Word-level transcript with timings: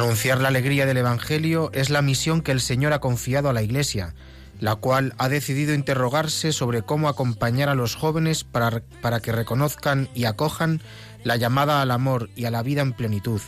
Anunciar 0.00 0.40
la 0.40 0.48
alegría 0.48 0.86
del 0.86 0.96
Evangelio 0.96 1.70
es 1.74 1.90
la 1.90 2.00
misión 2.00 2.40
que 2.40 2.52
el 2.52 2.62
Señor 2.62 2.94
ha 2.94 3.00
confiado 3.00 3.50
a 3.50 3.52
la 3.52 3.60
Iglesia, 3.60 4.14
la 4.58 4.76
cual 4.76 5.12
ha 5.18 5.28
decidido 5.28 5.74
interrogarse 5.74 6.52
sobre 6.52 6.80
cómo 6.80 7.10
acompañar 7.10 7.68
a 7.68 7.74
los 7.74 7.96
jóvenes 7.96 8.42
para, 8.42 8.80
para 9.02 9.20
que 9.20 9.30
reconozcan 9.30 10.08
y 10.14 10.24
acojan 10.24 10.80
la 11.22 11.36
llamada 11.36 11.82
al 11.82 11.90
amor 11.90 12.30
y 12.34 12.46
a 12.46 12.50
la 12.50 12.62
vida 12.62 12.80
en 12.80 12.94
plenitud, 12.94 13.42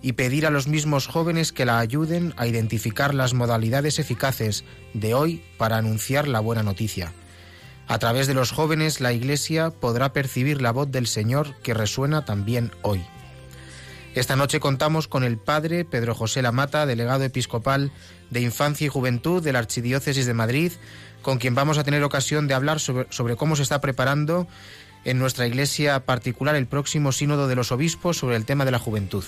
y 0.00 0.12
pedir 0.12 0.46
a 0.46 0.50
los 0.50 0.68
mismos 0.68 1.08
jóvenes 1.08 1.50
que 1.50 1.64
la 1.64 1.80
ayuden 1.80 2.32
a 2.36 2.46
identificar 2.46 3.12
las 3.12 3.34
modalidades 3.34 3.98
eficaces 3.98 4.64
de 4.94 5.14
hoy 5.14 5.42
para 5.58 5.78
anunciar 5.78 6.28
la 6.28 6.38
buena 6.38 6.62
noticia. 6.62 7.12
A 7.88 7.98
través 7.98 8.28
de 8.28 8.34
los 8.34 8.52
jóvenes 8.52 9.00
la 9.00 9.12
Iglesia 9.12 9.70
podrá 9.70 10.12
percibir 10.12 10.62
la 10.62 10.70
voz 10.70 10.92
del 10.92 11.08
Señor 11.08 11.56
que 11.64 11.74
resuena 11.74 12.24
también 12.24 12.70
hoy. 12.82 13.04
Esta 14.18 14.34
noche 14.34 14.58
contamos 14.58 15.06
con 15.06 15.22
el 15.22 15.38
padre 15.38 15.84
Pedro 15.84 16.12
José 16.12 16.42
Lamata, 16.42 16.86
delegado 16.86 17.22
episcopal 17.22 17.92
de 18.30 18.40
Infancia 18.40 18.84
y 18.84 18.88
Juventud 18.88 19.40
de 19.40 19.52
la 19.52 19.60
Archidiócesis 19.60 20.26
de 20.26 20.34
Madrid, 20.34 20.72
con 21.22 21.38
quien 21.38 21.54
vamos 21.54 21.78
a 21.78 21.84
tener 21.84 22.02
ocasión 22.02 22.48
de 22.48 22.54
hablar 22.54 22.80
sobre, 22.80 23.06
sobre, 23.10 23.36
cómo 23.36 23.54
se 23.54 23.62
está 23.62 23.80
preparando 23.80 24.48
en 25.04 25.20
nuestra 25.20 25.46
iglesia 25.46 26.04
particular 26.04 26.56
el 26.56 26.66
próximo 26.66 27.12
sínodo 27.12 27.46
de 27.46 27.54
los 27.54 27.70
obispos 27.70 28.16
sobre 28.16 28.34
el 28.34 28.44
tema 28.44 28.64
de 28.64 28.72
la 28.72 28.80
juventud. 28.80 29.22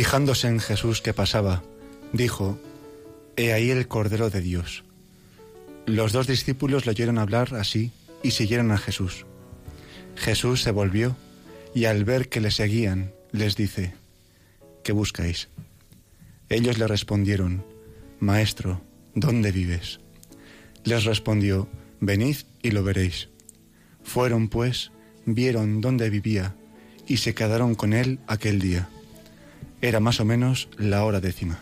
Fijándose 0.00 0.48
en 0.48 0.60
Jesús 0.60 1.02
que 1.02 1.12
pasaba, 1.12 1.62
dijo, 2.14 2.58
He 3.36 3.52
ahí 3.52 3.70
el 3.70 3.86
Cordero 3.86 4.30
de 4.30 4.40
Dios. 4.40 4.82
Los 5.84 6.12
dos 6.12 6.26
discípulos 6.26 6.86
le 6.86 6.92
oyeron 6.92 7.18
hablar 7.18 7.54
así 7.54 7.92
y 8.22 8.30
siguieron 8.30 8.72
a 8.72 8.78
Jesús. 8.78 9.26
Jesús 10.16 10.62
se 10.62 10.70
volvió 10.70 11.18
y 11.74 11.84
al 11.84 12.06
ver 12.06 12.30
que 12.30 12.40
le 12.40 12.50
seguían, 12.50 13.12
les 13.30 13.56
dice, 13.56 13.92
¿qué 14.84 14.92
buscáis? 14.92 15.48
Ellos 16.48 16.78
le 16.78 16.86
respondieron, 16.86 17.62
Maestro, 18.20 18.80
¿dónde 19.14 19.52
vives? 19.52 20.00
Les 20.82 21.04
respondió, 21.04 21.68
Venid 22.00 22.38
y 22.62 22.70
lo 22.70 22.82
veréis. 22.82 23.28
Fueron 24.02 24.48
pues, 24.48 24.92
vieron 25.26 25.82
dónde 25.82 26.08
vivía 26.08 26.56
y 27.06 27.18
se 27.18 27.34
quedaron 27.34 27.74
con 27.74 27.92
él 27.92 28.18
aquel 28.28 28.60
día. 28.60 28.88
Era 29.82 29.98
más 29.98 30.20
o 30.20 30.24
menos 30.24 30.68
la 30.76 31.04
hora 31.04 31.20
décima. 31.20 31.58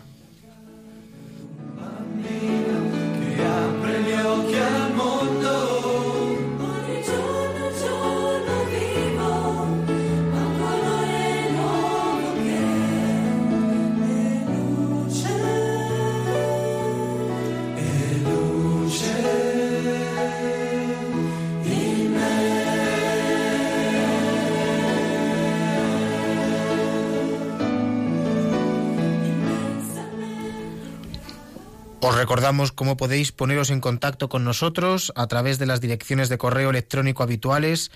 Os 32.01 32.15
recordamos 32.15 32.71
cómo 32.71 32.95
podéis 32.95 33.33
poneros 33.33 33.69
en 33.71 33.81
contacto 33.81 34.29
con 34.29 34.45
nosotros 34.45 35.11
a 35.15 35.27
través 35.27 35.59
de 35.59 35.65
las 35.65 35.81
direcciones 35.81 36.29
de 36.29 36.37
correo 36.37 36.69
electrónico 36.69 37.23
habituales, 37.23 37.91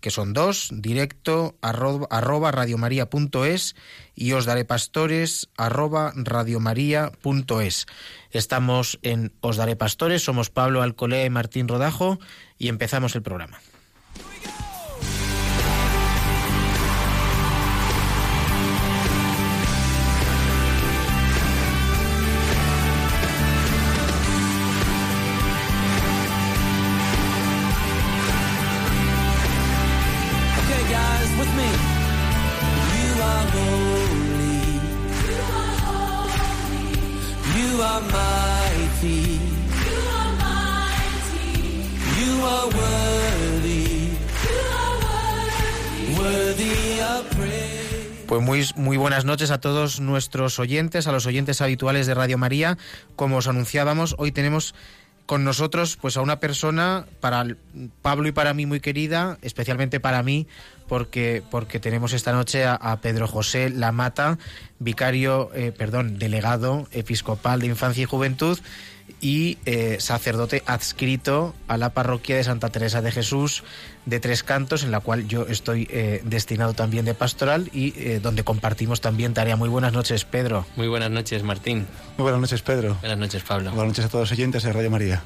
que 0.00 0.10
son 0.10 0.32
dos, 0.32 0.70
directo 0.72 1.56
arroba, 1.60 2.06
arroba 2.08 2.52
radiomaria.es 2.52 3.74
y 4.14 4.32
os 4.32 4.46
daré 4.46 4.64
pastores 4.64 5.48
arroba 5.56 6.12
radiomaria.es. 6.14 7.86
Estamos 8.30 9.00
en 9.02 9.32
Os 9.40 9.56
daré 9.56 9.74
pastores, 9.74 10.22
somos 10.22 10.50
Pablo 10.50 10.80
Alcolea 10.80 11.24
y 11.24 11.30
Martín 11.30 11.66
Rodajo 11.66 12.20
y 12.58 12.68
empezamos 12.68 13.16
el 13.16 13.22
programa. 13.22 13.58
Buenas 49.18 49.32
noches 49.32 49.50
a 49.50 49.60
todos 49.60 49.98
nuestros 49.98 50.60
oyentes, 50.60 51.08
a 51.08 51.12
los 51.12 51.26
oyentes 51.26 51.60
habituales 51.60 52.06
de 52.06 52.14
Radio 52.14 52.38
María. 52.38 52.78
Como 53.16 53.38
os 53.38 53.48
anunciábamos, 53.48 54.14
hoy 54.16 54.30
tenemos 54.30 54.76
con 55.26 55.42
nosotros 55.42 55.98
pues 56.00 56.16
a 56.16 56.20
una 56.20 56.38
persona 56.38 57.04
para 57.18 57.44
Pablo 58.00 58.28
y 58.28 58.32
para 58.32 58.54
mí 58.54 58.64
muy 58.64 58.78
querida, 58.78 59.36
especialmente 59.42 59.98
para 59.98 60.22
mí, 60.22 60.46
porque, 60.88 61.42
porque 61.50 61.78
tenemos 61.78 62.12
esta 62.12 62.32
noche 62.32 62.64
a, 62.64 62.74
a 62.74 63.00
Pedro 63.00 63.28
José 63.28 63.70
Lamata, 63.70 64.38
vicario, 64.78 65.50
eh, 65.54 65.72
perdón, 65.76 66.18
delegado 66.18 66.88
episcopal 66.92 67.60
de 67.60 67.66
Infancia 67.66 68.02
y 68.02 68.06
Juventud 68.06 68.58
y 69.20 69.58
eh, 69.64 69.96
sacerdote 70.00 70.62
adscrito 70.66 71.54
a 71.66 71.76
la 71.76 71.90
parroquia 71.90 72.36
de 72.36 72.44
Santa 72.44 72.68
Teresa 72.68 73.02
de 73.02 73.10
Jesús 73.10 73.64
de 74.06 74.20
Tres 74.20 74.42
Cantos, 74.42 74.84
en 74.84 74.90
la 74.90 75.00
cual 75.00 75.26
yo 75.28 75.46
estoy 75.48 75.88
eh, 75.90 76.22
destinado 76.24 76.74
también 76.74 77.04
de 77.04 77.14
pastoral 77.14 77.68
y 77.72 77.94
eh, 77.96 78.20
donde 78.22 78.44
compartimos 78.44 79.00
también 79.00 79.34
tarea. 79.34 79.56
Muy 79.56 79.68
buenas 79.68 79.92
noches, 79.92 80.24
Pedro. 80.24 80.66
Muy 80.76 80.88
buenas 80.88 81.10
noches, 81.10 81.42
Martín. 81.42 81.86
Muy 82.16 82.22
buenas 82.22 82.40
noches, 82.40 82.62
Pedro. 82.62 82.96
Buenas 83.00 83.18
noches, 83.18 83.42
Pablo. 83.42 83.70
Buenas 83.72 83.88
noches 83.88 84.04
a 84.04 84.08
todos 84.08 84.30
los 84.30 84.32
oyentes 84.32 84.62
de 84.62 84.72
Radio 84.72 84.90
María. 84.90 85.22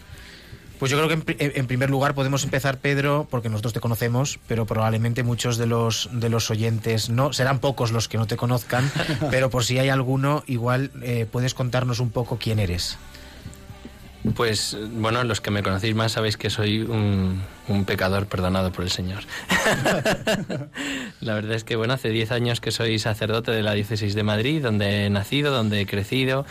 Pues 0.83 0.91
yo 0.91 0.99
creo 0.99 1.09
que 1.09 1.35
en, 1.39 1.53
en, 1.55 1.67
primer 1.69 1.91
lugar 1.91 2.13
podemos 2.13 2.43
empezar, 2.43 2.79
Pedro, 2.79 3.29
porque 3.31 3.49
nosotros 3.49 3.73
te 3.73 3.79
conocemos, 3.79 4.41
pero 4.49 4.67
probablemente 4.67 5.23
muchos 5.23 5.57
de 5.57 5.69
los 5.69 6.09
de 6.11 6.29
los 6.29 6.51
oyentes 6.51 7.09
no, 7.09 7.33
serán 7.33 7.61
pocos 7.61 7.93
los 7.93 8.09
que 8.09 8.19
no 8.19 8.27
te 8.27 8.37
conozcan, 8.37 8.91
pero 9.31 9.49
por 9.49 9.65
si 9.65 9.79
hay 9.79 9.91
alguno, 9.91 10.43
igual 10.49 10.91
eh, 11.01 11.25
puedes 11.31 11.55
contarnos 11.55 12.01
un 12.01 12.11
poco 12.11 12.37
quién 12.37 12.59
eres. 12.59 12.99
Pues 14.35 14.77
bueno, 14.95 15.23
los 15.23 15.41
que 15.41 15.53
me 15.53 15.63
conocéis 15.63 15.95
más 15.95 16.11
sabéis 16.11 16.37
que 16.37 16.51
soy 16.51 16.81
un, 16.81 17.41
un 17.69 17.85
pecador 17.85 18.27
perdonado 18.27 18.73
por 18.73 18.83
el 18.83 18.91
Señor. 18.91 19.23
la 21.21 21.35
verdad 21.35 21.53
es 21.53 21.63
que 21.63 21.77
bueno, 21.77 21.95
hace 21.95 22.09
10 22.09 22.33
años 22.33 22.61
que 22.61 22.73
soy 22.73 22.99
sacerdote 22.99 23.53
de 23.53 23.63
la 23.63 23.75
diócesis 23.75 24.17
de 24.17 24.25
Madrid, 24.25 24.61
donde 24.61 25.07
he 25.07 25.11
nacido, 25.11 25.53
donde 25.53 25.81
he 25.81 25.87
crecido, 25.87 26.45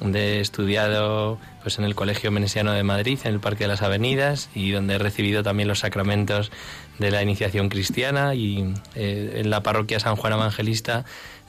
donde 0.00 0.38
he 0.38 0.40
estudiado 0.40 1.38
pues 1.62 1.78
en 1.78 1.84
el 1.84 1.94
Colegio 1.94 2.30
Menesiano 2.30 2.72
de 2.72 2.82
Madrid, 2.82 3.18
en 3.24 3.34
el 3.34 3.40
Parque 3.40 3.64
de 3.64 3.68
las 3.68 3.82
Avenidas, 3.82 4.50
y 4.54 4.70
donde 4.70 4.94
he 4.94 4.98
recibido 4.98 5.42
también 5.42 5.68
los 5.68 5.80
sacramentos 5.80 6.52
de 6.98 7.10
la 7.10 7.22
iniciación 7.22 7.68
cristiana. 7.68 8.34
Y 8.34 8.74
eh, 8.94 9.40
en 9.42 9.50
la 9.50 9.62
parroquia 9.62 9.98
San 9.98 10.16
Juan 10.16 10.34
Evangelista 10.34 11.04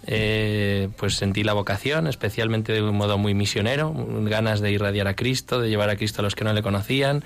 eh, 0.05 0.89
pues 0.97 1.15
sentí 1.15 1.43
la 1.43 1.53
vocación, 1.53 2.07
especialmente 2.07 2.71
de 2.71 2.81
un 2.81 2.95
modo 2.95 3.17
muy 3.17 3.33
misionero, 3.33 3.93
ganas 4.21 4.61
de 4.61 4.71
irradiar 4.71 5.07
a 5.07 5.15
Cristo, 5.15 5.59
de 5.59 5.69
llevar 5.69 5.89
a 5.89 5.97
Cristo 5.97 6.21
a 6.21 6.23
los 6.23 6.35
que 6.35 6.43
no 6.43 6.53
le 6.53 6.61
conocían, 6.61 7.23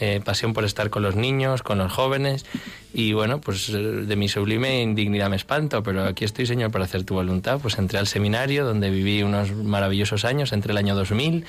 eh, 0.00 0.20
pasión 0.24 0.52
por 0.52 0.64
estar 0.64 0.90
con 0.90 1.02
los 1.02 1.16
niños, 1.16 1.62
con 1.62 1.78
los 1.78 1.92
jóvenes, 1.92 2.44
y 2.92 3.12
bueno, 3.12 3.40
pues 3.40 3.68
eh, 3.70 3.78
de 3.78 4.16
mi 4.16 4.28
sublime 4.28 4.82
indignidad 4.82 5.30
me 5.30 5.36
espanto, 5.36 5.82
pero 5.82 6.04
aquí 6.04 6.24
estoy, 6.24 6.46
Señor, 6.46 6.70
para 6.70 6.84
hacer 6.84 7.04
tu 7.04 7.14
voluntad. 7.14 7.58
Pues 7.60 7.78
entré 7.78 7.98
al 7.98 8.06
seminario, 8.06 8.64
donde 8.64 8.90
viví 8.90 9.22
unos 9.22 9.52
maravillosos 9.52 10.24
años, 10.24 10.52
entre 10.52 10.72
el 10.72 10.78
año 10.78 10.94
2000 10.94 11.44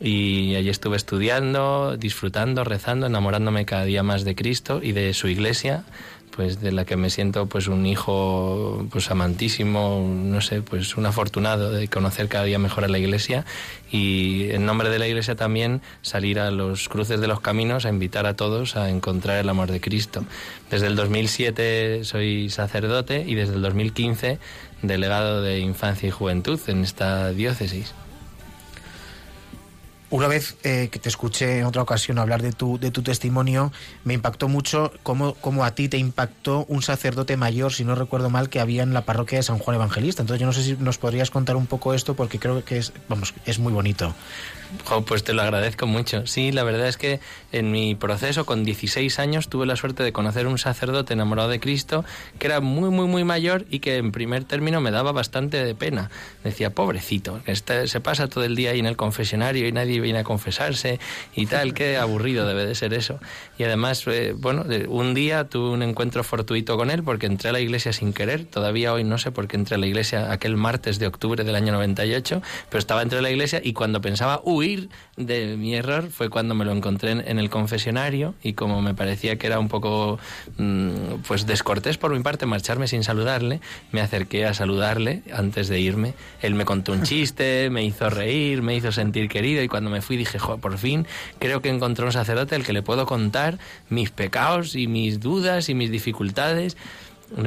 y 0.00 0.56
allí 0.56 0.68
estuve 0.68 0.96
estudiando, 0.96 1.96
disfrutando, 1.96 2.64
rezando, 2.64 3.06
enamorándome 3.06 3.64
cada 3.64 3.84
día 3.84 4.02
más 4.02 4.24
de 4.24 4.34
Cristo 4.34 4.80
y 4.82 4.92
de 4.92 5.14
su 5.14 5.28
iglesia 5.28 5.84
pues 6.34 6.60
de 6.60 6.72
la 6.72 6.84
que 6.84 6.96
me 6.96 7.10
siento 7.10 7.46
pues 7.46 7.68
un 7.68 7.86
hijo 7.86 8.86
pues 8.90 9.10
amantísimo, 9.10 10.04
no 10.06 10.40
sé, 10.40 10.62
pues 10.62 10.96
un 10.96 11.06
afortunado 11.06 11.70
de 11.70 11.88
conocer 11.88 12.28
cada 12.28 12.44
día 12.44 12.58
mejor 12.58 12.84
a 12.84 12.88
la 12.88 12.98
iglesia 12.98 13.44
y 13.90 14.50
en 14.50 14.66
nombre 14.66 14.88
de 14.88 14.98
la 14.98 15.06
iglesia 15.06 15.36
también 15.36 15.80
salir 16.02 16.40
a 16.40 16.50
los 16.50 16.88
cruces 16.88 17.20
de 17.20 17.28
los 17.28 17.40
caminos 17.40 17.86
a 17.86 17.88
invitar 17.88 18.26
a 18.26 18.34
todos 18.34 18.76
a 18.76 18.90
encontrar 18.90 19.38
el 19.38 19.48
amor 19.48 19.70
de 19.70 19.80
Cristo. 19.80 20.24
Desde 20.70 20.88
el 20.88 20.96
2007 20.96 22.04
soy 22.04 22.50
sacerdote 22.50 23.24
y 23.26 23.34
desde 23.34 23.54
el 23.54 23.62
2015 23.62 24.38
delegado 24.82 25.42
de 25.42 25.60
infancia 25.60 26.08
y 26.08 26.10
juventud 26.10 26.60
en 26.66 26.82
esta 26.82 27.30
diócesis. 27.30 27.94
Una 30.14 30.28
vez 30.28 30.54
eh, 30.62 30.90
que 30.92 31.00
te 31.00 31.08
escuché 31.08 31.58
en 31.58 31.64
otra 31.64 31.82
ocasión 31.82 32.20
hablar 32.20 32.40
de 32.40 32.52
tu, 32.52 32.78
de 32.78 32.92
tu 32.92 33.02
testimonio, 33.02 33.72
me 34.04 34.14
impactó 34.14 34.46
mucho 34.46 34.92
cómo, 35.02 35.34
cómo, 35.34 35.64
a 35.64 35.74
ti 35.74 35.88
te 35.88 35.98
impactó 35.98 36.66
un 36.68 36.82
sacerdote 36.82 37.36
mayor, 37.36 37.72
si 37.72 37.84
no 37.84 37.96
recuerdo 37.96 38.30
mal, 38.30 38.48
que 38.48 38.60
había 38.60 38.84
en 38.84 38.94
la 38.94 39.04
parroquia 39.04 39.38
de 39.38 39.42
San 39.42 39.58
Juan 39.58 39.74
Evangelista. 39.74 40.22
Entonces 40.22 40.40
yo 40.40 40.46
no 40.46 40.52
sé 40.52 40.62
si 40.62 40.76
nos 40.76 40.98
podrías 40.98 41.32
contar 41.32 41.56
un 41.56 41.66
poco 41.66 41.94
esto 41.94 42.14
porque 42.14 42.38
creo 42.38 42.64
que 42.64 42.78
es, 42.78 42.92
vamos, 43.08 43.34
es 43.44 43.58
muy 43.58 43.72
bonito 43.72 44.14
pues 45.06 45.24
te 45.24 45.32
lo 45.32 45.42
agradezco 45.42 45.86
mucho. 45.86 46.26
Sí, 46.26 46.52
la 46.52 46.64
verdad 46.64 46.88
es 46.88 46.96
que 46.96 47.20
en 47.52 47.70
mi 47.70 47.94
proceso, 47.94 48.44
con 48.46 48.64
16 48.64 49.18
años, 49.18 49.48
tuve 49.48 49.66
la 49.66 49.76
suerte 49.76 50.02
de 50.02 50.12
conocer 50.12 50.46
un 50.46 50.58
sacerdote 50.58 51.14
enamorado 51.14 51.48
de 51.48 51.60
Cristo 51.60 52.04
que 52.38 52.46
era 52.46 52.60
muy, 52.60 52.90
muy, 52.90 53.06
muy 53.06 53.24
mayor 53.24 53.64
y 53.70 53.80
que 53.80 53.96
en 53.96 54.12
primer 54.12 54.44
término 54.44 54.80
me 54.80 54.90
daba 54.90 55.12
bastante 55.12 55.64
de 55.64 55.74
pena. 55.74 56.10
Decía, 56.42 56.70
pobrecito, 56.70 57.40
este, 57.46 57.86
se 57.88 58.00
pasa 58.00 58.28
todo 58.28 58.44
el 58.44 58.56
día 58.56 58.70
ahí 58.70 58.80
en 58.80 58.86
el 58.86 58.96
confesionario 58.96 59.66
y 59.66 59.72
nadie 59.72 60.00
viene 60.00 60.20
a 60.20 60.24
confesarse 60.24 60.98
y 61.34 61.46
tal, 61.46 61.74
qué 61.74 61.96
aburrido 61.96 62.46
debe 62.46 62.66
de 62.66 62.74
ser 62.74 62.94
eso. 62.94 63.20
Y 63.58 63.64
además, 63.64 64.04
eh, 64.06 64.34
bueno, 64.36 64.64
un 64.88 65.14
día 65.14 65.44
tuve 65.44 65.70
un 65.70 65.82
encuentro 65.82 66.24
fortuito 66.24 66.76
con 66.76 66.90
él 66.90 67.02
porque 67.02 67.26
entré 67.26 67.50
a 67.50 67.52
la 67.52 67.60
iglesia 67.60 67.92
sin 67.92 68.12
querer. 68.12 68.44
Todavía 68.44 68.92
hoy 68.92 69.04
no 69.04 69.18
sé 69.18 69.30
por 69.30 69.48
qué 69.48 69.56
entré 69.56 69.76
a 69.76 69.78
la 69.78 69.86
iglesia 69.86 70.32
aquel 70.32 70.56
martes 70.56 70.98
de 70.98 71.06
octubre 71.06 71.44
del 71.44 71.54
año 71.54 71.72
98, 71.72 72.42
pero 72.68 72.78
estaba 72.78 73.02
entre 73.02 73.22
la 73.22 73.30
iglesia 73.30 73.60
y 73.62 73.72
cuando 73.72 74.00
pensaba, 74.00 74.40
uy, 74.44 74.63
de 75.16 75.56
mi 75.56 75.74
error 75.74 76.10
fue 76.10 76.28
cuando 76.28 76.54
me 76.54 76.64
lo 76.64 76.72
encontré 76.72 77.12
en, 77.12 77.38
el 77.38 77.50
confesionario 77.50 78.34
y 78.42 78.54
como 78.54 78.82
me 78.82 78.94
parecía 78.94 79.36
que 79.36 79.46
era 79.46 79.58
un 79.58 79.68
poco 79.68 80.18
mm, 80.56 81.22
pues 81.26 81.46
descortés 81.46 81.98
por 81.98 82.12
mi 82.12 82.22
parte 82.22 82.46
marcharme 82.46 82.88
sin 82.88 83.04
saludarle, 83.04 83.60
me 83.92 84.00
acerqué 84.00 84.46
a 84.46 84.54
saludarle 84.54 85.22
antes 85.32 85.68
de 85.68 85.80
irme. 85.80 86.14
Él 86.40 86.54
me 86.54 86.64
contó 86.64 86.92
un 86.92 87.02
chiste, 87.10 87.68
me 87.70 87.84
hizo 87.84 88.10
reír, 88.10 88.62
me 88.62 88.74
hizo 88.74 88.92
sentir 88.92 89.28
querido 89.28 89.62
y 89.62 89.68
cuando 89.68 89.90
me 89.90 90.00
fui 90.00 90.16
dije, 90.16 90.38
por 90.60 90.78
fin 90.78 91.06
creo 91.38 91.60
que 91.60 91.68
encontré 91.68 92.04
un 92.04 92.12
sacerdote 92.12 92.54
al 92.54 92.64
que 92.64 92.72
le 92.72 92.82
puedo 92.82 93.06
contar 93.06 93.58
mis 93.88 94.10
pecados 94.10 94.74
y 94.74 94.86
mis 94.86 95.20
dudas 95.20 95.68
y 95.68 95.74
mis 95.74 95.90
dificultades 95.90 96.76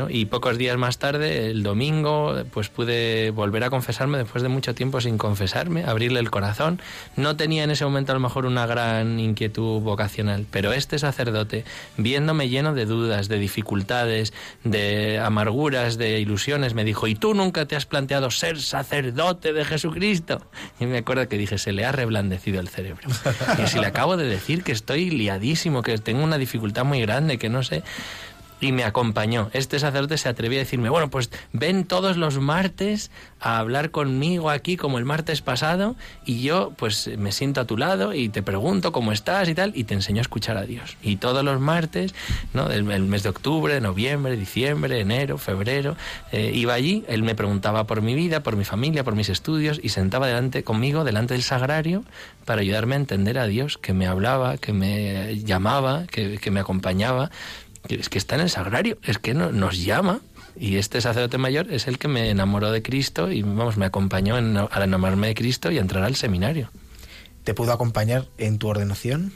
y 0.10 0.26
pocos 0.26 0.58
días 0.58 0.78
más 0.78 0.98
tarde, 0.98 1.50
el 1.50 1.64
domingo, 1.64 2.36
pues 2.52 2.70
pude 2.70 3.32
volver 3.32 3.64
a 3.64 3.70
confesarme 3.70 4.18
después 4.18 4.44
de 4.44 4.50
mucho 4.50 4.76
tiempo 4.76 5.00
sin 5.02 5.18
confesarme, 5.18 5.86
abrirle 5.86 6.20
el 6.20 6.30
corazón. 6.30 6.82
No 7.16 7.36
tenía 7.36 7.64
en 7.64 7.72
ese 7.72 7.86
momento 7.86 8.12
a 8.12 8.16
lo 8.16 8.20
mejor 8.20 8.46
una 8.46 8.66
gran 8.66 9.20
inquietud 9.20 9.80
vocacional, 9.82 10.46
pero 10.52 10.74
este 10.74 11.00
sacerdote, 11.00 11.64
viéndome 11.98 12.50
lleno 12.50 12.74
de 12.74 12.86
dudas, 12.86 13.28
de 13.28 13.40
dificultades, 13.40 14.34
de 14.64 15.20
amarguras, 15.20 15.98
de 15.98 16.20
ilusiones, 16.20 16.74
me 16.74 16.84
dijo, 16.84 17.08
¿y 17.08 17.16
tú 17.16 17.34
nunca 17.34 17.66
te 17.66 17.76
has 17.76 17.86
planteado 17.86 18.30
ser 18.32 18.60
sacerdote 18.60 19.54
de 19.54 19.64
Jesucristo? 19.64 20.42
Y 20.80 20.86
me 20.86 21.00
acuerdo 21.00 21.28
que 21.30 21.38
dije, 21.38 21.58
se 21.58 21.72
le 21.72 21.86
ha 21.86 21.92
reblandecido 21.92 22.60
el 22.60 22.68
cerebro. 22.68 23.08
Y 23.64 23.68
si 23.68 23.80
le 23.80 23.88
acabo 23.88 24.18
de 24.18 24.26
decir 24.26 24.64
que 24.64 24.72
estoy 24.72 25.10
liadísimo, 25.10 25.82
que 25.82 25.98
tengo 25.98 26.24
una 26.24 26.38
dificultad 26.38 26.84
muy 26.84 27.02
grande, 27.02 27.38
que 27.38 27.50
no 27.50 27.64
sé 27.64 27.84
y 28.60 28.72
me 28.72 28.84
acompañó. 28.84 29.50
Este 29.54 29.80
sacerdote 29.80 30.18
se 30.18 30.30
atrevió 30.30 30.60
a 30.60 30.64
decirme, 30.64 30.90
bueno, 30.90 31.10
pues 31.10 31.30
ven 31.54 31.86
todos 31.86 32.18
los 32.18 32.40
martes 32.40 33.12
a 33.40 33.60
hablar 33.60 33.92
conmigo 33.92 34.50
aquí 34.50 34.78
como 34.78 34.98
el 34.98 35.06
martes 35.06 35.42
pasado 35.42 35.96
y 36.26 36.42
yo 36.42 36.74
pues 36.76 37.10
me 37.18 37.32
siento 37.32 37.62
a 37.62 37.66
tu 37.66 37.78
lado 37.78 38.14
y 38.14 38.30
te 38.30 38.42
pregunto 38.42 38.92
cómo 38.92 39.12
estás 39.12 39.48
y 39.50 39.56
tal 39.56 39.72
y 39.76 39.84
te 39.84 39.94
enseño 39.94 40.20
a 40.20 40.22
escuchar 40.22 40.58
a 40.58 40.64
Dios. 40.64 40.98
Y 41.02 41.18
todos 41.18 41.44
los 41.44 41.60
martes, 41.60 42.14
¿no? 42.54 42.70
El, 42.72 42.84
mes 42.84 43.24
de 43.24 43.30
octubre, 43.30 43.80
noviembre, 43.80 44.36
diciembre, 44.36 45.00
enero, 45.00 45.38
febrero, 45.38 45.96
eh, 46.32 46.52
iba 46.54 46.74
allí, 46.74 47.04
él 47.08 47.24
me 47.24 47.36
preguntaba 47.36 47.86
por 47.86 48.02
mi 48.02 48.16
vida, 48.16 48.42
por 48.42 48.56
mi 48.56 48.64
familia, 48.64 49.04
por 49.04 49.16
mis 49.16 49.30
estudios 49.30 49.80
y 49.82 49.90
sentaba 49.90 50.28
delante 50.28 50.64
conmigo, 50.64 51.04
delante 51.04 51.36
del 51.36 51.44
sagrario, 51.44 52.04
para 52.46 52.62
ayudarme 52.62 52.96
a 52.96 53.00
entender 53.00 53.38
a 53.38 53.46
Dios, 53.46 53.78
que 53.78 53.94
me 53.94 54.08
hablaba, 54.08 54.58
que 54.58 54.74
me 54.74 55.38
llamaba, 55.44 56.06
que, 56.08 56.38
que 56.38 56.52
me 56.52 56.60
acompañaba 56.60 57.30
es 57.96 58.10
que 58.10 58.18
está 58.18 58.36
en 58.36 58.42
el 58.42 58.50
sagrario, 58.50 58.98
es 59.04 59.18
que 59.18 59.34
no, 59.34 59.52
nos 59.52 59.84
llama. 59.84 60.22
Y 60.60 60.78
este 60.78 61.02
sacerdote 61.02 61.38
mayor 61.38 61.72
es 61.72 61.88
el 61.88 62.00
que 62.00 62.08
me 62.08 62.30
enamoró 62.30 62.72
de 62.72 62.82
Cristo 62.82 63.32
y 63.32 63.44
vamos, 63.44 63.78
me 63.78 63.86
acompañó 63.86 64.38
en, 64.38 64.58
al 64.58 64.84
enamorarme 64.84 65.28
de 65.28 65.36
Cristo 65.36 65.72
y 65.72 65.78
a 65.78 65.82
entrar 65.82 66.04
al 66.04 66.16
seminario. 66.16 66.72
¿Te 67.44 67.54
pudo 67.54 67.72
acompañar 67.72 68.26
en 68.38 68.58
tu 68.58 68.68
ordenación? 68.68 69.32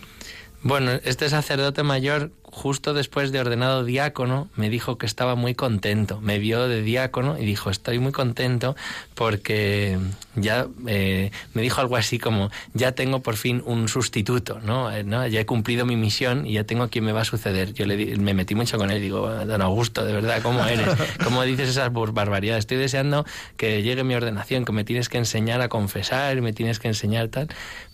Bueno, 0.63 0.91
este 1.03 1.29
sacerdote 1.29 1.83
mayor 1.83 2.31
justo 2.51 2.93
después 2.93 3.31
de 3.31 3.39
ordenado 3.39 3.83
diácono, 3.83 4.49
me 4.55 4.69
dijo 4.69 4.97
que 4.97 5.05
estaba 5.05 5.35
muy 5.35 5.55
contento. 5.55 6.21
Me 6.21 6.39
vio 6.39 6.67
de 6.67 6.81
diácono 6.81 7.37
y 7.37 7.45
dijo, 7.45 7.69
estoy 7.69 7.99
muy 7.99 8.11
contento 8.11 8.75
porque 9.15 9.97
ya 10.35 10.67
eh, 10.87 11.31
me 11.53 11.61
dijo 11.61 11.81
algo 11.81 11.97
así 11.97 12.19
como, 12.19 12.51
ya 12.73 12.91
tengo 12.93 13.21
por 13.21 13.35
fin 13.35 13.61
un 13.65 13.87
sustituto, 13.87 14.59
¿no? 14.59 14.91
Eh, 14.91 15.03
¿no? 15.03 15.25
Ya 15.27 15.41
he 15.41 15.45
cumplido 15.45 15.85
mi 15.85 15.95
misión 15.95 16.45
y 16.45 16.53
ya 16.53 16.63
tengo 16.63 16.89
quien 16.89 17.05
me 17.05 17.11
va 17.11 17.21
a 17.21 17.25
suceder. 17.25 17.73
Yo 17.73 17.85
le, 17.85 18.17
me 18.17 18.33
metí 18.33 18.55
mucho 18.55 18.77
con 18.77 18.91
él 18.91 19.01
digo, 19.01 19.27
don 19.29 19.61
Augusto, 19.61 20.05
de 20.05 20.13
verdad, 20.13 20.41
¿cómo 20.41 20.63
eres? 20.65 20.87
¿Cómo 21.23 21.43
dices 21.43 21.69
esas 21.69 21.91
barbaridades? 21.91 22.59
Estoy 22.59 22.77
deseando 22.77 23.25
que 23.57 23.81
llegue 23.81 24.03
mi 24.03 24.13
ordenación, 24.13 24.65
que 24.65 24.71
me 24.71 24.83
tienes 24.83 25.09
que 25.09 25.17
enseñar 25.17 25.61
a 25.61 25.69
confesar, 25.69 26.39
me 26.41 26.53
tienes 26.53 26.79
que 26.79 26.87
enseñar 26.87 27.27
tal. 27.29 27.47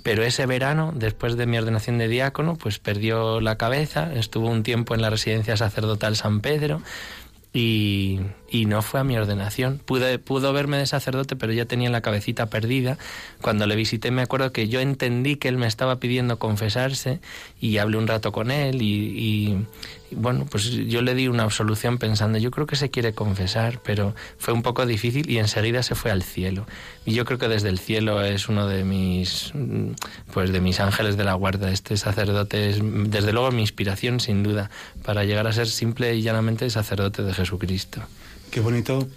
Pero 0.04 0.24
ese 0.24 0.46
verano, 0.46 0.94
después 0.96 1.36
de 1.38 1.46
mi 1.46 1.58
ordenación 1.58 1.98
de 1.98 2.08
diácono, 2.08 2.56
pues 2.56 2.80
perdió 2.80 3.42
la 3.42 3.58
cabeza, 3.58 4.14
estuvo 4.14 4.47
un 4.52 4.64
tiempo 4.64 4.96
en 4.96 5.02
la 5.02 5.10
residencia 5.10 5.58
sacerdotal 5.58 6.16
San 6.16 6.42
Pedro 6.42 6.82
y, 7.54 8.20
no 8.68 8.82
fue 8.82 9.00
a 9.00 9.04
mi 9.04 9.18
ordenación. 9.18 9.80
Pude, 9.84 10.20
pudo 10.20 10.54
verme 10.54 10.78
de 10.78 10.86
sacerdote, 10.86 11.36
pero 11.36 11.54
ya 11.54 11.66
tenía 11.66 11.90
la 11.90 12.02
cabecita 12.02 12.48
perdida. 12.48 12.98
Cuando 13.42 13.66
le 13.66 13.76
visité 13.76 14.12
me 14.12 14.22
acuerdo 14.22 14.52
que 14.52 14.68
yo 14.68 14.80
entendí 14.80 15.38
que 15.38 15.48
él 15.48 15.58
me 15.58 15.68
estaba 15.68 16.00
pidiendo 16.00 16.38
confesarse 16.38 17.20
y 17.60 17.78
hablé 17.78 17.98
un 17.98 18.08
rato 18.08 18.32
con 18.32 18.52
él 18.52 18.82
y, 18.82 19.58
bueno, 20.12 20.46
pues 20.50 20.70
yo 20.72 21.02
le 21.02 21.16
di 21.16 21.28
una 21.28 21.44
absolución 21.44 21.98
pensando, 21.98 22.38
yo 22.38 22.52
creo 22.52 22.66
que 22.66 22.76
se 22.76 22.90
quiere 22.90 23.14
confesar, 23.14 23.82
pero 23.84 24.16
fue 24.38 24.54
un 24.54 24.62
poco 24.62 24.86
difícil 24.86 25.30
y 25.30 25.38
enseguida 25.38 25.84
se 25.84 25.96
fue 25.96 26.12
al 26.12 26.24
cielo. 26.24 26.66
Y 27.06 27.14
yo 27.14 27.26
creo 27.26 27.38
que 27.38 27.48
desde 27.48 27.70
el 27.70 27.80
cielo 27.80 28.22
es 28.22 28.48
uno 28.48 28.68
de 28.68 28.84
mis, 28.84 29.54
pues 30.34 30.52
de 30.52 30.62
mis 30.62 30.80
ángeles 30.80 31.18
de 31.18 31.24
la 31.24 31.34
guarda. 31.34 31.72
Este 31.72 31.98
sacerdote 31.98 32.70
es 32.70 32.80
desde 32.82 33.34
luego 33.34 33.52
mi 33.52 33.62
inspiración 33.62 34.20
sin 34.20 34.44
duda 34.44 34.70
para 35.04 35.26
llegar 35.26 35.48
a 35.48 35.54
ser 35.54 35.68
simple 35.68 36.16
y 36.16 36.22
llanamente 36.22 36.70
sacerdote 36.70 37.24
de 37.24 37.34
Jesucristo. 37.34 38.02
Qué 38.52 38.62
bonito, 38.62 39.08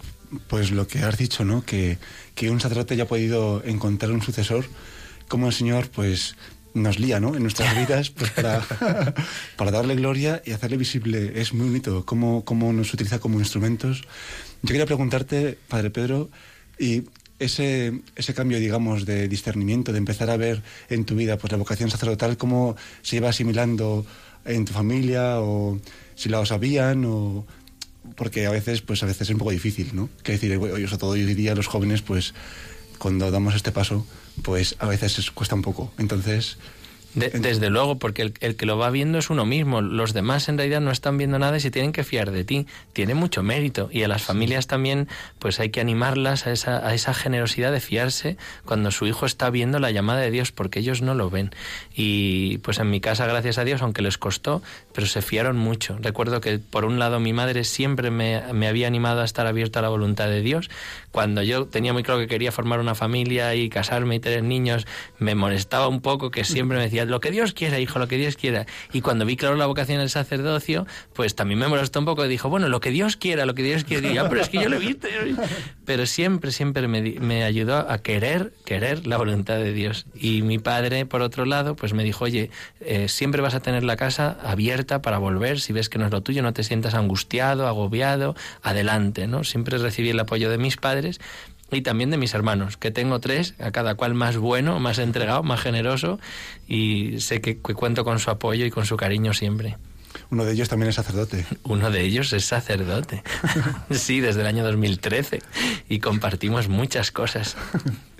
pues 0.47 0.71
lo 0.71 0.87
que 0.87 0.99
has 0.99 1.17
dicho, 1.17 1.45
¿no? 1.45 1.63
Que, 1.63 1.97
que 2.35 2.49
un 2.49 2.59
sacerdote 2.59 2.95
haya 2.95 3.07
podido 3.07 3.63
encontrar 3.63 4.11
un 4.11 4.21
sucesor, 4.21 4.65
como 5.27 5.47
el 5.47 5.53
Señor, 5.53 5.89
pues 5.89 6.35
nos 6.73 6.99
lía, 6.99 7.19
¿no? 7.19 7.35
En 7.35 7.43
nuestras 7.43 7.75
vidas, 7.87 8.09
pues 8.09 8.31
para, 8.31 8.61
para 9.55 9.71
darle 9.71 9.95
gloria 9.95 10.41
y 10.45 10.51
hacerle 10.51 10.77
visible. 10.77 11.33
Es 11.35 11.53
muy 11.53 11.67
bonito 11.67 12.05
cómo, 12.05 12.45
cómo 12.45 12.73
nos 12.73 12.93
utiliza 12.93 13.19
como 13.19 13.39
instrumentos. 13.39 14.03
Yo 14.61 14.67
quería 14.67 14.85
preguntarte, 14.85 15.57
Padre 15.67 15.89
Pedro, 15.89 16.29
y 16.77 17.03
ese, 17.39 18.01
ese 18.15 18.33
cambio, 18.33 18.59
digamos, 18.59 19.05
de 19.05 19.27
discernimiento, 19.27 19.91
de 19.91 19.97
empezar 19.97 20.29
a 20.29 20.37
ver 20.37 20.61
en 20.89 21.05
tu 21.05 21.15
vida 21.15 21.37
pues 21.37 21.51
la 21.51 21.57
vocación 21.57 21.89
sacerdotal, 21.89 22.37
cómo 22.37 22.75
se 23.01 23.17
iba 23.17 23.29
asimilando 23.29 24.05
en 24.45 24.65
tu 24.65 24.73
familia, 24.73 25.39
o 25.39 25.79
si 26.15 26.29
la 26.29 26.45
sabían, 26.45 27.03
o 27.05 27.45
porque 28.15 28.45
a 28.45 28.51
veces, 28.51 28.81
pues 28.81 29.01
a 29.03 29.07
veces 29.07 29.23
es 29.23 29.29
un 29.31 29.39
poco 29.39 29.51
difícil, 29.51 29.91
¿no? 29.93 30.09
Que 30.23 30.33
decir, 30.33 30.55
hoy, 30.57 30.85
sobre 30.85 30.97
todo 30.97 31.09
hoy 31.11 31.33
día 31.33 31.55
los 31.55 31.67
jóvenes, 31.67 32.01
pues 32.01 32.33
cuando 32.97 33.31
damos 33.31 33.55
este 33.55 33.71
paso, 33.71 34.05
pues 34.41 34.75
a 34.79 34.87
veces 34.87 35.31
cuesta 35.31 35.55
un 35.55 35.61
poco. 35.61 35.91
Entonces, 35.97 36.57
desde 37.13 37.69
luego, 37.69 37.97
porque 37.97 38.21
el, 38.21 38.33
el, 38.39 38.55
que 38.55 38.65
lo 38.65 38.77
va 38.77 38.89
viendo 38.89 39.17
es 39.17 39.29
uno 39.29 39.45
mismo. 39.45 39.81
Los 39.81 40.13
demás 40.13 40.47
en 40.49 40.57
realidad 40.57 40.81
no 40.81 40.91
están 40.91 41.17
viendo 41.17 41.39
nada 41.39 41.57
y 41.57 41.59
se 41.59 41.71
tienen 41.71 41.91
que 41.91 42.03
fiar 42.03 42.31
de 42.31 42.43
ti. 42.43 42.67
Tiene 42.93 43.15
mucho 43.15 43.43
mérito. 43.43 43.89
Y 43.91 44.03
a 44.03 44.07
las 44.07 44.21
familias 44.21 44.67
también, 44.67 45.07
pues 45.39 45.59
hay 45.59 45.69
que 45.69 45.81
animarlas 45.81 46.47
a 46.47 46.51
esa, 46.51 46.87
a 46.87 46.93
esa 46.93 47.13
generosidad 47.13 47.71
de 47.71 47.79
fiarse 47.79 48.37
cuando 48.65 48.91
su 48.91 49.07
hijo 49.07 49.25
está 49.25 49.49
viendo 49.49 49.79
la 49.79 49.91
llamada 49.91 50.21
de 50.21 50.31
Dios, 50.31 50.51
porque 50.51 50.79
ellos 50.79 51.01
no 51.01 51.13
lo 51.13 51.29
ven. 51.29 51.51
Y 51.93 52.59
pues 52.59 52.79
en 52.79 52.89
mi 52.89 53.01
casa, 53.01 53.25
gracias 53.25 53.57
a 53.57 53.63
Dios, 53.63 53.81
aunque 53.81 54.01
les 54.01 54.17
costó, 54.17 54.61
pero 54.93 55.07
se 55.07 55.21
fiaron 55.21 55.57
mucho. 55.57 55.97
Recuerdo 55.99 56.41
que 56.41 56.59
por 56.59 56.85
un 56.85 56.99
lado 56.99 57.19
mi 57.19 57.33
madre 57.33 57.63
siempre 57.63 58.11
me, 58.11 58.41
me 58.53 58.67
había 58.67 58.87
animado 58.87 59.21
a 59.21 59.25
estar 59.25 59.47
abierto 59.47 59.79
a 59.79 59.81
la 59.81 59.89
voluntad 59.89 60.27
de 60.27 60.41
Dios. 60.41 60.69
Cuando 61.11 61.43
yo 61.43 61.65
tenía 61.65 61.93
muy 61.93 62.03
claro 62.03 62.19
que 62.21 62.27
quería 62.27 62.51
formar 62.51 62.79
una 62.79 62.95
familia 62.95 63.53
y 63.55 63.69
casarme 63.69 64.15
y 64.15 64.19
tener 64.19 64.43
niños, 64.43 64.87
me 65.19 65.35
molestaba 65.35 65.87
un 65.87 66.01
poco 66.01 66.31
que 66.31 66.43
siempre 66.43 66.77
me 66.77 66.83
decía 66.83 67.00
lo 67.05 67.19
que 67.19 67.31
Dios 67.31 67.53
quiera, 67.53 67.79
hijo, 67.79 67.99
lo 67.99 68.07
que 68.07 68.17
Dios 68.17 68.37
quiera. 68.37 68.65
Y 68.93 69.01
cuando 69.01 69.25
vi 69.25 69.35
claro 69.35 69.55
la 69.55 69.65
vocación 69.65 69.99
del 69.99 70.09
sacerdocio, 70.09 70.85
pues 71.13 71.35
también 71.35 71.59
me 71.59 71.67
molestó 71.67 71.99
un 71.99 72.05
poco. 72.05 72.27
Dijo, 72.27 72.49
bueno, 72.49 72.69
lo 72.69 72.79
que 72.79 72.91
Dios 72.91 73.17
quiera, 73.17 73.45
lo 73.45 73.53
que 73.53 73.63
Dios 73.63 73.83
quiera. 73.83 74.09
Y 74.09 74.15
yo, 74.15 74.29
pero 74.29 74.41
es 74.41 74.49
que 74.49 74.61
yo 74.61 74.69
lo 74.69 74.77
he. 74.77 74.97
Pero 75.85 76.05
siempre, 76.05 76.51
siempre 76.51 76.87
me, 76.87 77.01
me 77.01 77.43
ayudó 77.43 77.77
a 77.89 77.97
querer, 77.99 78.53
querer 78.65 79.07
la 79.07 79.17
voluntad 79.17 79.55
de 79.55 79.73
Dios. 79.73 80.05
Y 80.15 80.41
mi 80.41 80.59
padre, 80.59 81.05
por 81.05 81.21
otro 81.21 81.45
lado, 81.45 81.75
pues 81.75 81.93
me 81.93 82.03
dijo, 82.03 82.25
oye, 82.25 82.49
eh, 82.79 83.07
siempre 83.07 83.41
vas 83.41 83.55
a 83.55 83.59
tener 83.59 83.83
la 83.83 83.97
casa 83.97 84.37
abierta 84.43 85.01
para 85.01 85.17
volver. 85.17 85.59
Si 85.59 85.73
ves 85.73 85.89
que 85.89 85.97
no 85.97 86.05
es 86.05 86.11
lo 86.11 86.21
tuyo, 86.21 86.41
no 86.43 86.53
te 86.53 86.63
sientas 86.63 86.93
angustiado, 86.93 87.67
agobiado, 87.67 88.35
adelante, 88.61 89.27
¿no? 89.27 89.43
Siempre 89.43 89.77
recibí 89.77 90.09
el 90.09 90.19
apoyo 90.19 90.49
de 90.49 90.57
mis 90.57 90.77
padres 90.77 91.19
y 91.71 91.81
también 91.81 92.11
de 92.11 92.17
mis 92.17 92.33
hermanos, 92.33 92.77
que 92.77 92.91
tengo 92.91 93.19
tres, 93.19 93.55
a 93.59 93.71
cada 93.71 93.95
cual 93.95 94.13
más 94.13 94.37
bueno, 94.37 94.79
más 94.79 94.99
entregado, 94.99 95.43
más 95.43 95.61
generoso, 95.61 96.19
y 96.67 97.19
sé 97.19 97.41
que, 97.41 97.57
cuento 97.57 98.03
con 98.03 98.19
su 98.19 98.29
apoyo 98.29 98.65
y 98.65 98.71
con 98.71 98.85
su 98.85 98.97
cariño 98.97 99.33
siempre. 99.33 99.77
Uno 100.29 100.43
de 100.43 100.53
ellos 100.53 100.67
también 100.67 100.89
es 100.89 100.95
sacerdote. 100.95 101.45
Uno 101.63 101.89
de 101.89 102.01
ellos 102.01 102.33
es 102.33 102.45
sacerdote. 102.45 103.23
sí, 103.91 104.19
desde 104.19 104.41
el 104.41 104.47
año 104.47 104.63
2013. 104.63 105.41
Y 105.87 105.99
compartimos 105.99 106.67
muchas 106.67 107.11
cosas. 107.11 107.55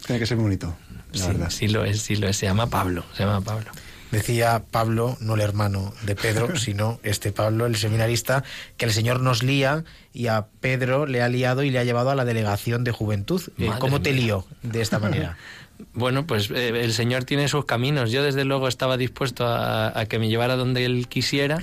Tiene 0.05 0.19
que 0.19 0.25
ser 0.25 0.37
bonito, 0.37 0.75
sí, 1.13 1.21
Sí 1.49 1.67
lo 1.67 1.83
es, 1.83 2.01
sí 2.01 2.15
lo 2.15 2.27
es. 2.27 2.37
Se 2.37 2.45
llama 2.45 2.67
Pablo, 2.67 3.03
se 3.15 3.23
llama 3.23 3.41
Pablo. 3.41 3.71
Decía 4.11 4.63
Pablo, 4.69 5.17
no 5.21 5.35
el 5.35 5.41
hermano 5.41 5.93
de 6.03 6.15
Pedro, 6.15 6.55
sino 6.57 6.99
este 7.03 7.31
Pablo, 7.31 7.65
el 7.65 7.75
seminarista, 7.75 8.43
que 8.77 8.85
el 8.85 8.91
Señor 8.91 9.21
nos 9.21 9.43
lía 9.43 9.83
y 10.13 10.27
a 10.27 10.47
Pedro 10.59 11.05
le 11.05 11.21
ha 11.21 11.29
liado 11.29 11.63
y 11.63 11.69
le 11.69 11.79
ha 11.79 11.83
llevado 11.83 12.09
a 12.09 12.15
la 12.15 12.25
delegación 12.25 12.83
de 12.83 12.91
juventud. 12.91 13.41
Eh, 13.57 13.69
¿Cómo 13.79 14.01
te 14.01 14.13
lío 14.13 14.45
de 14.63 14.81
esta 14.81 14.99
manera? 14.99 15.37
Bueno, 15.95 16.27
pues 16.27 16.51
eh, 16.51 16.83
el 16.83 16.93
Señor 16.93 17.23
tiene 17.23 17.47
sus 17.47 17.65
caminos. 17.65 18.11
Yo 18.11 18.21
desde 18.21 18.45
luego 18.45 18.67
estaba 18.67 18.97
dispuesto 18.97 19.47
a, 19.47 19.99
a, 19.99 20.05
que 20.05 20.19
me 20.19 20.29
llevara 20.29 20.55
donde 20.55 20.85
Él 20.85 21.07
quisiera 21.07 21.57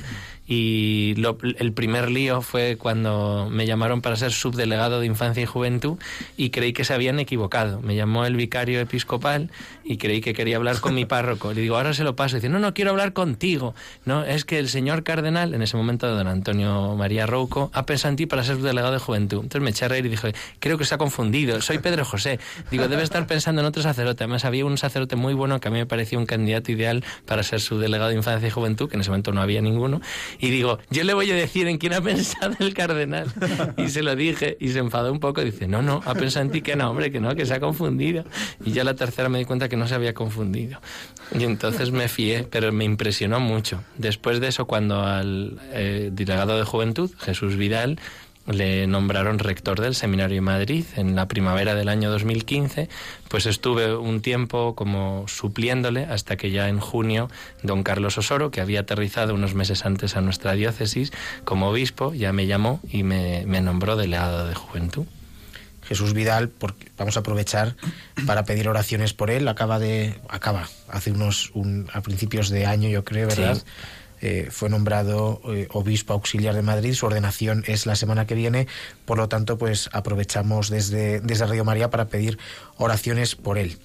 y 0.51 1.15
el 1.59 1.73
primer 1.75 2.11
lío 2.11 2.41
fue 2.41 2.77
cuando 2.79 3.49
me 3.51 3.67
llamaron 3.67 4.01
para 4.01 4.17
ser 4.17 4.33
subdelegado 4.33 4.99
de 4.99 5.05
infancia 5.05 5.43
y 5.43 5.47
juventud 5.47 5.99
y 6.39 6.49
creí 6.49 6.73
que 6.73 6.85
se 6.85 6.95
habían 6.95 7.19
equivocado. 7.19 7.83
Me 7.83 7.95
llamó 7.95 8.25
el 8.25 8.35
vicario 8.35 8.81
episcopal 8.81 9.51
y 9.85 9.99
creí 9.99 10.23
que 10.23 10.33
quería 10.33 10.57
hablar 10.57 10.81
con 10.81 10.95
mi 10.95 11.05
párroco. 11.07 11.53
Le 11.53 11.61
digo, 11.61 11.77
ahora 11.77 11.93
se 11.93 12.03
lo 12.03 12.17
paso. 12.17 12.37
Y 12.37 12.41
dice, 12.41 12.49
no, 12.49 12.61
no 12.61 12.73
quiero 12.73 12.93
hablar 12.93 13.13
contigo. 13.13 13.75
No, 14.07 14.25
es 14.25 14.47
que 14.47 14.59
el 14.59 14.71
señor 14.71 15.03
cardenal, 15.03 15.53
en 15.53 15.61
ese 15.61 15.77
momento 15.77 16.09
don 16.09 16.27
Antonio 16.27 16.97
María 16.97 17.27
Rouco, 17.27 17.71
ha 17.75 17.85
pensado 17.85 18.13
en 18.13 18.17
ti 18.17 18.25
para 18.25 18.43
ser 18.43 18.57
subdelegado 18.57 18.95
de 18.95 19.01
juventud. 19.01 19.41
Entonces 19.43 19.61
me 19.61 19.71
eché 19.71 19.85
a 19.85 19.89
reír 19.89 20.07
y 20.07 20.09
dije, 20.09 20.33
creo 20.61 20.79
que 20.79 20.87
se 20.87 20.95
ha 20.95 20.99
confundido. 20.99 21.61
Soy 21.61 21.77
Pedro 21.77 22.07
José. 22.07 22.41
Digo, 22.71 22.89
debe 22.89 23.03
estar 23.03 23.27
pensando 23.27 23.61
en 23.61 23.67
otro 23.67 23.83
sacerdote. 23.83 24.25
Además 24.25 24.47
había 24.47 24.65
un 24.65 24.79
sacerdote 24.79 25.15
muy 25.15 25.35
bueno 25.35 25.61
que 25.61 25.69
a 25.69 25.71
mí 25.71 25.77
me 25.77 25.87
parecía 25.87 26.19
un 26.19 26.25
candidato 26.25 26.73
ideal 26.73 27.05
para 27.27 27.43
ser 27.43 27.61
subdelegado 27.61 28.09
de 28.09 28.17
infancia 28.17 28.49
y 28.49 28.51
juventud, 28.51 28.89
que 28.89 28.97
en 28.97 29.03
ese 29.03 29.11
momento 29.11 29.33
no 29.33 29.43
había 29.43 29.61
ninguno 29.61 30.01
y 30.41 30.51
digo, 30.51 30.79
yo 30.91 31.05
le 31.05 31.15
voy 31.15 31.31
a 31.31 31.35
decir 31.35 31.67
en 31.67 31.79
quién 31.79 31.93
ha 31.95 32.01
pensado 32.01 32.55
el 32.61 32.75
cardenal. 32.75 33.27
Y 33.77 33.89
se 33.89 34.03
lo 34.03 34.15
dije 34.17 34.57
y 34.61 34.69
se 34.69 34.79
enfadó 34.79 35.13
un 35.13 35.21
poco. 35.21 35.43
Dice, 35.43 35.67
no, 35.69 35.83
no, 35.83 36.01
ha 36.05 36.15
pensado 36.15 36.45
en 36.47 36.53
ti 36.53 36.63
que 36.63 36.77
no, 36.77 36.91
hombre, 36.91 37.11
que 37.11 37.21
no, 37.21 37.35
que 37.35 37.47
se 37.47 37.55
ha 37.55 37.61
confundido. 37.61 38.25
Y 38.65 38.73
ya 38.73 38.85
la 38.85 38.95
tercera 38.95 39.29
me 39.29 39.39
di 39.39 39.45
cuenta 39.45 39.69
que 39.69 39.77
no 39.77 39.89
se 39.89 39.95
había 39.95 40.15
confundido. 40.15 40.81
Y 41.39 41.45
entonces 41.45 41.91
me 41.91 42.09
fié, 42.09 42.47
pero 42.51 42.73
me 42.73 42.85
impresionó 42.85 43.41
mucho. 43.41 43.83
Después 43.97 44.41
de 44.41 44.49
eso, 44.49 44.67
cuando 44.67 45.03
al 45.03 45.59
eh, 45.73 46.11
delegado 46.13 46.57
de 46.57 46.65
juventud, 46.65 47.11
Jesús 47.19 47.57
Vidal, 47.57 47.99
le 48.49 48.87
nombraron 48.87 49.39
rector 49.39 49.81
del 49.81 49.95
Seminario 49.95 50.37
de 50.37 50.41
Madrid 50.41 50.85
en 50.97 51.15
la 51.15 51.29
primavera 51.29 51.75
del 51.75 51.89
año 51.89 52.11
2015, 52.11 52.89
pues 53.29 53.47
estuve 53.47 53.95
un 53.95 54.23
tiempo 54.23 54.75
como 54.75 55.27
supliéndole 55.29 56.05
hasta 56.05 56.37
que 56.37 56.51
ya 56.51 56.69
en 56.69 56.81
junio 56.81 57.31
don 57.63 57.83
Carlos 57.83 58.17
Osoro, 58.19 58.51
que 58.51 58.61
había 58.61 58.81
aterrizado 58.81 59.35
unos 59.35 59.55
meses 59.55 59.85
antes 59.85 60.17
a 60.17 60.21
nuestra 60.21 60.53
diócesis 60.53 61.13
como 61.45 61.69
obispo, 61.69 62.15
ya 62.15 62.33
me 62.33 62.47
llamó 62.47 62.81
y 62.91 63.03
me, 63.03 63.45
nombró 63.61 63.97
delegado 63.97 64.47
de 64.47 64.55
juventud. 64.55 65.07
Jesús 65.83 66.13
Vidal, 66.13 66.51
porque 66.51 66.89
vamos 66.99 67.17
a 67.17 67.21
aprovechar 67.21 67.75
para 68.27 68.45
pedir 68.45 68.69
oraciones 68.69 69.15
por 69.15 69.31
él. 69.31 69.49
Acaba 69.49 69.79
de, 69.79 70.21
acaba, 70.29 70.69
hace 70.89 71.13
unos, 71.13 71.51
a 71.95 72.03
principios 72.03 72.51
de 72.51 72.67
año, 72.67 72.91
yo 72.91 73.05
creo, 73.05 73.27
¿verdad? 73.27 73.63
Eh, 74.21 74.49
fue 74.51 74.69
nombrado 74.69 75.41
eh, 75.49 75.69
obispo 75.71 76.13
auxiliar 76.13 76.55
de 76.55 76.63
Madrid, 76.63 76.95
su 76.95 77.07
ordenación 77.07 77.65
es 77.67 77.87
la 77.87 77.95
semana 77.95 78.27
que 78.27 78.35
viene, 78.35 78.67
por 79.05 79.19
lo 79.19 79.29
tanto, 79.29 79.59
pues 79.59 79.89
aprovechamos 79.93 80.71
desde, 80.71 81.21
desde 81.21 81.47
Radio 81.47 81.65
María 81.65 81.91
para 81.91 82.09
pedir 82.09 82.39
oraciones 82.77 83.37
por 83.37 83.59
él. 83.59 83.79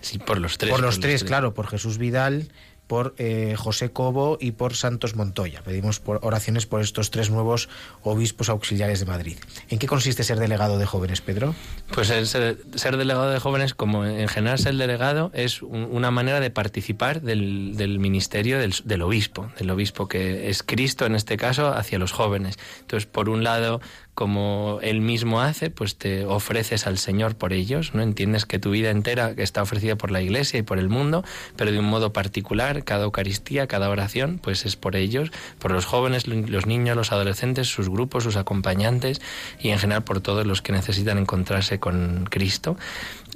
Sí, 0.00 0.18
por 0.18 0.38
los 0.38 0.58
tres. 0.58 0.70
Por 0.70 0.80
los, 0.80 1.00
tres, 1.00 1.24
claro, 1.24 1.52
por 1.52 1.66
Jesús 1.66 1.98
Vidal, 1.98 2.50
por 2.90 3.14
eh, 3.18 3.54
José 3.56 3.92
Cobo 3.92 4.36
y 4.40 4.50
por 4.50 4.74
Santos 4.74 5.14
Montoya. 5.14 5.62
Pedimos 5.62 6.02
oraciones 6.04 6.66
por 6.66 6.80
estos 6.80 7.12
tres 7.12 7.30
nuevos 7.30 7.68
obispos 8.02 8.48
auxiliares 8.48 8.98
de 8.98 9.06
Madrid. 9.06 9.36
¿En 9.68 9.78
qué 9.78 9.86
consiste 9.86 10.24
ser 10.24 10.40
delegado 10.40 10.76
de 10.76 10.86
jóvenes, 10.86 11.20
Pedro? 11.20 11.54
Pues 11.94 12.08
ser, 12.08 12.96
delegado 12.96 13.30
de 13.30 13.38
jóvenes, 13.38 13.74
como 13.74 14.04
en 14.04 14.26
general 14.26 14.58
ser 14.58 14.74
delegado, 14.74 15.30
es 15.34 15.62
una 15.62 16.10
manera 16.10 16.40
de 16.40 16.50
participar 16.50 17.22
del, 17.22 17.98
ministerio 18.00 18.58
del, 18.58 18.74
del, 18.82 19.02
obispo, 19.02 19.52
del 19.56 19.70
obispo 19.70 20.08
que 20.08 20.50
es 20.50 20.64
Cristo 20.64 21.06
en 21.06 21.14
este 21.14 21.36
caso 21.36 21.68
hacia 21.68 21.96
los 22.00 22.10
jóvenes. 22.10 22.58
Entonces, 22.80 23.06
por 23.06 23.28
un 23.28 23.44
lado, 23.44 23.80
como 24.20 24.80
él 24.82 25.00
mismo 25.00 25.40
hace, 25.40 25.70
pues 25.70 25.96
te 25.96 26.26
ofreces 26.26 26.86
al 26.86 26.98
Señor 26.98 27.36
por 27.36 27.54
ellos, 27.54 27.94
¿no? 27.94 28.02
Entiendes 28.02 28.44
que 28.44 28.58
tu 28.58 28.70
vida 28.70 28.90
entera 28.90 29.32
está 29.38 29.62
ofrecida 29.62 29.96
por 29.96 30.10
la 30.10 30.20
Iglesia 30.20 30.58
y 30.58 30.62
por 30.62 30.78
el 30.78 30.90
mundo, 30.90 31.24
pero 31.56 31.72
de 31.72 31.78
un 31.78 31.86
modo 31.86 32.12
particular, 32.12 32.84
cada 32.84 33.04
Eucaristía, 33.04 33.66
cada 33.66 33.88
oración, 33.88 34.38
pues 34.38 34.66
es 34.66 34.76
por 34.76 34.94
ellos, 34.94 35.30
por 35.58 35.70
los 35.70 35.86
jóvenes, 35.86 36.26
los 36.28 36.66
niños, 36.66 36.98
los 36.98 37.12
adolescentes, 37.12 37.68
sus 37.68 37.88
grupos, 37.88 38.24
sus 38.24 38.36
acompañantes 38.36 39.22
y 39.58 39.70
en 39.70 39.78
general 39.78 40.04
por 40.04 40.20
todos 40.20 40.44
los 40.44 40.60
que 40.60 40.72
necesitan 40.72 41.16
encontrarse 41.16 41.80
con 41.80 42.26
Cristo. 42.28 42.76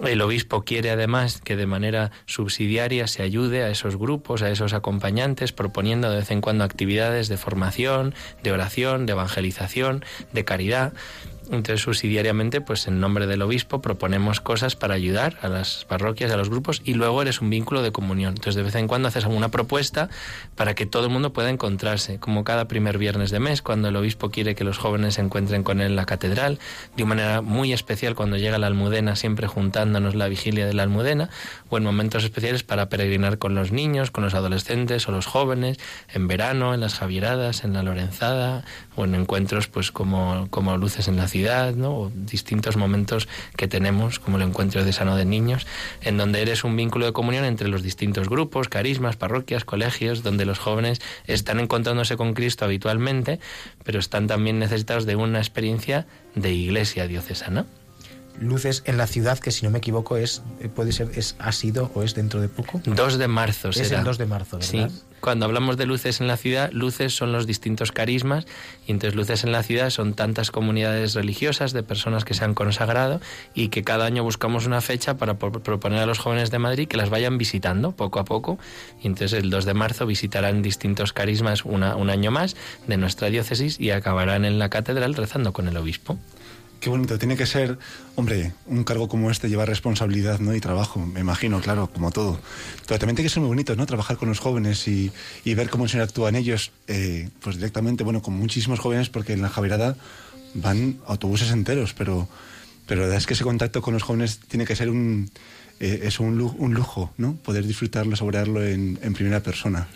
El 0.05 0.21
obispo 0.21 0.65
quiere 0.65 0.91
además 0.91 1.41
que 1.41 1.57
de 1.57 1.67
manera 1.67 2.11
subsidiaria 2.27 3.07
se 3.07 3.23
ayude 3.23 3.63
a 3.63 3.71
esos 3.71 3.97
grupos, 3.97 4.43
a 4.43 4.51
esos 4.51 4.75
acompañantes, 4.75 5.53
proponiendo 5.53 6.11
de 6.11 6.17
vez 6.17 6.31
en 6.31 6.41
cuando 6.41 6.65
actividades 6.65 7.29
de 7.29 7.37
formación, 7.37 8.13
de 8.43 8.53
oración, 8.53 9.07
de 9.07 9.13
evangelización, 9.13 10.05
de 10.33 10.45
caridad. 10.45 10.74
ya 10.75 10.83
Entonces, 11.51 11.83
subsidiariamente, 11.83 12.61
pues 12.61 12.89
en 12.89 13.01
nombre 13.01 13.27
del 13.27 13.43
obispo 13.43 13.81
proponemos 13.83 14.41
cosas 14.41 14.77
para 14.77 14.95
ayudar 14.95 15.37
a 15.43 15.49
las 15.49 15.85
parroquias, 15.85 16.33
a 16.33 16.37
los 16.37 16.49
grupos, 16.49 16.81
y 16.85 16.95
luego 16.95 17.21
eres 17.23 17.41
un 17.41 17.51
vínculo 17.51 17.83
de 17.83 17.93
comunión. 17.93 18.31
Entonces, 18.31 18.55
de 18.55 18.63
vez 18.63 18.75
en 18.77 18.89
cuando 18.89 19.09
haces 19.09 19.25
alguna 19.25 19.51
propuesta 19.51 20.09
para 20.57 20.75
que 20.75 20.87
todo 20.87 21.05
el 21.05 21.11
mundo 21.11 21.33
pueda 21.33 21.51
encontrarse, 21.51 22.19
como 22.19 22.45
cada 22.45 22.67
primer 22.67 22.99
viernes 22.99 23.31
de 23.31 23.41
mes, 23.41 23.63
cuando 23.63 23.89
el 23.89 23.97
obispo 23.97 24.31
quiere 24.31 24.55
que 24.55 24.65
los 24.65 24.79
jóvenes 24.79 25.15
se 25.15 25.21
encuentren 25.21 25.63
con 25.63 25.81
él 25.81 25.89
en 25.89 25.97
la 25.97 26.07
catedral, 26.07 26.59
de 26.97 27.03
una 27.03 27.15
manera 27.15 27.43
muy 27.43 27.73
especial 27.73 28.15
cuando 28.15 28.37
llega 28.37 28.59
la 28.59 28.67
almudena, 28.67 29.17
siempre 29.17 29.47
juntándonos 29.47 30.15
la 30.15 30.29
vigilia 30.29 30.67
de 30.67 30.75
la 30.75 30.83
almudena, 30.83 31.29
o 31.69 31.77
en 31.77 31.85
momentos 31.85 32.25
especiales 32.25 32.63
para 32.63 32.89
peregrinar 32.89 33.39
con 33.39 33.55
los 33.55 33.71
niños, 33.71 34.11
con 34.11 34.25
los 34.25 34.35
adolescentes 34.35 35.07
o 35.09 35.13
los 35.13 35.27
jóvenes, 35.27 35.79
en 36.13 36.27
verano, 36.27 36.75
en 36.75 36.81
las 36.81 36.95
Javieradas, 36.95 37.65
en 37.65 37.75
la 37.75 37.83
Lorenzada, 37.83 38.65
o 38.97 39.05
en 39.05 39.15
encuentros 39.15 39.69
pues 39.69 39.93
como, 39.93 40.49
como 40.51 40.77
luces 40.77 41.09
en 41.09 41.17
la 41.17 41.29
¿no? 41.77 41.97
o 41.97 42.13
distintos 42.15 42.77
momentos 42.77 43.29
que 43.57 43.69
tenemos, 43.69 44.19
como 44.19 44.37
el 44.37 44.43
encuentro 44.45 44.85
de 44.85 44.93
sano 44.93 45.17
de 45.17 45.25
niños, 45.25 45.67
en 46.03 46.17
donde 46.17 46.43
eres 46.43 46.65
un 46.65 46.77
vínculo 46.77 47.07
de 47.07 47.13
comunión 47.13 47.45
entre 47.45 47.69
los 47.69 47.83
distintos 47.83 48.29
grupos, 48.29 48.69
carismas, 48.69 49.17
parroquias, 49.17 49.65
colegios, 49.65 50.23
donde 50.23 50.45
los 50.45 50.59
jóvenes 50.59 51.01
están 51.27 51.61
encontrándose 51.61 52.17
con 52.17 52.35
Cristo 52.35 52.65
habitualmente, 52.65 53.41
pero 53.83 53.99
están 53.99 54.27
también 54.27 54.59
necesitados 54.59 55.07
de 55.07 55.17
una 55.17 55.39
experiencia 55.39 56.07
de 56.35 56.53
iglesia 56.53 57.07
diocesana. 57.07 57.67
Luces 58.41 58.83
en 58.87 58.97
la 58.97 59.07
ciudad, 59.07 59.39
que 59.39 59.53
si 59.53 59.65
no 59.65 59.71
me 59.71 59.79
equivoco 59.79 60.17
es, 60.17 60.43
puede 60.75 60.93
ser, 60.93 61.11
es, 61.15 61.37
ha 61.39 61.53
sido 61.53 61.91
o 61.95 62.03
es 62.03 62.15
dentro 62.15 62.41
de 62.41 62.49
poco. 62.49 62.81
2 62.85 63.19
de 63.19 63.29
marzo 63.29 63.71
Es 63.71 63.93
el 63.93 64.03
2 64.03 64.19
de 64.19 64.27
marzo, 64.27 64.59
¿verdad? 64.59 64.91
Sí 64.91 65.03
cuando 65.25 65.47
hablamos 65.47 65.79
de 65.79 65.87
luces 65.87 66.21
en 66.21 66.27
la 66.27 66.37
ciudad, 66.37 66.71
luces 66.73 67.17
son 67.17 67.33
los 67.33 67.47
distintos 67.47 67.93
carismas 67.93 68.45
y 68.87 68.93
entonces 68.93 69.17
luces 69.17 69.43
en 69.43 69.53
la 69.53 69.63
ciudad 69.63 69.89
son 69.89 70.13
tantas 70.13 70.51
comunidades 70.51 71.15
religiosas 71.15 71.73
de 71.73 71.83
personas 71.83 72.27
que 72.27 72.35
se 72.35 72.45
han 72.45 72.53
consagrado 72.53 73.23
y 73.55 73.69
que 73.69 73.83
cada 73.85 74.05
año 74.05 74.23
buscamos 74.23 74.67
una 74.67 74.83
fecha 74.83 75.17
para 75.17 75.39
proponer 75.39 76.01
a 76.01 76.05
los 76.05 76.19
jóvenes 76.19 76.51
de 76.51 76.59
Madrid 76.59 76.89
que 76.89 76.99
las 76.99 77.09
vayan 77.09 77.39
visitando 77.39 77.93
poco 77.93 78.19
a 78.19 78.27
poco 78.27 78.59
y 79.03 79.07
entonces 79.07 79.33
el 79.43 79.49
2 79.49 79.65
de 79.65 79.73
marzo 79.73 80.05
visitarán 80.05 80.61
distintos 80.61 81.15
carismas 81.15 81.65
un 81.65 81.83
año 81.83 82.31
más 82.31 82.55
de 82.87 82.99
nuestra 82.99 83.31
diócesis 83.31 83.81
y 83.81 83.93
acabarán 83.93 84.45
en 84.45 84.59
la 84.59 84.69
catedral 84.69 85.15
rezando 85.15 85.55
con 85.55 85.69
el 85.69 85.77
obispo. 85.79 86.19
Qué 86.85 86.91
bonito, 86.91 87.19
tiene 87.19 87.35
que 87.35 87.47
ser, 87.47 87.79
hombre, 88.15 88.53
un 88.67 88.85
cargo 88.85 89.09
como 89.09 89.31
este 89.31 89.49
lleva 89.49 89.65
responsabilidad 89.65 90.39
¿no? 90.39 90.55
y 90.55 90.61
trabajo, 90.61 91.01
me 91.01 91.21
imagino, 91.21 91.59
claro, 91.63 91.89
como 91.91 92.11
todo. 92.11 92.39
Pero 92.87 92.99
también 92.99 93.17
tiene 93.17 93.27
que 93.27 93.33
ser 93.33 93.41
muy 93.41 93.49
bonito, 93.49 93.75
¿no? 93.75 93.87
Trabajar 93.87 94.19
con 94.19 94.29
los 94.29 94.39
jóvenes 94.39 94.87
y, 94.87 95.11
y 95.47 95.55
ver 95.55 95.71
cómo 95.71 95.89
se 95.89 95.99
actúan 95.99 96.37
ellos, 96.37 96.73
eh, 96.87 97.31
pues 97.41 97.57
directamente, 97.57 98.05
bueno, 98.05 98.21
con 98.21 98.35
muchísimos 98.35 98.81
jóvenes, 98.81 99.09
porque 99.09 99.33
en 99.33 99.41
la 99.41 99.49
Javierada 99.49 99.97
van 100.53 100.99
autobuses 101.07 101.51
enteros, 101.53 101.95
pero, 101.95 102.29
pero 102.87 103.01
la 103.01 103.07
verdad 103.07 103.19
es 103.19 103.27
que 103.27 103.33
ese 103.33 103.45
contacto 103.45 103.81
con 103.81 103.95
los 103.95 104.03
jóvenes 104.03 104.41
tiene 104.41 104.67
que 104.67 104.77
ser 104.77 104.91
un, 104.91 105.31
eh, 105.81 106.01
es 106.03 106.21
un, 106.21 106.37
lujo, 106.37 106.55
un 106.59 106.75
lujo, 106.75 107.15
¿no? 107.17 107.37
Poder 107.37 107.67
disfrutarlo, 107.67 108.15
saborearlo 108.15 108.63
en, 108.63 108.99
en 109.01 109.15
primera 109.15 109.43
persona. 109.43 109.89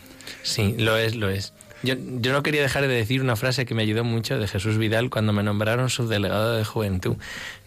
Sí, 0.43 0.75
lo 0.79 0.97
es, 0.97 1.17
lo 1.17 1.29
es. 1.29 1.53
Yo, 1.83 1.95
yo, 1.97 2.33
no 2.33 2.43
quería 2.43 2.61
dejar 2.61 2.83
de 2.83 2.89
decir 2.89 3.23
una 3.23 3.37
frase 3.37 3.65
que 3.65 3.75
me 3.75 3.83
ayudó 3.83 4.03
mucho 4.03 4.37
de 4.39 4.49
Jesús 4.49 4.79
Vidal 4.79 5.11
cuando 5.11 5.33
me 5.33 5.45
nombraron 5.45 5.91
subdelegado 5.91 6.55
de 6.55 6.65
juventud, 6.65 7.17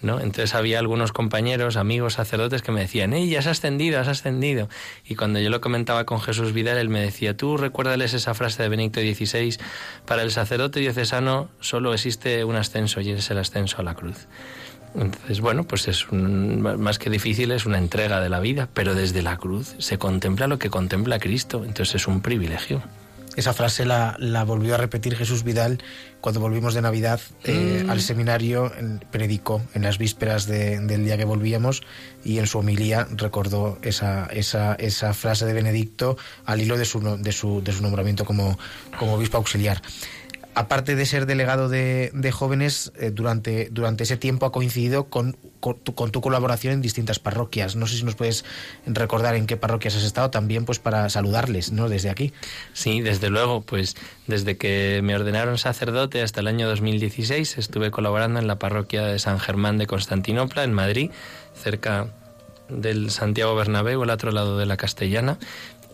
¿no? 0.01 0.20
Entonces 0.20 0.53
había 0.53 0.80
algunos 0.80 1.13
compañeros, 1.13 1.77
amigos, 1.77 2.13
sacerdotes 2.13 2.62
que 2.62 2.74
me 2.74 2.82
decían, 2.82 3.13
¡Ey, 3.13 3.34
has 3.38 3.48
ascendido, 3.48 4.01
has 4.01 4.10
ascendido! 4.10 4.68
Y 5.06 5.15
cuando 5.15 5.39
yo 5.39 5.50
lo 5.50 5.62
comentaba 5.62 6.06
con 6.06 6.20
Jesús 6.20 6.51
Vidal, 6.51 6.77
él 6.77 6.89
me 6.89 7.00
decía, 7.00 7.38
tú 7.38 7.56
recuérdales 7.56 8.13
esa 8.13 8.34
frase 8.34 8.63
de 8.63 8.70
Benedicto 8.70 9.00
XVI, 9.00 9.58
para 10.06 10.24
el 10.24 10.32
sacerdote 10.32 10.82
diocesano 10.82 11.50
solo 11.62 11.94
existe 11.94 12.44
un 12.44 12.58
ascenso 12.58 13.00
y 13.00 13.12
es 13.12 13.32
el 13.32 13.38
ascenso 13.38 13.77
a 13.80 13.84
la 13.84 13.96
cruz. 13.96 14.27
Entonces, 14.94 15.39
bueno, 15.39 15.63
pues 15.63 15.88
es 15.88 16.12
más 16.12 17.00
que 17.00 17.10
difícil, 17.10 17.51
es 17.51 17.65
una 17.65 17.77
entrega 17.77 18.20
de 18.20 18.30
la 18.30 18.41
vida, 18.41 18.68
pero 18.74 18.94
desde 18.94 19.22
la 19.22 19.38
cruz 19.38 19.75
se 19.77 19.98
contempla 19.98 20.48
lo 20.48 20.60
que 20.60 20.70
contempla 20.70 21.20
Cristo, 21.20 21.63
entonces 21.65 21.96
es 21.96 22.08
un 22.08 22.22
privilegio. 22.22 22.84
Esa 23.36 23.54
frase 23.54 23.86
la, 23.86 24.16
la, 24.20 24.44
volvió 24.44 24.76
a 24.76 24.78
repetir 24.78 25.16
Jesús 25.16 25.44
Vidal 25.44 25.82
cuando 26.20 26.42
volvimos 26.42 26.74
de 26.74 26.82
Navidad 26.82 27.22
eh, 27.46 27.84
mm. 27.86 27.90
al 27.90 28.02
seminario, 28.02 28.72
en, 28.78 29.00
predicó 29.10 29.62
en 29.74 29.84
las 29.84 29.98
vísperas 29.98 30.48
de, 30.48 30.80
del 30.80 31.06
día 31.06 31.18
que 31.18 31.24
volvíamos 31.24 31.82
y 32.26 32.40
en 32.40 32.48
su 32.48 32.60
homilía 32.60 33.08
recordó 33.12 33.80
esa, 33.84 34.26
esa, 34.28 34.76
esa 34.76 35.14
frase 35.14 35.46
de 35.46 35.54
Benedicto 35.54 36.18
al 36.46 36.62
hilo 36.62 36.78
de 36.78 36.86
su, 36.86 37.00
de 37.00 37.32
su, 37.32 37.64
de 37.64 37.72
su 37.72 37.82
nombramiento 37.82 38.26
como, 38.26 38.60
como 39.00 39.14
obispo 39.14 39.38
auxiliar 39.38 39.82
aparte 40.53 40.96
de 40.96 41.05
ser 41.05 41.25
delegado 41.25 41.70
de, 41.70 42.31
jóvenes, 42.31 42.91
eh, 43.00 43.12
durante, 43.12 43.70
durante 43.72 44.03
ese 44.03 44.17
tiempo 44.17 44.46
ha 44.46 44.51
coincidido 44.51 45.05
con, 45.05 45.38
con, 45.60 45.79
tu, 45.79 45.96
con, 45.96 46.12
tu, 46.12 46.22
colaboración 46.22 46.74
en 46.74 46.81
distintas 46.81 47.20
parroquias. 47.20 47.75
No 47.75 47.88
sé 47.88 47.98
si 47.98 48.03
nos 48.03 48.15
puedes 48.15 48.46
recordar 48.86 49.36
en 49.36 49.48
qué 49.48 49.58
parroquias 49.58 49.96
has 49.96 50.03
estado 50.03 50.29
también, 50.29 50.65
pues 50.65 50.79
para 50.79 51.10
saludarles, 51.10 51.72
¿no? 51.72 51.89
Desde 51.89 52.10
aquí. 52.10 52.34
Sí, 52.74 53.01
desde 53.01 53.29
luego, 53.29 53.62
pues 53.62 53.96
desde 54.27 54.58
que 54.58 55.01
me 55.03 55.15
ordenaron 55.15 55.58
sacerdote 55.58 56.22
hasta 56.22 56.41
el 56.41 56.48
año 56.48 56.67
2016 56.67 57.58
estuve 57.58 57.91
colaborando 57.91 58.39
en 58.39 58.48
la 58.48 58.58
parroquia 58.60 59.03
de 59.05 59.20
San 59.20 59.39
Germán 59.39 59.77
de 59.77 59.88
Constantinopla, 59.88 60.63
en 60.63 60.74
Madrid, 60.74 61.12
cerca 61.55 62.08
del 62.70 63.12
Santiago 63.12 63.55
Bernabéu, 63.55 64.03
al 64.03 64.10
otro 64.10 64.31
lado 64.31 64.58
de 64.58 64.65
la 64.65 64.77
Castellana. 64.77 65.38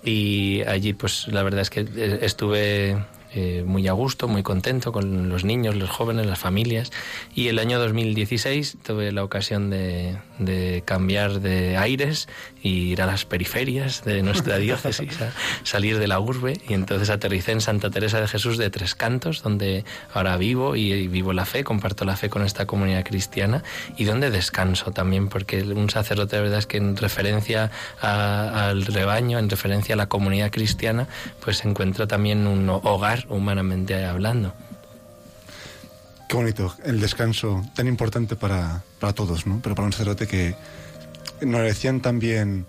Y 0.04 0.62
allí, 0.68 0.94
pues 0.94 1.28
la 1.28 1.44
verdad 1.44 1.62
es 1.62 1.70
que 1.70 1.82
eh, 1.82 2.20
estuve 2.22 2.98
eh, 3.34 3.64
muy 3.66 3.88
a 3.88 3.92
gusto, 3.94 4.28
muy 4.28 4.44
contento 4.44 4.92
con 4.92 5.30
los 5.30 5.44
niños, 5.44 5.76
los 5.76 5.90
jóvenes, 5.90 6.26
las 6.26 6.40
familias. 6.40 6.92
Y 7.36 7.48
el 7.48 7.60
año 7.60 7.80
2016 7.80 8.78
tuve 8.84 9.12
la 9.12 9.24
ocasión 9.24 9.70
de, 9.70 10.18
de 10.40 10.84
cambiar 10.86 11.40
de 11.40 11.78
aires 11.78 12.28
y 12.62 12.92
ir 12.92 13.02
a 13.02 13.06
las 13.06 13.26
periferias 13.26 14.04
de 14.04 14.22
nuestra 14.24 14.58
diócesis, 14.58 15.22
a 15.22 15.32
salir 15.64 16.00
de 16.00 16.08
la 16.08 16.20
urbe. 16.20 16.60
Y 16.68 16.74
entonces 16.74 17.10
aterricé 17.10 17.52
en 17.52 17.62
Santa 17.62 17.90
Teresa 17.90 18.20
de 18.20 18.28
Jesús 18.28 18.58
de 18.58 18.70
Tres 18.70 18.96
Cantos, 18.96 19.44
donde 19.44 19.86
ahora 20.14 20.38
vivo 20.38 20.76
y 20.76 21.08
vivo 21.08 21.34
la 21.34 21.46
fe, 21.46 21.64
comparto 21.64 22.06
la 22.06 22.16
fe 22.16 22.30
con 22.30 22.44
esta 22.44 22.66
comunidad 22.66 23.04
cristiana 23.04 23.64
y 23.98 24.06
donde 24.06 24.30
descanso 24.30 24.92
también, 24.92 25.30
porque 25.30 25.62
un 25.64 25.90
sacerdote, 25.90 26.36
de 26.36 26.42
verdad, 26.44 26.60
es 26.60 26.68
que 26.68 26.78
en 26.78 26.98
referencia 26.98 27.72
a, 28.02 28.68
al 28.70 28.86
rebaño, 28.86 29.40
en 29.40 29.50
referencia 29.50 29.96
a 29.96 29.98
la 29.98 30.08
comunidad 30.08 30.52
cristiana, 30.52 31.08
pues 31.40 31.64
encuentra 31.66 32.08
también 32.08 32.48
un 32.48 32.70
hogar 32.70 33.26
humanamente 33.30 34.06
hablando. 34.06 34.54
Qué 36.28 36.36
bonito, 36.36 36.76
el 36.84 37.00
descanso 37.00 37.64
tan 37.74 37.88
importante 37.88 38.36
para, 38.36 38.84
para 39.00 39.14
todos, 39.14 39.48
¿no? 39.48 39.60
Pero 39.64 39.76
para 39.76 39.86
un 39.86 39.94
sacerdote 39.94 40.28
que 40.28 40.56
nos 41.42 41.62
decían 41.62 42.02
también 42.02 42.66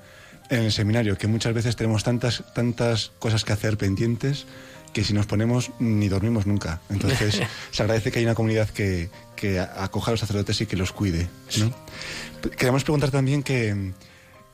en 0.51 0.61
el 0.61 0.73
seminario 0.73 1.19
que 1.19 1.27
muchas 1.27 1.55
veces 1.55 1.77
tenemos 1.77 2.05
tantas, 2.05 2.45
tantas 2.55 3.11
cosas 3.19 3.45
que 3.45 3.53
hacer 3.53 3.77
pendientes 3.77 4.47
que 4.93 5.05
si 5.05 5.13
nos 5.13 5.27
ponemos 5.27 5.71
ni 5.79 6.09
dormimos 6.09 6.47
nunca. 6.47 6.81
Entonces 6.89 7.43
se 7.71 7.83
agradece 7.83 8.11
que 8.11 8.21
haya 8.21 8.29
una 8.29 8.35
comunidad 8.35 8.69
que, 8.69 9.11
que 9.37 9.61
acoja 9.61 10.11
a 10.11 10.13
los 10.13 10.21
sacerdotes 10.21 10.61
y 10.61 10.67
que 10.67 10.77
los 10.77 10.93
cuide. 10.93 11.29
¿no? 11.59 11.73
Queremos 12.57 12.85
preguntar 12.85 13.11
también 13.11 13.43
que 13.43 13.93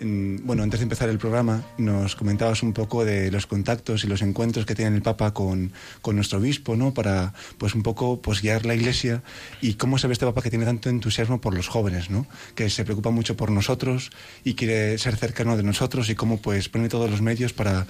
bueno, 0.05 0.62
antes 0.62 0.81
de 0.81 0.85
empezar 0.85 1.09
el 1.09 1.19
programa, 1.19 1.64
nos 1.79 2.14
comentabas 2.14 2.62
un 2.62 2.73
poco 2.73 3.05
de 3.05 3.31
los 3.31 3.47
contactos 3.47 4.05
y 4.05 4.07
los 4.07 4.21
encuentros 4.23 4.67
que 4.67 4.75
tiene 4.75 4.95
el 4.95 5.03
Papa 5.03 5.33
con, 5.33 5.73
con 6.03 6.17
nuestro 6.17 6.38
obispo, 6.38 6.77
¿no? 6.77 6.93
Para, 6.93 7.33
pues, 7.59 7.75
un 7.75 7.83
poco, 7.83 8.21
pues, 8.21 8.43
guiar 8.43 8.67
la 8.67 8.75
Iglesia 8.75 9.23
y 9.61 9.75
cómo 9.75 9.97
se 9.97 10.07
ve 10.07 10.12
este 10.12 10.27
Papa 10.27 10.43
que 10.43 10.51
tiene 10.51 10.67
tanto 10.67 10.90
entusiasmo 10.90 11.40
por 11.40 11.55
los 11.55 11.69
jóvenes, 11.69 12.11
¿no? 12.11 12.27
Que 12.55 12.69
se 12.69 12.85
preocupa 12.85 13.11
mucho 13.11 13.37
por 13.37 13.51
nosotros 13.51 14.11
y 14.45 14.55
quiere 14.55 14.99
ser 14.99 15.17
cercano 15.17 15.57
de 15.57 15.62
nosotros 15.62 16.11
y 16.11 16.14
cómo, 16.14 16.40
pues, 16.40 16.69
pone 16.69 16.88
todos 16.88 17.11
los 17.11 17.23
medios 17.23 17.53
para, 17.53 17.87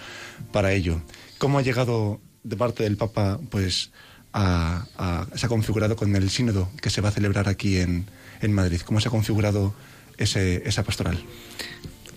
para 0.53 0.72
ello. 0.72 1.00
¿Cómo 1.38 1.59
ha 1.59 1.62
llegado 1.62 2.20
de 2.44 2.57
parte 2.57 2.85
del 2.85 2.96
Papa, 2.96 3.40
pues, 3.50 3.90
a, 4.33 4.87
a, 4.96 5.27
se 5.37 5.46
ha 5.46 5.48
configurado 5.48 5.96
con 5.96 6.14
el 6.14 6.31
sínodo 6.31 6.70
que 6.81 6.90
se 6.90 7.00
va 7.00 7.09
a 7.09 7.12
celebrar 7.12 7.48
aquí 7.48 7.79
en, 7.79 8.07
en 8.40 8.53
Madrid? 8.53 8.81
¿Cómo 8.85 9.00
se 9.00 9.09
ha 9.09 9.11
configurado 9.11 9.74
ese, 10.16 10.62
esa 10.68 10.85
pastoral? 10.85 11.18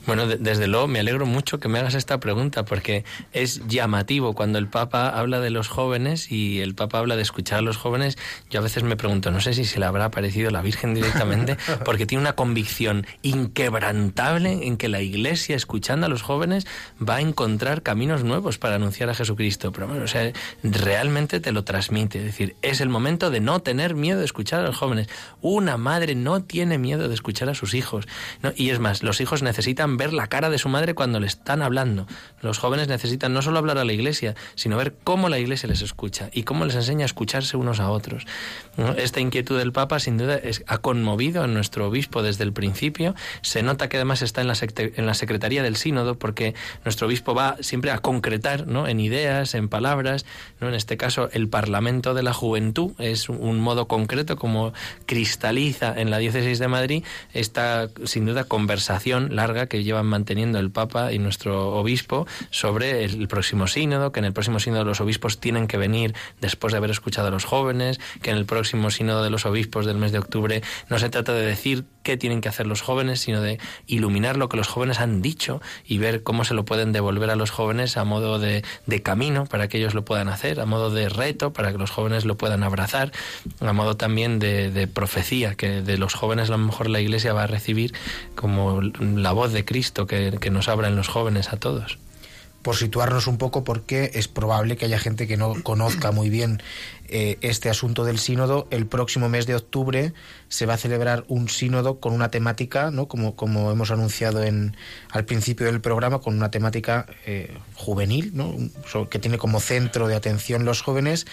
Bueno, 0.08 0.26
de, 0.26 0.38
desde 0.38 0.68
luego 0.68 0.88
me 0.88 1.00
alegro 1.00 1.26
mucho 1.26 1.60
que 1.60 1.68
me 1.68 1.80
hagas 1.80 1.94
esta 1.94 2.20
pregunta 2.20 2.64
porque 2.64 3.04
es 3.34 3.68
llamativo 3.68 4.34
cuando 4.34 4.58
el 4.58 4.68
Papa 4.68 5.10
habla 5.10 5.42
de 5.42 5.50
los 5.50 5.68
jóvenes 5.68 6.32
y 6.32 6.62
el 6.62 6.76
Papa 6.76 7.00
habla 7.00 7.18
de 7.18 7.22
escuchar 7.22 7.60
a 7.60 7.62
los 7.62 7.76
jóvenes. 7.76 8.18
Yo 8.50 8.62
a 8.62 8.64
veces 8.64 8.84
me 8.84 8.96
pregunto, 8.96 9.32
no 9.32 9.42
sé 9.42 9.54
si 9.54 9.66
se 9.66 9.80
le 9.80 9.86
habrá 9.86 10.06
aparecido 10.06 10.50
la 10.50 10.62
Virgen 10.62 10.94
directamente, 10.94 11.58
porque 11.86 12.06
tiene 12.06 12.22
una 12.22 12.34
convicción 12.34 13.06
inquebrantable 13.22 14.66
en 14.66 14.78
que 14.78 14.88
la 14.88 15.02
Iglesia, 15.02 15.58
escuchando 15.58 16.06
a 16.06 16.10
los 16.10 16.22
jóvenes, 16.22 16.66
va 16.98 17.16
a 17.16 17.22
encontrar 17.22 17.84
caminos 17.84 18.24
nuevos 18.24 18.58
para 18.58 18.76
anunciar 18.76 19.10
a 19.10 19.14
Jesucristo. 19.14 19.74
Pero 19.74 19.88
bueno, 19.88 20.06
o 20.06 20.08
sea, 20.08 20.32
realmente 20.64 21.42
te 21.42 21.52
lo 21.52 21.66
transmite. 21.66 22.20
Es 22.20 22.26
decir, 22.26 22.56
es 22.62 22.80
el 22.80 22.88
momento 22.88 23.30
de 23.30 23.42
no 23.42 23.60
tener 23.60 23.94
miedo 23.94 24.20
de 24.20 24.26
escuchar 24.26 24.62
a 24.62 24.64
los 24.64 24.78
jóvenes. 24.78 25.10
Una 25.42 25.76
madre 25.76 26.16
no 26.16 26.44
tiene 26.44 26.78
miedo 26.78 27.10
de 27.10 27.14
escuchar 27.14 27.50
a 27.50 27.56
sus 27.56 27.74
hijos. 27.74 28.08
¿no? 28.42 28.54
Y 28.56 28.70
es 28.70 28.80
más, 28.80 29.04
los 29.04 29.20
hijos 29.20 29.44
necesitan 29.44 29.97
ver 29.98 30.14
la 30.14 30.28
cara 30.28 30.50
de 30.50 30.58
su 30.58 30.70
madre 30.70 30.94
cuando 30.94 31.20
le 31.20 31.28
están 31.28 31.62
hablando. 31.62 32.08
Los 32.42 32.60
jóvenes 32.60 32.88
necesitan 32.88 33.34
no 33.34 33.42
solo 33.42 33.60
hablar 33.60 33.78
a 33.78 33.86
la 33.86 33.94
iglesia, 33.94 34.36
sino 34.56 34.78
ver 34.78 34.96
cómo 35.04 35.30
la 35.30 35.40
iglesia 35.40 35.68
les 35.68 35.82
escucha 35.82 36.30
y 36.32 36.44
cómo 36.44 36.66
les 36.66 36.76
enseña 36.76 37.04
a 37.04 37.08
escucharse 37.08 37.58
unos 37.58 37.80
a 37.80 37.90
otros. 37.90 38.26
Esta 38.98 39.20
inquietud 39.20 39.58
del 39.58 39.72
Papa, 39.72 40.00
sin 40.00 40.18
duda, 40.18 40.36
es, 40.36 40.64
ha 40.68 40.78
conmovido 40.78 41.44
a 41.44 41.48
nuestro 41.48 41.88
obispo 41.88 42.22
desde 42.22 42.44
el 42.44 42.54
principio. 42.54 43.16
Se 43.42 43.64
nota 43.64 43.90
que 43.90 43.98
además 43.98 44.22
está 44.22 44.42
en 44.42 44.48
la, 44.48 44.56
en 44.78 45.06
la 45.06 45.14
Secretaría 45.14 45.64
del 45.64 45.76
Sínodo, 45.76 46.16
porque 46.16 46.54
nuestro 46.86 47.08
obispo 47.08 47.34
va 47.34 47.58
siempre 47.60 47.92
a 47.92 48.00
concretar 48.00 48.68
¿no? 48.68 48.88
en 48.88 49.00
ideas, 49.00 49.56
en 49.56 49.68
palabras. 49.68 50.26
¿no? 50.60 50.70
En 50.70 50.76
este 50.76 50.98
caso, 50.98 51.30
el 51.34 51.50
Parlamento 51.50 52.14
de 52.14 52.24
la 52.24 52.34
Juventud 52.34 52.92
es 53.00 53.30
un 53.30 53.60
modo 53.60 53.88
concreto 53.88 54.36
como 54.36 54.74
cristaliza 55.06 55.94
en 56.00 56.12
la 56.12 56.20
Diócesis 56.20 56.60
de 56.60 56.68
Madrid 56.68 57.04
esta, 57.34 57.90
sin 58.06 58.26
duda, 58.26 58.44
conversación 58.44 59.36
larga 59.36 59.68
que 59.68 59.84
llevan 59.88 60.06
manteniendo 60.06 60.60
el 60.60 60.70
Papa 60.70 61.12
y 61.12 61.20
nuestro 61.20 61.70
obispo 61.76 62.28
sobre 62.52 63.04
el 63.04 63.28
próximo 63.28 63.66
sínodo, 63.66 64.12
que 64.12 64.20
en 64.20 64.26
el 64.26 64.34
próximo 64.34 64.60
sínodo 64.60 64.84
los 64.84 65.02
obispos 65.02 65.40
tienen 65.40 65.68
que 65.68 65.78
venir 65.78 66.14
después 66.40 66.74
de 66.74 66.78
haber 66.78 66.92
escuchado 66.92 67.30
a 67.30 67.32
los 67.32 67.46
jóvenes, 67.46 68.00
que 68.22 68.30
en 68.30 68.38
el 68.38 68.46
próximo 68.46 68.92
sínodo 68.92 69.24
de 69.24 69.32
los 69.32 69.46
obispos 69.46 69.86
del 69.86 69.98
mes 69.98 70.12
de 70.12 70.20
octubre 70.20 70.62
no 70.90 71.00
se 71.00 71.10
trata 71.10 71.34
de 71.34 71.46
decir 71.46 71.86
qué 72.08 72.16
tienen 72.16 72.40
que 72.40 72.48
hacer 72.48 72.68
los 72.68 72.82
jóvenes, 72.82 73.20
sino 73.20 73.42
de 73.42 73.60
iluminar 73.86 74.38
lo 74.38 74.48
que 74.48 74.56
los 74.56 74.70
jóvenes 74.70 75.02
han 75.02 75.22
dicho 75.22 75.62
y 75.86 75.98
ver 75.98 76.24
cómo 76.24 76.46
se 76.46 76.54
lo 76.54 76.64
pueden 76.64 76.94
devolver 76.94 77.30
a 77.30 77.36
los 77.36 77.52
jóvenes 77.52 77.98
a 77.98 78.06
modo 78.06 78.40
de, 78.40 78.64
de 78.86 79.02
camino 79.02 79.46
para 79.46 79.68
que 79.68 79.78
ellos 79.78 79.94
lo 79.94 80.06
puedan 80.06 80.30
hacer, 80.30 80.62
a 80.62 80.66
modo 80.66 80.90
de 80.90 81.10
reto 81.10 81.52
para 81.52 81.74
que 81.74 81.78
los 81.78 81.92
jóvenes 81.92 82.24
lo 82.24 82.38
puedan 82.38 82.64
abrazar, 82.64 83.12
a 83.60 83.74
modo 83.74 83.98
también 83.98 84.40
de, 84.40 84.72
de 84.72 84.88
profecía 84.88 85.56
que 85.56 85.82
de 85.82 85.98
los 85.98 86.14
jóvenes 86.14 86.48
a 86.48 86.54
lo 86.54 86.60
mejor 86.60 86.90
la 86.90 87.02
Iglesia 87.02 87.34
va 87.34 87.44
a 87.44 87.48
recibir 87.48 87.94
como 88.36 88.80
la 88.82 89.34
voz 89.34 89.52
de 89.52 89.66
Cristo 89.66 90.08
que, 90.08 90.38
que 90.40 90.50
nos 90.50 90.70
abra 90.70 90.88
en 90.88 90.96
los 90.96 91.10
jóvenes 91.10 91.52
a 91.52 91.58
todos. 91.58 92.00
Por 92.62 92.78
situarnos 92.78 93.28
un 93.28 93.38
poco, 93.38 93.66
porque 93.66 94.12
es 94.14 94.30
probable 94.30 94.78
que 94.78 94.86
haya 94.86 94.98
gente 94.98 95.28
que 95.28 95.36
no 95.36 95.62
conozca 95.62 96.12
muy 96.12 96.30
bien 96.30 96.62
eh, 97.10 97.38
este 97.42 97.70
asunto 97.70 98.04
del 98.04 98.20
sínodo. 98.20 98.68
El 98.72 98.86
próximo 98.86 99.30
mes 99.30 99.46
de 99.48 99.56
octubre 99.56 100.14
se 100.50 100.66
va 100.66 100.76
a 100.76 100.78
celebrar 100.78 101.24
un 101.28 101.50
sínodo 101.50 102.00
con 102.00 102.14
una 102.14 102.30
temática, 102.30 102.92
¿no? 102.92 103.08
como, 103.08 103.36
como 103.36 103.72
hemos 103.72 103.92
anunciado 103.92 104.44
en, 104.44 104.76
al 105.10 105.26
principio 105.26 105.68
del 105.68 105.82
programa, 105.82 106.20
con 106.20 106.36
una 106.36 106.52
temática 106.52 107.06
eh, 107.26 107.58
juvenil, 107.76 108.32
¿no? 108.34 108.56
que 109.10 109.20
tiene 109.20 109.38
como 109.38 109.60
centro 109.60 110.08
de 110.08 110.16
atención 110.16 110.66
los 110.66 110.82
jóvenes 110.82 111.28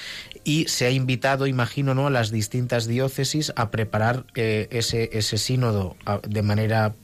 y 0.44 0.66
se 0.68 0.86
ha 0.86 0.90
invitado, 0.90 1.46
imagino, 1.46 1.94
¿no? 1.94 2.06
a 2.06 2.10
las 2.10 2.30
distintas 2.30 2.86
diócesis 2.86 3.52
a 3.56 3.70
preparar 3.70 4.26
eh, 4.34 4.68
ese, 4.70 5.10
ese 5.12 5.38
sínodo 5.38 5.96
de 6.26 6.42
manera 6.42 6.94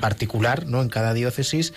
particular 0.00 0.66
¿no? 0.66 0.82
en 0.82 0.88
cada 0.88 1.14
diócesis 1.14 1.72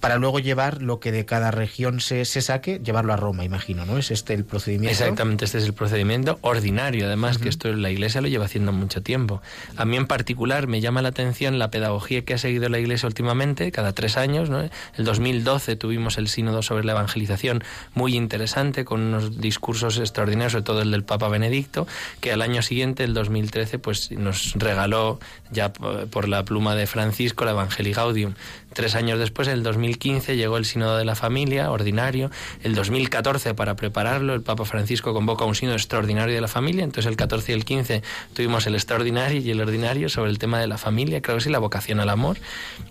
para 0.00 0.16
luego 0.16 0.38
llevar 0.38 0.82
lo 0.82 1.00
que 1.00 1.10
de 1.12 1.24
cada 1.24 1.50
región 1.50 2.00
se, 2.00 2.24
se, 2.24 2.40
saque, 2.40 2.80
llevarlo 2.82 3.12
a 3.12 3.16
Roma, 3.16 3.44
imagino, 3.44 3.84
¿no? 3.84 3.98
¿Es 3.98 4.10
este 4.10 4.34
el 4.34 4.44
procedimiento? 4.44 4.90
Exactamente, 4.90 5.44
este 5.44 5.58
es 5.58 5.64
el 5.64 5.74
procedimiento 5.74 6.38
ordinario, 6.42 7.06
además 7.06 7.38
que 7.38 7.48
esto 7.48 7.72
la 7.72 7.90
Iglesia 7.90 8.20
lo 8.20 8.28
lleva 8.28 8.44
haciendo 8.44 8.72
mucho 8.72 9.02
tiempo. 9.02 9.42
A 9.76 9.84
mí 9.84 9.96
en 9.96 10.06
particular 10.06 10.66
me 10.66 10.80
llama 10.80 11.02
la 11.02 11.08
atención 11.08 11.58
la 11.58 11.70
pedagogía 11.70 12.24
que 12.24 12.34
ha 12.34 12.38
seguido 12.38 12.68
la 12.68 12.78
Iglesia 12.78 13.06
últimamente, 13.06 13.72
cada 13.72 13.92
tres 13.92 14.16
años, 14.16 14.50
¿no? 14.50 14.60
El 14.60 15.04
2012 15.04 15.76
tuvimos 15.76 16.18
el 16.18 16.28
sínodo 16.28 16.62
sobre 16.62 16.84
la 16.84 16.92
evangelización 16.92 17.64
muy 17.94 18.14
interesante, 18.14 18.84
con 18.84 19.00
unos 19.00 19.40
discursos 19.40 19.98
extraordinarios, 19.98 20.52
sobre 20.52 20.64
todo 20.64 20.82
el 20.82 20.90
del 20.90 21.04
Papa 21.04 21.28
Benedicto, 21.28 21.86
que 22.20 22.32
al 22.32 22.42
año 22.42 22.62
siguiente, 22.62 23.04
el 23.04 23.14
2013, 23.14 23.78
pues 23.78 24.12
nos 24.12 24.54
regaló 24.54 25.18
ya 25.50 25.72
por 25.72 26.28
la 26.28 26.44
pluma 26.44 26.74
de 26.74 26.86
Francisco 26.86 27.44
la 27.44 27.52
Evangelii 27.52 27.92
Gaudium. 27.92 28.34
Tres 28.72 28.94
años 28.94 29.18
después, 29.18 29.48
en 29.48 29.54
el 29.54 29.62
2015, 29.88 30.36
llegó 30.36 30.58
el 30.58 30.66
Sínodo 30.66 30.98
de 30.98 31.04
la 31.04 31.14
Familia, 31.14 31.70
ordinario. 31.70 32.30
El 32.62 32.74
2014, 32.74 33.54
para 33.54 33.74
prepararlo, 33.74 34.34
el 34.34 34.42
Papa 34.42 34.64
Francisco 34.64 35.14
convoca 35.14 35.44
un 35.44 35.54
Sínodo 35.54 35.76
extraordinario 35.76 36.34
de 36.34 36.40
la 36.40 36.48
familia. 36.48 36.84
Entonces, 36.84 37.06
el 37.06 37.16
14 37.16 37.52
y 37.52 37.54
el 37.54 37.64
15 37.64 38.02
tuvimos 38.34 38.66
el 38.66 38.74
extraordinario 38.74 39.40
y 39.40 39.50
el 39.50 39.60
ordinario 39.60 40.08
sobre 40.08 40.30
el 40.30 40.38
tema 40.38 40.60
de 40.60 40.66
la 40.66 40.76
familia, 40.76 41.22
creo 41.22 41.38
que 41.38 41.44
sí, 41.44 41.50
la 41.50 41.58
vocación 41.58 42.00
al 42.00 42.10
amor. 42.10 42.36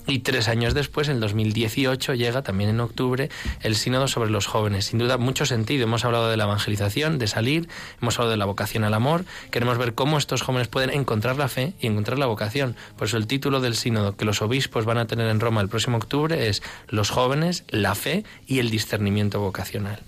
Y 0.07 0.19
tres 0.19 0.47
años 0.47 0.73
después, 0.73 1.07
en 1.09 1.19
2018, 1.19 2.15
llega 2.15 2.41
también 2.41 2.71
en 2.71 2.79
octubre 2.79 3.29
el 3.61 3.75
Sínodo 3.75 4.07
sobre 4.07 4.31
los 4.31 4.47
jóvenes. 4.47 4.85
Sin 4.85 4.97
duda, 4.99 5.17
mucho 5.17 5.45
sentido. 5.45 5.83
Hemos 5.83 6.03
hablado 6.03 6.29
de 6.29 6.37
la 6.37 6.45
evangelización, 6.45 7.19
de 7.19 7.27
salir, 7.27 7.67
hemos 8.01 8.15
hablado 8.17 8.31
de 8.31 8.37
la 8.37 8.45
vocación 8.45 8.83
al 8.83 8.93
amor. 8.93 9.23
Queremos 9.51 9.77
ver 9.77 9.93
cómo 9.93 10.17
estos 10.17 10.41
jóvenes 10.41 10.67
pueden 10.67 10.89
encontrar 10.89 11.37
la 11.37 11.47
fe 11.47 11.73
y 11.79 11.87
encontrar 11.87 12.17
la 12.17 12.25
vocación. 12.25 12.75
Por 12.97 13.07
eso 13.07 13.17
el 13.17 13.27
título 13.27 13.61
del 13.61 13.75
Sínodo 13.75 14.15
que 14.15 14.25
los 14.25 14.41
obispos 14.41 14.85
van 14.85 14.97
a 14.97 15.05
tener 15.05 15.27
en 15.27 15.39
Roma 15.39 15.61
el 15.61 15.69
próximo 15.69 15.97
octubre 15.97 16.47
es 16.47 16.63
Los 16.87 17.09
jóvenes, 17.09 17.63
la 17.69 17.95
fe 17.95 18.23
y 18.45 18.59
el 18.59 18.69
discernimiento 18.69 19.39
vocacional. 19.39 20.01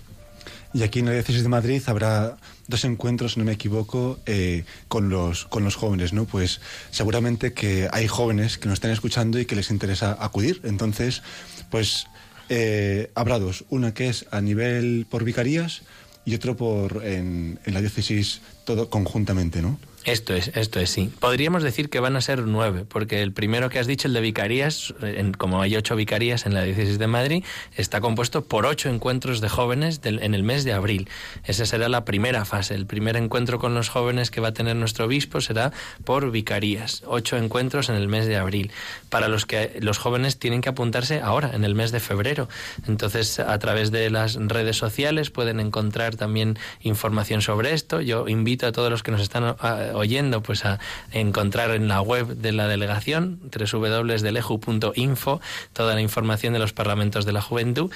Y 0.72 0.84
aquí 0.84 1.00
en 1.00 1.06
la 1.06 1.12
diócesis 1.12 1.42
de 1.42 1.48
Madrid 1.48 1.82
habrá 1.86 2.36
dos 2.68 2.84
encuentros, 2.84 3.36
no 3.36 3.44
me 3.44 3.52
equivoco, 3.52 4.20
eh, 4.26 4.64
con, 4.86 5.08
los, 5.08 5.44
con 5.46 5.64
los 5.64 5.74
jóvenes, 5.74 6.12
¿no? 6.12 6.26
Pues 6.26 6.60
seguramente 6.90 7.52
que 7.52 7.88
hay 7.92 8.06
jóvenes 8.06 8.56
que 8.56 8.68
nos 8.68 8.74
están 8.74 8.92
escuchando 8.92 9.40
y 9.40 9.46
que 9.46 9.56
les 9.56 9.70
interesa 9.70 10.16
acudir. 10.20 10.60
Entonces, 10.62 11.22
pues 11.70 12.06
eh, 12.48 13.10
habrá 13.16 13.40
dos. 13.40 13.64
Una 13.68 13.94
que 13.94 14.08
es 14.08 14.26
a 14.30 14.40
nivel 14.40 15.06
por 15.10 15.24
vicarías 15.24 15.82
y 16.24 16.36
otro 16.36 16.56
por 16.56 17.04
en, 17.04 17.58
en 17.64 17.74
la 17.74 17.80
diócesis 17.80 18.40
todo 18.64 18.90
conjuntamente, 18.90 19.62
¿no? 19.62 19.78
Esto 20.04 20.34
es, 20.34 20.48
esto 20.54 20.80
es, 20.80 20.90
sí. 20.90 21.12
Podríamos 21.20 21.62
decir 21.62 21.90
que 21.90 22.00
van 22.00 22.16
a 22.16 22.22
ser 22.22 22.40
nueve, 22.46 22.86
porque 22.88 23.22
el 23.22 23.32
primero 23.32 23.68
que 23.68 23.78
has 23.78 23.86
dicho, 23.86 24.08
el 24.08 24.14
de 24.14 24.22
vicarías, 24.22 24.94
como 25.36 25.60
hay 25.60 25.76
ocho 25.76 25.94
vicarías 25.94 26.46
en 26.46 26.54
la 26.54 26.62
diócesis 26.62 26.98
de 26.98 27.06
Madrid, 27.06 27.44
está 27.76 28.00
compuesto 28.00 28.44
por 28.44 28.64
ocho 28.64 28.88
encuentros 28.88 29.40
de 29.42 29.50
jóvenes 29.50 30.00
en 30.04 30.34
el 30.34 30.42
mes 30.42 30.64
de 30.64 30.72
abril. 30.72 31.08
Esa 31.44 31.66
será 31.66 31.88
la 31.88 32.06
primera 32.06 32.46
fase. 32.46 32.74
El 32.74 32.86
primer 32.86 33.16
encuentro 33.16 33.58
con 33.58 33.74
los 33.74 33.90
jóvenes 33.90 34.30
que 34.30 34.40
va 34.40 34.48
a 34.48 34.52
tener 34.52 34.74
nuestro 34.74 35.04
obispo 35.04 35.40
será 35.40 35.72
por 36.04 36.30
vicarías. 36.30 37.02
Ocho 37.06 37.36
encuentros 37.36 37.90
en 37.90 37.96
el 37.96 38.08
mes 38.08 38.26
de 38.26 38.36
abril, 38.36 38.72
para 39.10 39.28
los 39.28 39.44
que 39.44 39.78
los 39.80 39.98
jóvenes 39.98 40.38
tienen 40.38 40.62
que 40.62 40.70
apuntarse 40.70 41.20
ahora, 41.20 41.50
en 41.52 41.64
el 41.64 41.74
mes 41.74 41.92
de 41.92 42.00
febrero. 42.00 42.48
Entonces, 42.88 43.38
a 43.38 43.58
través 43.58 43.90
de 43.90 44.08
las 44.08 44.36
redes 44.36 44.78
sociales 44.78 45.30
pueden 45.30 45.60
encontrar 45.60 46.16
también 46.16 46.58
información 46.80 47.42
sobre 47.42 47.74
esto. 47.74 48.00
Yo 48.00 48.28
invito 48.28 48.66
a 48.66 48.72
todos 48.72 48.90
los 48.90 49.02
que 49.02 49.10
nos 49.10 49.20
están 49.20 49.56
oyendo, 49.94 50.42
pues 50.42 50.64
a 50.64 50.78
encontrar 51.12 51.70
en 51.70 51.88
la 51.88 52.00
web 52.00 52.36
de 52.36 52.52
la 52.52 52.68
delegación, 52.68 53.40
www.deleju.info, 53.50 55.40
toda 55.72 55.94
la 55.94 56.00
información 56.00 56.52
de 56.52 56.58
los 56.58 56.72
parlamentos 56.72 57.24
de 57.24 57.32
la 57.32 57.42
juventud 57.42 57.90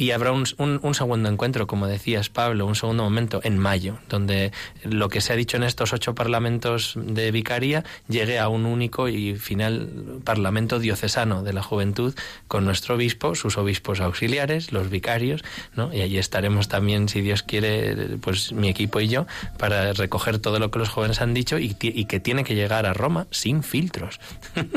y 0.00 0.12
habrá 0.12 0.32
un, 0.32 0.46
un, 0.56 0.94
segundo 0.94 1.28
encuentro, 1.28 1.66
como 1.66 1.86
decías 1.86 2.30
Pablo, 2.30 2.64
un 2.64 2.74
segundo 2.74 3.02
momento 3.02 3.42
en 3.44 3.58
mayo, 3.58 3.98
donde 4.08 4.50
lo 4.82 5.10
que 5.10 5.20
se 5.20 5.34
ha 5.34 5.36
dicho 5.36 5.58
en 5.58 5.62
estos 5.62 5.92
ocho 5.92 6.14
parlamentos 6.14 6.94
de 6.96 7.30
vicaría 7.30 7.84
llegue 8.08 8.38
a 8.38 8.48
un 8.48 8.64
único 8.64 9.10
y 9.10 9.34
final 9.34 10.22
parlamento 10.24 10.78
diocesano 10.78 11.42
de 11.42 11.52
la 11.52 11.62
juventud 11.62 12.14
con 12.48 12.64
nuestro 12.64 12.94
obispo, 12.94 13.34
sus 13.34 13.58
obispos 13.58 14.00
auxiliares, 14.00 14.72
los 14.72 14.88
vicarios, 14.88 15.44
¿no? 15.76 15.92
y 15.92 16.00
allí 16.00 16.16
estaremos 16.16 16.68
también, 16.68 17.10
si 17.10 17.20
Dios 17.20 17.42
quiere, 17.42 18.16
pues 18.22 18.52
mi 18.52 18.70
equipo 18.70 19.00
y 19.00 19.08
yo, 19.08 19.26
para 19.58 19.92
recoger 19.92 20.38
todo 20.38 20.58
lo 20.58 20.70
que 20.70 20.78
los 20.78 20.88
jóvenes 20.88 21.20
han 21.20 21.34
dicho 21.34 21.58
y, 21.58 21.76
y 21.78 22.06
que 22.06 22.20
tiene 22.20 22.42
que 22.44 22.54
llegar 22.54 22.86
a 22.86 22.94
Roma 22.94 23.26
sin 23.30 23.62
filtros. 23.62 24.18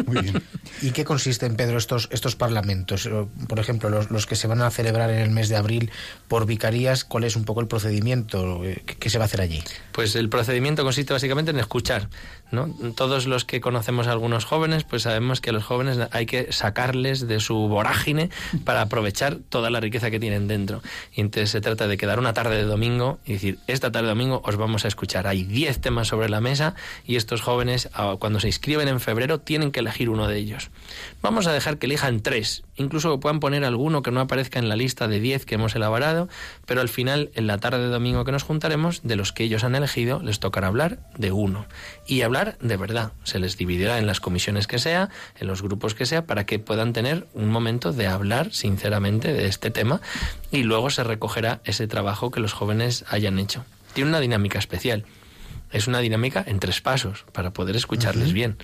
Muy 0.06 0.22
bien. 0.22 0.44
¿Y 0.82 0.92
qué 0.92 1.06
consisten, 1.06 1.56
Pedro, 1.56 1.78
estos, 1.78 2.10
estos 2.12 2.36
parlamentos? 2.36 3.10
Por 3.48 3.60
ejemplo, 3.60 3.90
los, 3.90 4.12
los 4.12 4.26
que 4.26 4.36
se 4.36 4.48
van 4.48 4.62
a 4.62 4.70
celebrar 4.70 5.13
en 5.14 5.20
el 5.20 5.32
mes 5.32 5.50
de 5.50 5.56
abril 5.56 5.92
por 6.28 6.46
vicarías, 6.46 7.04
¿cuál 7.04 7.24
es 7.24 7.36
un 7.36 7.46
poco 7.46 7.62
el 7.62 7.68
procedimiento? 7.68 8.62
¿Qué, 9.00 9.10
se 9.10 9.18
va 9.18 9.26
a 9.26 9.28
hacer 9.28 9.42
allí? 9.42 9.64
Pues 9.92 10.16
el 10.16 10.30
procedimiento 10.30 10.84
consiste 10.84 11.14
básicamente 11.14 11.52
en 11.52 11.60
escuchar. 11.60 12.10
¿No? 12.54 12.70
Todos 12.96 13.26
los 13.26 13.44
que 13.44 13.60
conocemos 13.60 14.08
a 14.08 14.12
algunos 14.12 14.46
jóvenes, 14.46 14.84
pues 14.84 15.04
sabemos 15.04 15.42
que 15.42 15.50
a 15.50 15.54
los 15.54 15.64
jóvenes 15.64 16.00
hay 16.12 16.26
que 16.26 16.52
sacarles 16.54 17.28
de 17.28 17.40
su 17.40 17.56
vorágine 17.56 18.30
para 18.64 18.82
aprovechar 18.82 19.38
toda 19.50 19.70
la 19.70 19.80
riqueza 19.80 20.12
que 20.12 20.20
tienen 20.20 20.48
dentro. 20.48 20.82
Y 21.14 21.22
entonces 21.22 21.50
se 21.50 21.62
trata 21.62 21.88
de 21.88 21.98
quedar 21.98 22.20
una 22.20 22.34
tarde 22.34 22.56
de 22.56 22.64
domingo 22.64 23.20
y 23.26 23.34
decir, 23.34 23.60
esta 23.68 23.92
tarde 23.92 24.08
de 24.08 24.12
domingo 24.12 24.42
os 24.46 24.56
vamos 24.56 24.86
a 24.86 24.88
escuchar. 24.88 25.28
Hay 25.28 25.44
10 25.44 25.82
temas 25.82 26.08
sobre 26.08 26.30
la 26.30 26.40
mesa 26.42 26.76
y 27.06 27.16
estos 27.16 27.42
jóvenes, 27.42 27.90
ah, 27.94 28.16
cuando 28.20 28.40
se 28.40 28.48
inscriben 28.48 28.88
en 28.88 29.00
febrero, 29.00 29.40
tienen 29.40 29.72
que 29.72 29.80
elegir 29.80 30.10
uno 30.10 30.28
de 30.28 30.38
ellos. 30.38 30.70
Vamos 31.22 31.48
a 31.48 31.54
dejar 31.54 31.78
que 31.78 31.88
elijan 31.88 32.22
tres, 32.22 32.64
incluso 32.76 33.20
puedan 33.20 33.40
poner 33.40 33.66
alguno 33.66 34.02
que 34.04 34.12
no 34.12 34.22
aparezca 34.22 34.60
en 34.60 34.70
la 34.70 34.76
lista 34.76 35.08
de 35.08 35.20
10 35.20 35.46
que 35.46 35.56
hemos 35.56 35.76
elaborado, 35.76 36.30
pero 36.66 36.82
al 36.82 36.90
final, 36.90 37.32
en 37.34 37.48
la 37.48 37.58
tarde 37.58 37.80
de 37.80 37.88
domingo 37.88 38.26
que 38.26 38.32
nos 38.32 38.44
juntaremos, 38.44 39.02
de 39.04 39.16
los 39.16 39.32
que 39.32 39.44
ellos 39.44 39.64
han 39.64 39.76
elegido, 39.76 40.22
les 40.22 40.40
tocará 40.40 40.68
hablar 40.68 41.00
de 41.18 41.32
uno. 41.32 41.66
Y 42.06 42.22
hablar 42.22 42.43
de 42.60 42.78
verdad. 42.78 43.12
Se 43.24 43.40
les 43.40 43.58
dividirá 43.58 43.98
en 44.00 44.08
las 44.08 44.20
comisiones 44.20 44.68
que 44.68 44.80
sea, 44.80 45.10
en 45.40 45.48
los 45.48 45.62
grupos 45.62 45.96
que 45.96 46.06
sea, 46.06 46.26
para 46.26 46.46
que 46.46 46.60
puedan 46.60 46.94
tener 46.94 47.28
un 47.34 47.50
momento 47.50 47.92
de 47.92 48.08
hablar 48.08 48.54
sinceramente 48.54 49.34
de 49.34 49.48
este 49.48 49.72
tema 49.72 50.02
y 50.52 50.64
luego 50.64 50.90
se 50.90 51.04
recogerá 51.04 51.62
ese 51.66 51.88
trabajo 51.88 52.32
que 52.32 52.40
los 52.40 52.54
jóvenes 52.54 53.06
hayan 53.10 53.40
hecho. 53.40 53.66
Tiene 53.94 54.10
una 54.10 54.20
dinámica 54.20 54.60
especial. 54.60 55.06
Es 55.72 55.88
una 55.88 56.00
dinámica 56.00 56.44
en 56.46 56.60
tres 56.60 56.82
pasos 56.82 57.26
para 57.32 57.52
poder 57.52 57.76
escucharles 57.76 58.34
bien. 58.34 58.58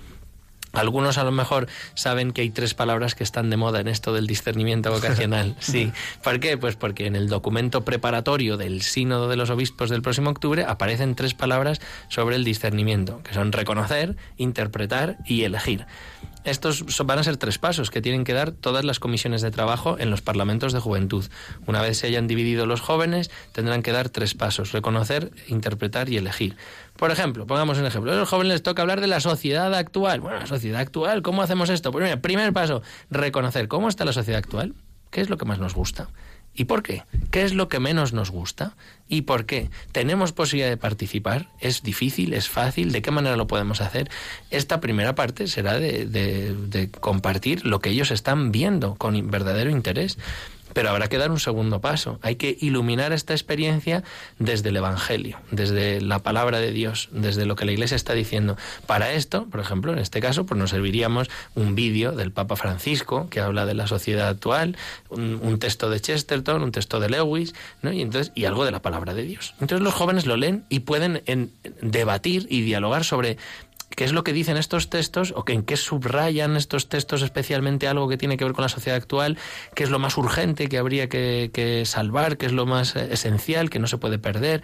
Algunos 0.73 1.17
a 1.17 1.23
lo 1.23 1.31
mejor 1.31 1.67
saben 1.95 2.31
que 2.31 2.41
hay 2.41 2.49
tres 2.49 2.73
palabras 2.73 3.15
que 3.15 3.23
están 3.23 3.49
de 3.49 3.57
moda 3.57 3.79
en 3.79 3.87
esto 3.87 4.13
del 4.13 4.27
discernimiento 4.27 4.91
vocacional. 4.91 5.55
Sí. 5.69 5.91
¿Por 6.23 6.39
qué? 6.39 6.57
Pues 6.57 6.75
porque 6.75 7.05
en 7.05 7.15
el 7.15 7.27
documento 7.27 7.85
preparatorio 7.85 8.57
del 8.57 8.81
Sínodo 8.81 9.29
de 9.29 9.35
los 9.35 9.49
Obispos 9.49 9.89
del 9.89 10.01
próximo 10.01 10.29
octubre 10.29 10.63
aparecen 10.63 11.15
tres 11.15 11.33
palabras 11.33 11.79
sobre 12.07 12.35
el 12.35 12.43
discernimiento, 12.43 13.21
que 13.23 13.33
son 13.33 13.51
reconocer, 13.51 14.15
interpretar 14.37 15.17
y 15.25 15.43
elegir. 15.43 15.85
Estos 16.45 16.85
van 17.05 17.19
a 17.19 17.23
ser 17.23 17.37
tres 17.37 17.57
pasos 17.57 17.91
que 17.91 18.01
tienen 18.01 18.23
que 18.23 18.33
dar 18.33 18.51
todas 18.51 18.85
las 18.85 18.99
comisiones 18.99 19.41
de 19.41 19.51
trabajo 19.51 19.97
en 19.99 20.09
los 20.09 20.21
parlamentos 20.21 20.71
de 20.71 20.79
juventud. 20.79 21.25
Una 21.67 21.81
vez 21.81 21.97
se 21.97 22.07
hayan 22.07 22.27
dividido 22.27 22.65
los 22.65 22.79
jóvenes, 22.79 23.29
tendrán 23.51 23.81
que 23.81 23.91
dar 23.91 24.09
tres 24.09 24.35
pasos, 24.35 24.71
reconocer, 24.71 25.31
interpretar 25.47 26.09
y 26.09 26.17
elegir. 26.17 26.55
Por 26.95 27.11
ejemplo, 27.11 27.45
pongamos 27.45 27.77
un 27.77 27.85
ejemplo. 27.85 28.11
A 28.11 28.15
los 28.15 28.29
jóvenes 28.29 28.53
les 28.53 28.63
toca 28.63 28.81
hablar 28.81 29.01
de 29.01 29.07
la 29.07 29.19
sociedad 29.19 29.73
actual. 29.73 30.21
Bueno, 30.21 30.39
la 30.39 30.47
sociedad 30.47 30.79
actual, 30.79 31.21
¿cómo 31.21 31.41
hacemos 31.41 31.69
esto? 31.69 31.91
Pues 31.91 32.03
mira, 32.03 32.21
primer 32.21 32.53
paso, 32.53 32.81
reconocer 33.09 33.67
cómo 33.67 33.89
está 33.89 34.05
la 34.05 34.13
sociedad 34.13 34.39
actual, 34.39 34.75
qué 35.11 35.21
es 35.21 35.29
lo 35.29 35.37
que 35.37 35.45
más 35.45 35.59
nos 35.59 35.75
gusta. 35.75 36.07
¿Y 36.53 36.65
por 36.65 36.83
qué? 36.83 37.03
¿Qué 37.31 37.43
es 37.43 37.53
lo 37.53 37.69
que 37.69 37.79
menos 37.79 38.11
nos 38.11 38.31
gusta? 38.31 38.75
¿Y 39.07 39.21
por 39.21 39.45
qué? 39.45 39.69
¿Tenemos 39.91 40.33
posibilidad 40.33 40.69
de 40.69 40.77
participar? 40.77 41.49
¿Es 41.59 41.83
difícil? 41.83 42.33
¿Es 42.33 42.49
fácil? 42.49 42.91
¿De 42.91 43.01
qué 43.01 43.11
manera 43.11 43.37
lo 43.37 43.47
podemos 43.47 43.81
hacer? 43.81 44.09
Esta 44.51 44.81
primera 44.81 45.15
parte 45.15 45.47
será 45.47 45.79
de, 45.79 46.05
de 46.05 46.91
compartir 46.91 47.65
lo 47.65 47.79
que 47.79 47.89
ellos 47.89 48.11
están 48.11 48.51
viendo 48.51 48.95
con 48.95 49.31
verdadero 49.31 49.69
interés. 49.69 50.17
Pero 50.79 50.91
habrá 50.91 51.09
que 51.09 51.17
dar 51.17 51.29
un 51.29 51.41
segundo 51.41 51.81
paso. 51.81 52.19
Hay 52.21 52.37
que 52.37 52.57
iluminar 52.61 53.11
esta 53.11 53.33
experiencia 53.33 54.01
desde 54.37 54.69
el 54.69 54.77
Evangelio, 54.77 55.37
desde 55.51 55.99
la 55.99 56.19
palabra 56.19 56.61
de 56.61 56.71
Dios, 56.71 57.09
desde 57.11 57.45
lo 57.45 57.57
que 57.57 57.65
la 57.65 57.73
Iglesia 57.73 57.95
está 57.95 58.13
diciendo. 58.13 58.55
Para 58.85 59.11
esto, 59.11 59.47
por 59.47 59.59
ejemplo, 59.59 59.91
en 59.91 59.99
este 59.99 60.21
caso, 60.21 60.45
pues 60.45 60.57
nos 60.57 60.69
serviríamos 60.69 61.29
un 61.53 61.75
vídeo 61.75 62.13
del 62.13 62.31
Papa 62.31 62.55
Francisco 62.55 63.27
que 63.29 63.41
habla 63.41 63.65
de 63.65 63.73
la 63.73 63.87
sociedad 63.87 64.29
actual, 64.29 64.77
un, 65.09 65.59
texto 65.59 65.89
de 65.89 65.99
Chesterton, 65.99 66.63
un 66.63 66.71
texto 66.71 67.01
de 67.01 67.09
Lewis, 67.09 67.55
¿no? 67.81 67.91
y 67.91 67.99
entonces 68.01 68.31
y 68.33 68.45
algo 68.45 68.63
de 68.63 68.71
la 68.71 68.81
palabra 68.81 69.13
de 69.13 69.23
Dios. 69.23 69.55
Entonces 69.59 69.83
los 69.83 69.93
jóvenes 69.93 70.25
lo 70.27 70.37
leen 70.37 70.63
y 70.69 70.79
pueden 70.79 71.21
debatir 71.81 72.47
y 72.49 72.61
dialogar 72.61 73.03
sobre 73.03 73.37
qué 73.99 74.05
es 74.05 74.13
lo 74.13 74.23
que 74.23 74.31
dicen 74.31 74.55
estos 74.55 74.89
textos 74.89 75.33
o 75.35 75.43
que 75.43 75.51
en 75.51 75.61
qué 75.61 75.75
subrayan 75.75 76.55
estos 76.55 76.87
textos 76.87 77.21
especialmente 77.21 77.85
algo 77.85 78.07
que 78.07 78.15
tiene 78.15 78.37
que 78.37 78.45
ver 78.45 78.53
con 78.53 78.61
la 78.61 78.69
sociedad 78.69 78.95
actual, 78.95 79.37
qué 79.75 79.83
es 79.83 79.89
lo 79.89 79.99
más 79.99 80.17
urgente 80.17 80.69
que 80.69 80.77
habría 80.77 81.09
que, 81.09 81.83
salvar, 81.85 82.37
qué 82.37 82.45
es 82.45 82.53
lo 82.53 82.65
más 82.65 82.95
eh, 82.95 83.09
esencial 83.11 83.69
que 83.69 83.77
no 83.77 83.87
se 83.87 83.97
puede 83.97 84.17
perder. 84.17 84.63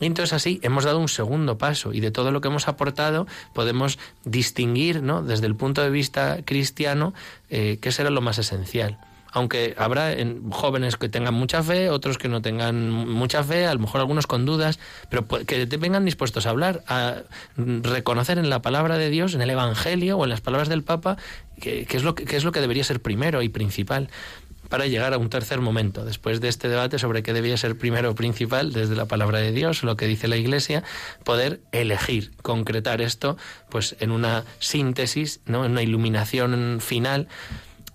Entonces 0.00 0.32
así 0.32 0.58
hemos 0.64 0.82
dado 0.82 0.98
un 0.98 1.06
segundo 1.06 1.56
paso 1.56 1.92
y 1.92 2.00
de 2.00 2.10
todo 2.10 2.32
lo 2.32 2.40
que 2.40 2.48
hemos 2.48 2.66
aportado 2.66 3.28
podemos 3.52 4.00
distinguir, 4.24 5.04
¿no? 5.04 5.22
desde 5.22 5.46
el 5.46 5.54
punto 5.54 5.80
de 5.80 5.90
vista 5.90 6.38
cristiano, 6.44 7.14
eh, 7.50 7.78
qué 7.80 7.92
será 7.92 8.10
lo 8.10 8.22
más 8.22 8.38
esencial 8.38 8.98
aunque 9.34 9.74
habrá 9.76 10.12
en 10.12 10.48
jóvenes 10.52 10.96
que 10.96 11.08
tengan 11.08 11.34
mucha 11.34 11.60
fe, 11.60 11.90
otros 11.90 12.18
que 12.18 12.28
no 12.28 12.40
tengan 12.40 12.88
mucha 12.88 13.42
fe, 13.42 13.66
a 13.66 13.74
lo 13.74 13.80
mejor 13.80 14.00
algunos 14.00 14.28
con 14.28 14.46
dudas, 14.46 14.78
pero 15.10 15.26
que 15.26 15.66
vengan 15.76 16.04
dispuestos 16.04 16.46
a 16.46 16.50
hablar, 16.50 16.84
a 16.86 17.16
reconocer 17.56 18.38
en 18.38 18.48
la 18.48 18.62
palabra 18.62 18.96
de 18.96 19.10
Dios, 19.10 19.34
en 19.34 19.42
el 19.42 19.50
Evangelio 19.50 20.18
o 20.18 20.24
en 20.24 20.30
las 20.30 20.40
palabras 20.40 20.68
del 20.68 20.84
Papa, 20.84 21.16
que, 21.60 21.84
es, 21.90 22.04
lo 22.04 22.14
que, 22.14 22.36
es 22.36 22.44
lo 22.44 22.52
que 22.52 22.60
debería 22.60 22.84
ser 22.84 23.02
primero 23.02 23.42
y 23.42 23.48
principal 23.48 24.08
para 24.68 24.86
llegar 24.86 25.12
a 25.14 25.18
un 25.18 25.28
tercer 25.30 25.60
momento, 25.60 26.04
después 26.04 26.40
de 26.40 26.48
este 26.48 26.68
debate 26.68 27.00
sobre 27.00 27.24
qué 27.24 27.32
debía 27.32 27.56
ser 27.56 27.76
primero 27.76 28.12
o 28.12 28.14
principal, 28.14 28.72
desde 28.72 28.94
la 28.94 29.06
palabra 29.06 29.38
de 29.38 29.50
Dios, 29.50 29.82
lo 29.82 29.96
que 29.96 30.06
dice 30.06 30.28
la 30.28 30.36
Iglesia, 30.36 30.84
poder 31.24 31.60
elegir, 31.72 32.30
concretar 32.42 33.00
esto 33.00 33.36
pues 33.68 33.96
en 33.98 34.12
una 34.12 34.44
síntesis, 34.60 35.40
¿no? 35.44 35.64
en 35.64 35.72
una 35.72 35.82
iluminación 35.82 36.78
final 36.80 37.26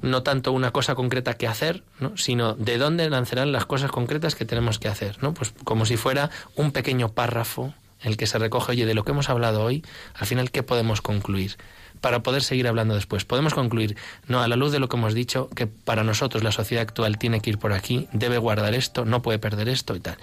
no 0.01 0.23
tanto 0.23 0.51
una 0.51 0.71
cosa 0.71 0.95
concreta 0.95 1.35
que 1.35 1.47
hacer, 1.47 1.83
¿no? 1.99 2.15
sino 2.17 2.53
de 2.53 2.77
dónde 2.77 3.09
lanzarán 3.09 3.51
las 3.51 3.65
cosas 3.65 3.91
concretas 3.91 4.35
que 4.35 4.45
tenemos 4.45 4.79
que 4.79 4.88
hacer, 4.88 5.21
¿no? 5.21 5.33
Pues 5.33 5.53
como 5.63 5.85
si 5.85 5.97
fuera 5.97 6.29
un 6.55 6.71
pequeño 6.71 7.09
párrafo 7.09 7.73
en 8.01 8.12
el 8.12 8.17
que 8.17 8.27
se 8.27 8.39
recoge, 8.39 8.71
oye, 8.71 8.85
de 8.85 8.93
lo 8.93 9.03
que 9.03 9.12
hemos 9.12 9.29
hablado 9.29 9.63
hoy, 9.63 9.83
al 10.13 10.25
final, 10.25 10.51
¿qué 10.51 10.63
podemos 10.63 11.01
concluir? 11.01 11.57
Para 12.01 12.23
poder 12.23 12.43
seguir 12.43 12.67
hablando 12.67 12.95
después. 12.95 13.25
Podemos 13.25 13.53
concluir, 13.53 13.97
no, 14.27 14.41
a 14.41 14.47
la 14.47 14.55
luz 14.55 14.71
de 14.71 14.79
lo 14.79 14.89
que 14.89 14.97
hemos 14.97 15.13
dicho, 15.13 15.49
que 15.55 15.67
para 15.67 16.03
nosotros 16.03 16.43
la 16.43 16.51
sociedad 16.51 16.81
actual 16.81 17.17
tiene 17.17 17.41
que 17.41 17.51
ir 17.51 17.59
por 17.59 17.73
aquí, 17.73 18.07
debe 18.13 18.38
guardar 18.38 18.73
esto, 18.73 19.05
no 19.05 19.21
puede 19.21 19.39
perder 19.39 19.69
esto 19.69 19.95
y 19.95 19.99
tal. 19.99 20.17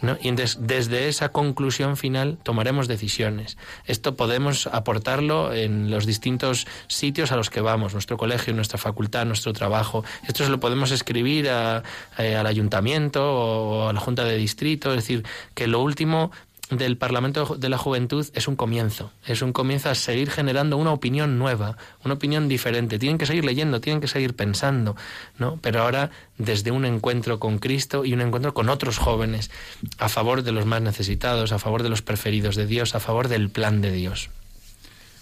¿no? 0.00 0.16
Y 0.20 0.28
entonces, 0.28 0.58
desde 0.60 1.08
esa 1.08 1.30
conclusión 1.30 1.96
final 1.96 2.38
tomaremos 2.42 2.88
decisiones. 2.88 3.56
Esto 3.84 4.16
podemos 4.16 4.66
aportarlo 4.68 5.52
en 5.52 5.90
los 5.90 6.06
distintos 6.06 6.66
sitios 6.86 7.32
a 7.32 7.36
los 7.36 7.50
que 7.50 7.60
vamos, 7.60 7.94
nuestro 7.94 8.16
colegio, 8.16 8.54
nuestra 8.54 8.78
facultad, 8.78 9.26
nuestro 9.26 9.52
trabajo. 9.52 10.04
Esto 10.26 10.44
se 10.44 10.50
lo 10.50 10.60
podemos 10.60 10.90
escribir 10.90 11.46
eh, 11.46 12.36
al 12.36 12.46
ayuntamiento 12.46 13.22
o 13.24 13.88
a 13.88 13.92
la 13.92 14.00
junta 14.00 14.24
de 14.24 14.36
distrito, 14.36 14.90
es 14.90 14.96
decir, 14.96 15.24
que 15.54 15.66
lo 15.66 15.80
último 15.80 16.30
del 16.70 16.96
Parlamento 16.96 17.56
de 17.56 17.68
la 17.68 17.78
Juventud 17.78 18.26
es 18.34 18.46
un 18.46 18.56
comienzo, 18.56 19.10
es 19.26 19.40
un 19.40 19.52
comienzo 19.52 19.88
a 19.88 19.94
seguir 19.94 20.30
generando 20.30 20.76
una 20.76 20.92
opinión 20.92 21.38
nueva, 21.38 21.78
una 22.04 22.14
opinión 22.14 22.48
diferente. 22.48 22.98
Tienen 22.98 23.18
que 23.18 23.26
seguir 23.26 23.44
leyendo, 23.44 23.80
tienen 23.80 24.00
que 24.00 24.08
seguir 24.08 24.34
pensando, 24.34 24.96
¿no? 25.38 25.58
Pero 25.62 25.82
ahora 25.82 26.10
desde 26.36 26.70
un 26.70 26.84
encuentro 26.84 27.38
con 27.38 27.58
Cristo 27.58 28.04
y 28.04 28.12
un 28.12 28.20
encuentro 28.20 28.52
con 28.52 28.68
otros 28.68 28.98
jóvenes, 28.98 29.50
a 29.98 30.08
favor 30.08 30.42
de 30.42 30.52
los 30.52 30.66
más 30.66 30.82
necesitados, 30.82 31.52
a 31.52 31.58
favor 31.58 31.82
de 31.82 31.88
los 31.88 32.02
preferidos 32.02 32.54
de 32.54 32.66
Dios, 32.66 32.94
a 32.94 33.00
favor 33.00 33.28
del 33.28 33.48
plan 33.48 33.80
de 33.80 33.92
Dios. 33.92 34.30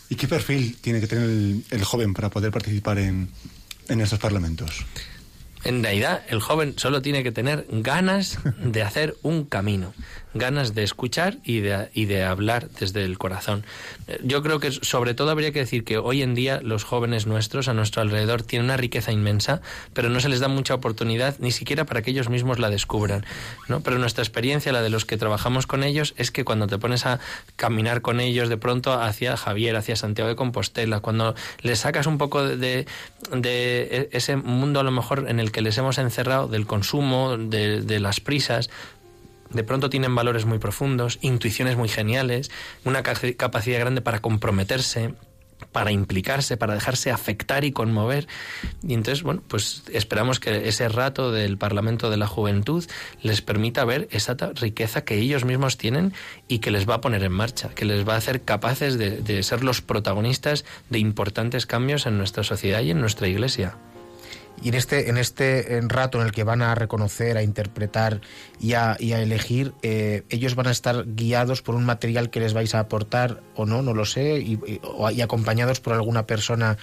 ¿Y 0.09 0.16
qué 0.16 0.28
perfil 0.28 0.76
tiene 0.80 1.00
que 1.00 1.06
tener 1.06 1.28
el, 1.28 1.85
joven 1.85 2.14
para 2.14 2.30
poder 2.30 2.50
participar 2.50 2.98
en, 2.98 3.28
en 3.88 4.00
estos 4.00 4.18
parlamentos? 4.18 4.85
En 5.64 5.82
realidad, 5.82 6.22
el 6.28 6.40
joven 6.40 6.74
solo 6.76 7.02
tiene 7.02 7.24
que 7.24 7.32
tener 7.32 7.66
ganas 7.70 8.38
de 8.62 8.82
hacer 8.82 9.16
un 9.22 9.44
camino 9.44 9.94
ganas 10.38 10.75
de 10.75 10.83
escuchar 10.83 11.38
y 11.44 11.61
de, 11.61 11.90
y 11.94 12.07
de 12.07 12.25
hablar 12.25 12.68
desde 12.79 13.05
el 13.05 13.18
corazón. 13.18 13.64
Yo 14.22 14.42
creo 14.42 14.61
que 14.61 14.72
sobre 14.72 15.14
todo 15.14 15.31
habría 15.31 15.53
que 15.53 15.61
decir 15.61 15.85
que 15.85 15.99
hoy 15.99 16.22
en 16.22 16.35
día 16.35 16.61
los 16.62 16.85
jóvenes 16.85 17.27
nuestros 17.27 17.68
a 17.68 17.75
nuestro 17.75 18.03
alrededor 18.03 18.42
tienen 18.42 18.66
una 18.66 18.77
riqueza 18.77 19.12
inmensa, 19.12 19.61
pero 19.94 20.09
no 20.09 20.20
se 20.20 20.29
les 20.29 20.40
da 20.40 20.49
mucha 20.49 20.75
oportunidad 20.75 21.37
ni 21.38 21.51
siquiera 21.51 21.85
para 21.85 22.03
que 22.03 22.11
ellos 22.11 22.29
mismos 22.29 22.59
la 22.59 22.70
descubran. 22.70 23.25
¿no? 23.68 23.81
Pero 23.81 23.99
nuestra 23.99 24.22
experiencia, 24.22 24.72
la 24.72 24.83
de 24.83 24.90
los 24.90 25.05
que 25.05 25.16
trabajamos 25.16 25.66
con 25.66 25.83
ellos, 25.83 26.14
es 26.16 26.31
que 26.31 26.44
cuando 26.44 26.66
te 26.66 26.79
pones 26.79 27.07
a 27.07 27.20
caminar 27.57 28.03
con 28.03 28.20
ellos 28.20 28.49
de 28.49 28.57
pronto 28.57 28.92
hacia 28.92 29.37
Javier, 29.37 29.77
hacia 29.77 29.96
Santiago 29.96 30.29
de 30.29 30.37
Compostela, 30.37 31.01
cuando 31.01 31.35
les 31.62 31.81
sacas 31.81 32.07
un 32.07 32.18
poco 32.18 32.44
de, 32.44 32.87
de 33.33 34.09
ese 34.12 34.37
mundo 34.37 34.81
a 34.81 34.83
lo 34.83 34.90
mejor 34.90 35.27
en 35.29 35.40
el 35.40 35.53
que 35.53 35.62
les 35.62 35.77
hemos 35.79 35.99
encerrado, 35.99 36.49
del 36.49 36.66
consumo, 36.66 37.37
de, 37.37 37.83
de 37.83 38.01
las 38.01 38.20
prisas, 38.20 38.70
de 39.57 39.64
pronto 39.64 39.90
tienen 39.90 40.14
valores 40.14 40.45
muy 40.45 40.59
profundos, 40.59 41.19
intuiciones 41.23 41.77
muy 41.77 41.88
geniales, 41.88 42.51
una 42.85 43.03
capacidad 43.03 43.81
grande 43.81 44.01
para 44.01 44.21
comprometerse, 44.21 45.14
para 45.73 45.90
implicarse, 45.90 46.57
para 46.57 46.75
dejarse 46.75 47.11
afectar 47.11 47.64
y 47.64 47.73
conmover. 47.73 48.27
Y 48.83 48.95
entonces, 48.95 49.23
bueno, 49.23 49.42
pues 49.47 49.83
esperamos 49.92 50.40
que 50.40 50.69
ese 50.69 50.88
rato 50.88 51.33
del 51.33 51.59
Parlamento 51.59 52.11
de 52.11 52.16
la 52.16 52.27
Juventud 52.27 52.85
les 53.23 53.42
permita 53.42 53.85
ver 53.85 54.09
esa 54.11 54.37
riqueza 54.55 55.05
que 55.05 55.16
ellos 55.16 55.45
mismos 55.45 55.79
tienen 55.79 56.12
y 56.49 56.59
que 56.59 56.71
les 56.71 56.88
va 56.88 56.95
a 56.95 57.01
poner 57.01 57.23
en 57.25 57.33
marcha, 57.33 57.71
que 57.71 57.85
les 57.85 58.07
va 58.07 58.14
a 58.14 58.19
hacer 58.19 58.42
capaces 58.42 58.99
de, 58.99 59.19
de 59.19 59.42
ser 59.42 59.64
los 59.64 59.81
protagonistas 59.81 60.64
de 60.90 60.99
importantes 60.99 61.66
cambios 61.66 62.07
en 62.07 62.19
nuestra 62.19 62.45
sociedad 62.45 62.83
y 62.83 62.90
en 62.90 63.01
nuestra 63.01 63.29
Iglesia. 63.29 63.77
Y 64.62 64.71
en 64.71 64.75
este, 64.75 65.11
en 65.11 65.19
este 65.19 65.81
rato 65.83 66.19
en 66.19 66.27
el 66.27 66.33
que 66.33 66.45
van 66.45 66.62
a 66.62 66.75
reconocer, 66.75 67.37
a 67.37 67.42
interpretar 67.42 68.21
y 68.61 68.73
a, 68.73 68.95
elegir, 68.95 69.75
eh, 69.83 70.25
ellos 70.31 70.55
van 70.55 70.66
a 70.66 70.71
estar 70.71 71.05
guiados 71.07 71.62
por 71.62 71.75
un 71.75 71.85
material 71.85 72.31
que 72.31 72.40
les 72.40 72.55
vais 72.55 72.75
a 72.75 72.81
aportar 72.81 73.42
o 73.55 73.66
no, 73.66 73.83
no 73.83 73.95
lo 73.95 74.05
sé, 74.05 74.38
y, 74.38 74.59
y 75.12 75.21
acompañados 75.21 75.81
por 75.81 75.92
alguna 75.92 76.27
persona 76.27 76.79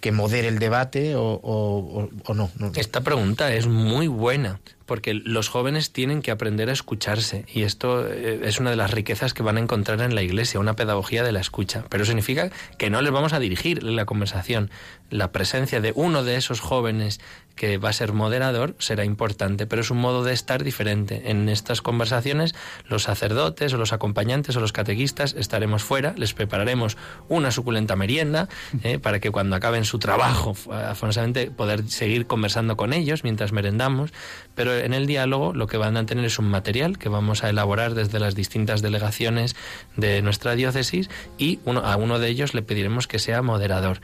que 0.00 0.12
modere 0.12 0.48
el 0.48 0.58
debate 0.58 1.14
o, 1.16 2.08
no, 2.28 2.50
Esta 2.74 3.00
pregunta 3.00 3.52
es 3.52 3.66
muy 3.66 4.06
buena, 4.06 4.60
porque 4.86 5.12
los 5.12 5.48
jóvenes 5.48 5.92
tienen 5.92 6.22
que 6.22 6.30
aprender 6.30 6.70
a 6.70 6.72
escucharse 6.72 7.44
y 7.52 7.62
esto 7.62 8.06
eh, 8.06 8.40
es 8.44 8.60
una 8.60 8.70
de 8.70 8.76
las 8.76 8.92
riquezas 8.92 9.34
que 9.34 9.42
van 9.42 9.56
a 9.56 9.60
encontrar 9.60 10.00
en 10.00 10.14
la 10.14 10.22
iglesia, 10.22 10.60
una 10.60 10.74
pedagogía 10.74 11.24
de 11.24 11.32
la 11.32 11.40
escucha. 11.40 11.84
Pero 11.88 12.04
significa 12.04 12.50
que 12.78 12.90
no 12.90 13.02
les 13.02 13.12
vamos 13.12 13.32
a 13.32 13.40
dirigir 13.40 13.82
la 13.82 14.04
conversación. 14.04 14.70
La 15.10 15.32
presencia 15.32 15.80
de 15.80 15.92
uno 15.94 16.22
de 16.22 16.36
esos 16.36 16.60
jóvenes 16.60 17.20
que 17.58 17.76
va 17.76 17.90
a 17.90 17.92
ser 17.92 18.12
moderador 18.12 18.74
será 18.78 19.04
importante, 19.04 19.66
pero 19.66 19.82
es 19.82 19.90
un 19.90 19.98
modo 19.98 20.24
de 20.24 20.32
estar 20.32 20.64
diferente. 20.64 21.30
En 21.30 21.48
estas 21.48 21.82
conversaciones 21.82 22.54
los 22.86 23.02
sacerdotes 23.02 23.74
o 23.74 23.76
los 23.76 23.92
acompañantes 23.92 24.56
o 24.56 24.60
los 24.60 24.72
catequistas 24.72 25.34
estaremos 25.36 25.82
fuera, 25.82 26.14
les 26.16 26.32
prepararemos 26.32 26.96
una 27.28 27.50
suculenta 27.50 27.96
merienda 27.96 28.48
eh, 28.82 28.98
para 28.98 29.20
que 29.20 29.30
cuando 29.30 29.56
acaben 29.56 29.84
su 29.84 29.98
trabajo, 29.98 30.56
afonosamente 30.72 31.50
poder 31.50 31.86
seguir 31.88 32.26
conversando 32.26 32.76
con 32.76 32.92
ellos 32.92 33.24
mientras 33.24 33.52
merendamos, 33.52 34.12
pero 34.54 34.74
en 34.76 34.94
el 34.94 35.06
diálogo 35.06 35.52
lo 35.52 35.66
que 35.66 35.76
van 35.76 35.96
a 35.96 36.06
tener 36.06 36.24
es 36.24 36.38
un 36.38 36.48
material 36.48 36.96
que 36.98 37.08
vamos 37.08 37.44
a 37.44 37.50
elaborar 37.50 37.94
desde 37.94 38.20
las 38.20 38.34
distintas 38.34 38.82
delegaciones 38.82 39.56
de 39.96 40.22
nuestra 40.22 40.54
diócesis 40.54 41.10
y 41.36 41.58
uno, 41.64 41.80
a 41.80 41.96
uno 41.96 42.18
de 42.20 42.28
ellos 42.28 42.54
le 42.54 42.62
pediremos 42.62 43.08
que 43.08 43.18
sea 43.18 43.42
moderador. 43.42 44.00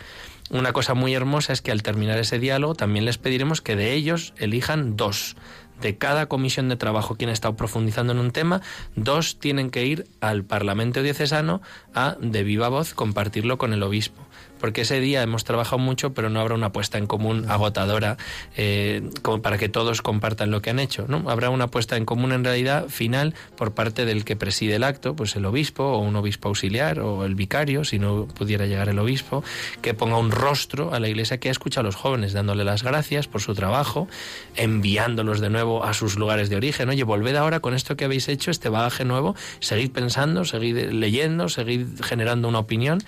Una 0.51 0.73
cosa 0.73 0.95
muy 0.95 1.15
hermosa 1.15 1.53
es 1.53 1.63
que 1.63 1.73
al 1.73 1.83
terminar 1.83 2.19
ese 2.19 2.39
diálogo 2.39 2.75
también 2.75 3.05
les 3.05 3.19
pediremos 3.19 3.61
que 3.61 3.77
de 3.77 3.93
ellos 3.93 4.35
elijan 4.37 4.97
dos. 4.97 5.37
De 5.81 5.97
cada 5.97 6.27
comisión 6.27 6.69
de 6.69 6.77
trabajo 6.77 7.17
quien 7.17 7.31
ha 7.31 7.33
estado 7.33 7.57
profundizando 7.57 8.13
en 8.13 8.19
un 8.19 8.31
tema, 8.31 8.61
dos 8.95 9.39
tienen 9.39 9.71
que 9.71 9.87
ir 9.87 10.07
al 10.21 10.45
Parlamento 10.45 11.03
diocesano 11.03 11.63
a 11.95 12.17
de 12.21 12.45
viva 12.45 12.69
voz 12.69 12.95
compartirlo 12.95 13.59
con 13.59 13.73
el 13.73 13.83
obispo 13.83 14.23
porque 14.65 14.81
ese 14.81 14.99
día 14.99 15.23
hemos 15.23 15.45
trabajado 15.45 15.77
mucho, 15.77 16.15
pero 16.15 16.31
no 16.31 16.41
habrá 16.41 16.55
una 16.55 16.73
puesta 16.73 16.97
en 16.97 17.07
común 17.07 17.45
agotadora 17.51 18.17
eh, 18.57 19.11
como 19.21 19.43
para 19.43 19.59
que 19.59 19.69
todos 19.69 20.01
compartan 20.01 20.51
lo 20.51 20.63
que 20.63 20.71
han 20.71 20.79
hecho. 20.79 21.05
¿no? 21.07 21.29
Habrá 21.29 21.51
una 21.51 21.67
puesta 21.67 21.99
en 21.99 22.07
común 22.07 22.33
en 22.33 22.45
realidad 22.45 22.89
final 22.89 23.35
por 23.59 23.75
parte 23.75 24.07
del 24.07 24.25
que 24.25 24.37
preside 24.37 24.77
el 24.77 24.85
acto, 24.85 25.15
pues 25.15 25.37
el 25.37 25.45
obispo 25.45 25.85
o 25.85 25.99
un 25.99 26.17
obispo 26.17 26.49
auxiliar 26.49 27.01
o 27.01 27.27
el 27.27 27.35
vicario, 27.35 27.85
si 27.85 27.99
no 27.99 28.27
pudiera 28.27 28.65
llegar 28.65 28.89
el 28.89 28.99
obispo, 28.99 29.45
que 29.83 29.93
ponga 29.93 30.17
un 30.17 30.31
rostro 30.31 30.95
a 30.95 30.99
la 30.99 31.09
iglesia 31.09 31.37
que 31.37 31.51
ha 31.51 31.53
escuchado 31.53 31.83
a 31.83 31.89
los 31.89 31.97
jóvenes, 31.97 32.33
dándole 32.33 32.65
las 32.65 32.83
gracias 32.85 33.29
por 33.29 33.43
su 33.43 33.55
trabajo, 33.55 34.09
enviándolos 34.57 35.41
de 35.41 35.51
nuevo 35.51 35.85
a 35.85 35.93
sus 35.93 36.17
lugares 36.17 36.49
de 36.49 36.57
origen. 36.57 36.89
Oye, 36.89 37.05
volved 37.05 37.37
ahora 37.37 37.61
con 37.61 37.75
esto 37.75 37.99
que 37.99 38.07
habéis 38.07 38.31
hecho, 38.31 38.51
este 38.51 38.71
bagaje 38.71 39.05
nuevo, 39.05 39.37
seguid 39.61 39.91
pensando, 39.91 40.47
seguid 40.47 40.91
leyendo, 40.91 41.51
seguid 41.51 42.01
generando 42.03 42.49
una 42.49 42.61
opinión 42.61 43.03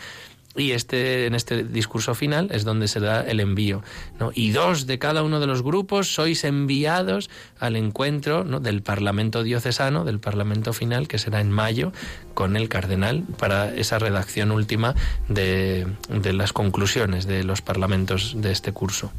y 0.56 0.72
este, 0.72 1.26
en 1.26 1.34
este 1.34 1.64
discurso 1.64 2.14
final 2.14 2.48
es 2.52 2.64
donde 2.64 2.88
se 2.88 3.00
da 3.00 3.20
el 3.20 3.40
envío. 3.40 3.82
¿no? 4.18 4.30
Y 4.34 4.50
dos 4.50 4.86
de 4.86 4.98
cada 4.98 5.22
uno 5.22 5.40
de 5.40 5.46
los 5.46 5.62
grupos 5.62 6.14
sois 6.14 6.44
enviados 6.44 7.30
al 7.58 7.76
encuentro 7.76 8.44
¿no? 8.44 8.60
del 8.60 8.82
Parlamento 8.82 9.42
diocesano, 9.42 10.04
del 10.04 10.20
Parlamento 10.20 10.72
final, 10.72 11.08
que 11.08 11.18
será 11.18 11.40
en 11.40 11.50
mayo, 11.50 11.92
con 12.34 12.56
el 12.56 12.68
cardenal, 12.68 13.24
para 13.38 13.74
esa 13.74 13.98
redacción 13.98 14.50
última 14.50 14.94
de, 15.28 15.86
de 16.08 16.32
las 16.32 16.52
conclusiones 16.52 17.26
de 17.26 17.44
los 17.44 17.62
parlamentos 17.62 18.34
de 18.36 18.52
este 18.52 18.72
curso. 18.72 19.12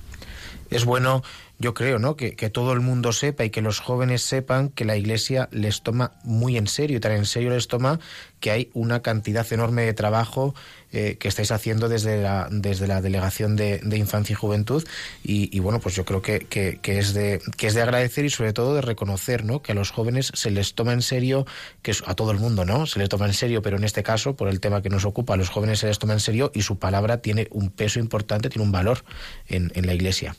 Es 0.69 0.85
bueno 0.85 1.23
yo 1.59 1.73
creo, 1.73 1.97
¿no? 1.97 2.15
Que, 2.15 2.31
todo 2.49 2.73
el 2.73 2.81
mundo 2.81 3.11
sepa 3.11 3.45
y 3.45 3.49
que 3.49 3.61
los 3.61 3.79
jóvenes 3.79 4.21
sepan 4.21 4.69
que 4.69 4.85
la 4.85 4.95
Iglesia 4.95 5.49
les 5.51 5.81
toma 5.81 6.11
muy 6.23 6.55
en 6.55 6.67
serio 6.67 6.97
y 6.97 6.99
tan 6.99 7.11
en 7.11 7.25
serio 7.25 7.49
les 7.49 7.67
toma 7.67 7.99
que 8.39 8.51
hay 8.51 8.69
una 8.73 9.01
cantidad 9.01 9.45
enorme 9.51 9.83
de 9.83 9.93
trabajo 9.93 10.53
eh, 10.91 11.17
que 11.19 11.27
estáis 11.27 11.51
haciendo 11.51 11.89
desde 11.89 12.21
la, 12.21 12.47
desde 12.51 12.87
la 12.87 13.01
Delegación 13.01 13.55
de, 13.55 13.81
Infancia 13.97 14.33
y 14.33 14.35
Juventud 14.35 14.87
y, 15.23 15.59
bueno, 15.59 15.79
pues 15.79 15.95
yo 15.95 16.05
creo 16.05 16.21
que, 16.21 16.41
que, 16.41 16.79
es 16.99 17.13
de, 17.13 17.41
que 17.57 17.67
es 17.67 17.73
de 17.73 17.81
agradecer 17.81 18.23
y 18.25 18.29
sobre 18.29 18.53
todo 18.53 18.75
de 18.75 18.81
reconocer, 18.81 19.43
¿no? 19.43 19.61
Que 19.61 19.71
a 19.71 19.75
los 19.75 19.91
jóvenes 19.91 20.31
se 20.35 20.51
les 20.51 20.75
toma 20.75 20.93
en 20.93 21.01
serio, 21.01 21.45
que 21.81 21.93
a 22.05 22.13
todo 22.13 22.31
el 22.31 22.37
mundo, 22.37 22.65
¿no? 22.65 22.85
Se 22.85 22.99
les 22.99 23.09
toma 23.09 23.25
en 23.25 23.33
serio, 23.33 23.61
pero 23.63 23.77
en 23.77 23.83
este 23.83 24.03
caso, 24.03 24.35
por 24.35 24.47
el 24.47 24.59
tema 24.59 24.81
que 24.81 24.89
nos 24.89 25.05
ocupa, 25.05 25.33
a 25.33 25.37
los 25.37 25.49
jóvenes 25.49 25.79
se 25.79 25.87
les 25.87 25.97
toma 25.97 26.13
en 26.13 26.19
serio 26.19 26.51
y 26.53 26.61
su 26.61 26.77
palabra 26.77 27.21
tiene 27.21 27.47
un 27.51 27.69
peso 27.69 27.99
importante, 27.99 28.49
tiene 28.49 28.63
un 28.63 28.71
valor 28.71 29.03
en, 29.47 29.71
en 29.73 29.87
la 29.87 29.93
Iglesia. 29.93 30.35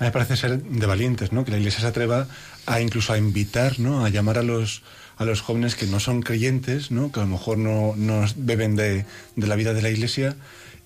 A 0.00 0.04
mí 0.04 0.06
me 0.08 0.12
parece 0.12 0.36
ser 0.36 0.62
de 0.62 0.86
valientes, 0.86 1.30
¿no? 1.30 1.44
Que 1.44 1.50
la 1.50 1.58
Iglesia 1.58 1.80
se 1.80 1.86
atreva 1.86 2.26
a 2.64 2.80
incluso 2.80 3.12
a 3.12 3.18
invitar, 3.18 3.78
¿no? 3.78 4.02
A 4.04 4.08
llamar 4.08 4.38
a 4.38 4.42
los 4.42 4.82
a 5.18 5.26
los 5.26 5.42
jóvenes 5.42 5.74
que 5.74 5.86
no 5.86 6.00
son 6.00 6.22
creyentes, 6.22 6.90
¿no? 6.90 7.12
Que 7.12 7.20
a 7.20 7.24
lo 7.24 7.28
mejor 7.28 7.58
no, 7.58 7.94
no 7.94 8.24
beben 8.36 8.74
de, 8.76 9.04
de 9.36 9.46
la 9.46 9.54
vida 9.54 9.74
de 9.74 9.82
la 9.82 9.90
Iglesia 9.90 10.34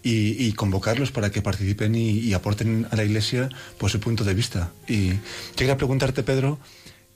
y, 0.02 0.52
convocarlos 0.52 1.12
para 1.12 1.30
que 1.30 1.40
participen 1.40 1.94
y, 1.94 2.32
aporten 2.34 2.86
a 2.90 2.96
la 2.96 3.04
Iglesia 3.04 3.48
pues 3.78 3.92
su 3.92 4.00
punto 4.00 4.24
de 4.24 4.34
vista. 4.34 4.70
Y 4.86 5.12
quería 5.56 5.76
preguntarte, 5.76 6.22
Pedro, 6.22 6.58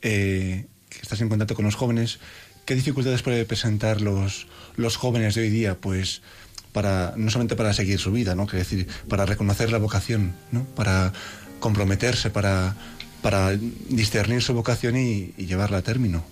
eh, 0.00 0.66
que 0.88 0.98
estás 1.00 1.20
en 1.20 1.28
contacto 1.28 1.54
con 1.54 1.64
los 1.66 1.74
jóvenes, 1.74 2.18
¿qué 2.64 2.74
dificultades 2.74 3.22
puede 3.22 3.44
presentar 3.44 4.00
los, 4.00 4.46
los 4.76 4.96
jóvenes 4.96 5.34
de 5.34 5.42
hoy 5.42 5.50
día? 5.50 5.74
Pues 5.74 6.22
para, 6.72 7.12
no 7.16 7.30
solamente 7.30 7.56
para 7.56 7.74
seguir 7.74 7.98
su 7.98 8.10
vida, 8.10 8.34
¿no? 8.34 8.46
Decir, 8.46 8.88
para 9.08 9.26
reconocer 9.26 9.70
la 9.70 9.78
vocación, 9.78 10.34
¿no? 10.50 10.64
Para 10.64 11.12
comprometerse 11.60 12.30
para, 12.30 12.74
para 13.22 13.50
discernir 13.88 14.42
su 14.42 14.54
vocación 14.54 14.96
y, 14.96 15.34
y 15.36 15.46
llevarla 15.46 15.78
a 15.78 15.82
término. 15.82 16.24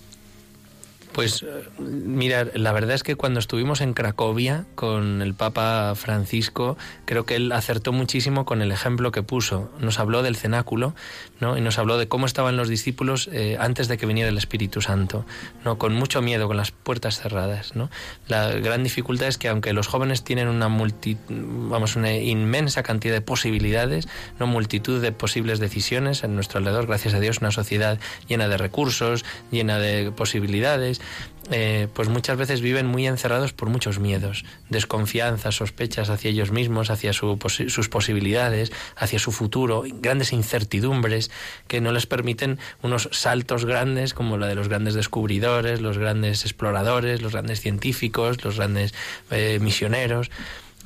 Pues 1.17 1.43
mira, 1.79 2.45
la 2.53 2.71
verdad 2.73 2.93
es 2.93 3.01
que 3.01 3.15
cuando 3.15 3.39
estuvimos 3.39 3.81
en 3.81 3.95
Cracovia 3.95 4.65
con 4.75 5.23
el 5.23 5.33
Papa 5.33 5.95
Francisco, 5.95 6.77
creo 7.05 7.25
que 7.25 7.37
él 7.37 7.51
acertó 7.53 7.91
muchísimo 7.91 8.45
con 8.45 8.61
el 8.61 8.71
ejemplo 8.71 9.11
que 9.11 9.23
puso. 9.23 9.71
Nos 9.79 9.97
habló 9.97 10.21
del 10.21 10.35
cenáculo, 10.35 10.93
¿no? 11.39 11.57
Y 11.57 11.61
nos 11.61 11.79
habló 11.79 11.97
de 11.97 12.07
cómo 12.07 12.27
estaban 12.27 12.55
los 12.55 12.69
discípulos 12.69 13.31
eh, 13.33 13.57
antes 13.59 13.87
de 13.87 13.97
que 13.97 14.05
viniera 14.05 14.29
el 14.29 14.37
Espíritu 14.37 14.79
Santo, 14.79 15.25
¿no? 15.65 15.79
Con 15.79 15.95
mucho 15.95 16.21
miedo, 16.21 16.45
con 16.47 16.55
las 16.55 16.69
puertas 16.69 17.19
cerradas, 17.19 17.75
¿no? 17.75 17.89
La 18.27 18.51
gran 18.51 18.83
dificultad 18.83 19.27
es 19.27 19.39
que 19.39 19.47
aunque 19.47 19.73
los 19.73 19.87
jóvenes 19.87 20.23
tienen 20.23 20.47
una 20.47 20.67
multi, 20.67 21.17
vamos, 21.29 21.95
una 21.95 22.13
inmensa 22.13 22.83
cantidad 22.83 23.15
de 23.15 23.21
posibilidades, 23.21 24.07
no 24.39 24.45
multitud 24.45 25.01
de 25.01 25.11
posibles 25.13 25.57
decisiones 25.57 26.23
en 26.23 26.35
nuestro 26.35 26.59
alrededor, 26.59 26.85
gracias 26.85 27.15
a 27.15 27.19
Dios, 27.19 27.39
una 27.39 27.49
sociedad 27.49 27.97
llena 28.27 28.47
de 28.47 28.57
recursos, 28.57 29.25
llena 29.49 29.79
de 29.79 30.11
posibilidades, 30.11 31.01
eh, 31.49 31.87
pues 31.93 32.09
muchas 32.09 32.37
veces 32.37 32.59
viven 32.59 32.87
muy 32.87 33.07
encerrados 33.07 33.53
por 33.53 33.69
muchos 33.69 33.99
miedos, 33.99 34.43
desconfianzas, 34.69 35.55
sospechas 35.55 36.09
hacia 36.09 36.31
ellos 36.31 36.51
mismos, 36.51 36.89
hacia 36.89 37.13
sus 37.13 37.89
posibilidades, 37.89 38.73
hacia 38.97 39.19
su 39.19 39.31
futuro, 39.31 39.83
grandes 40.01 40.33
incertidumbres 40.33 41.31
que 41.67 41.79
no 41.79 41.93
les 41.93 42.05
permiten 42.05 42.59
unos 42.81 43.09
saltos 43.13 43.65
grandes 43.65 44.13
como 44.13 44.37
la 44.37 44.47
de 44.47 44.55
los 44.55 44.67
grandes 44.67 44.93
descubridores, 44.93 45.79
los 45.79 45.97
grandes 45.97 46.43
exploradores, 46.43 47.21
los 47.21 47.31
grandes 47.31 47.61
científicos, 47.61 48.43
los 48.43 48.57
grandes 48.57 48.93
eh, 49.31 49.59
misioneros. 49.61 50.29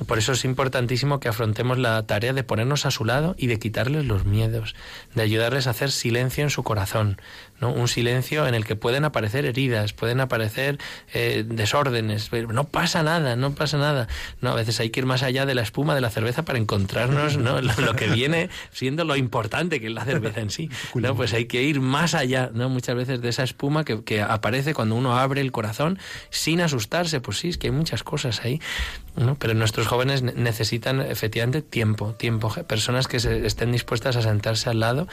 Por 0.06 0.18
eso 0.18 0.32
es 0.32 0.46
importantísimo 0.46 1.20
que 1.20 1.30
afrontemos 1.30 1.78
la 1.78 2.02
tarea 2.08 2.34
de 2.34 2.44
ponernos 2.44 2.88
a 2.88 2.92
su 2.92 3.06
lado 3.06 3.36
y 3.38 3.48
de 3.48 3.60
quitarles 3.60 4.06
los 4.06 4.26
miedos, 4.26 4.76
de 5.14 5.22
ayudarles 5.22 5.68
a 5.68 5.72
hacer 5.72 5.92
silencio 5.92 6.44
en 6.44 6.50
su 6.50 6.64
corazón, 6.64 7.22
¿no? 7.62 7.71
un 7.71 7.88
silencio 7.88 8.47
en 8.47 8.56
el 8.56 8.65
que 8.65 8.76
pueden 8.76 9.06
aparecer 9.06 9.45
heridas, 9.45 9.93
pueden 9.93 10.19
aparecer 10.19 10.80
eh, 11.13 11.45
desórdenes, 11.47 12.32
no 12.50 12.65
pasa 12.65 13.04
nada, 13.04 13.36
no 13.36 13.54
pasa 13.54 13.78
nada. 13.78 14.08
No, 14.41 14.50
a 14.52 14.56
veces 14.56 14.80
hay 14.80 14.89
que 14.89 15.00
ir 15.00 15.06
más 15.06 15.24
allá 15.24 15.45
de 15.45 15.56
la 15.56 15.62
espuma 15.62 15.95
de 15.95 16.02
la 16.02 16.10
cerveza 16.10 16.43
para 16.43 16.60
encontrarnos 16.60 17.38
¿no? 17.38 17.62
lo, 17.62 17.95
que 17.95 18.08
viene 18.08 18.50
siendo 18.71 19.06
lo 19.06 19.15
importante 19.15 19.80
que 19.80 19.88
es 19.88 19.93
la 19.93 20.04
cerveza 20.04 20.41
en 20.41 20.50
sí. 20.50 20.69
¿no? 20.95 21.15
Pues 21.15 21.34
hay 21.34 21.45
que 21.45 21.63
ir 21.63 21.80
más 21.80 22.15
allá, 22.15 22.50
¿no? 22.54 22.69
muchas 22.69 22.95
veces 22.95 23.21
de 23.21 23.30
esa 23.30 23.43
espuma 23.43 23.86
que, 23.86 24.04
que 24.04 24.21
aparece 24.21 24.74
cuando 24.74 24.95
uno 24.95 25.17
abre 25.17 25.41
el 25.41 25.52
corazón 25.52 26.00
sin 26.30 26.62
asustarse. 26.62 27.21
Pues 27.21 27.38
sí, 27.38 27.50
es 27.50 27.58
que 27.58 27.67
hay 27.67 27.74
muchas 27.74 28.04
cosas 28.04 28.41
ahí, 28.43 28.60
¿no? 29.15 29.36
pero 29.36 29.54
nuestros 29.54 29.88
jóvenes 29.88 30.24
necesitan 30.24 31.02
efectivamente 31.02 31.62
tiempo, 31.62 32.13
tiempo, 32.13 32.52
personas 32.67 33.08
que 33.08 33.19
se 33.19 33.45
estén 33.45 33.71
dispuestas 33.71 34.15
a 34.15 34.21
sentarse 34.21 34.69
al 34.69 34.80
lado 34.80 35.08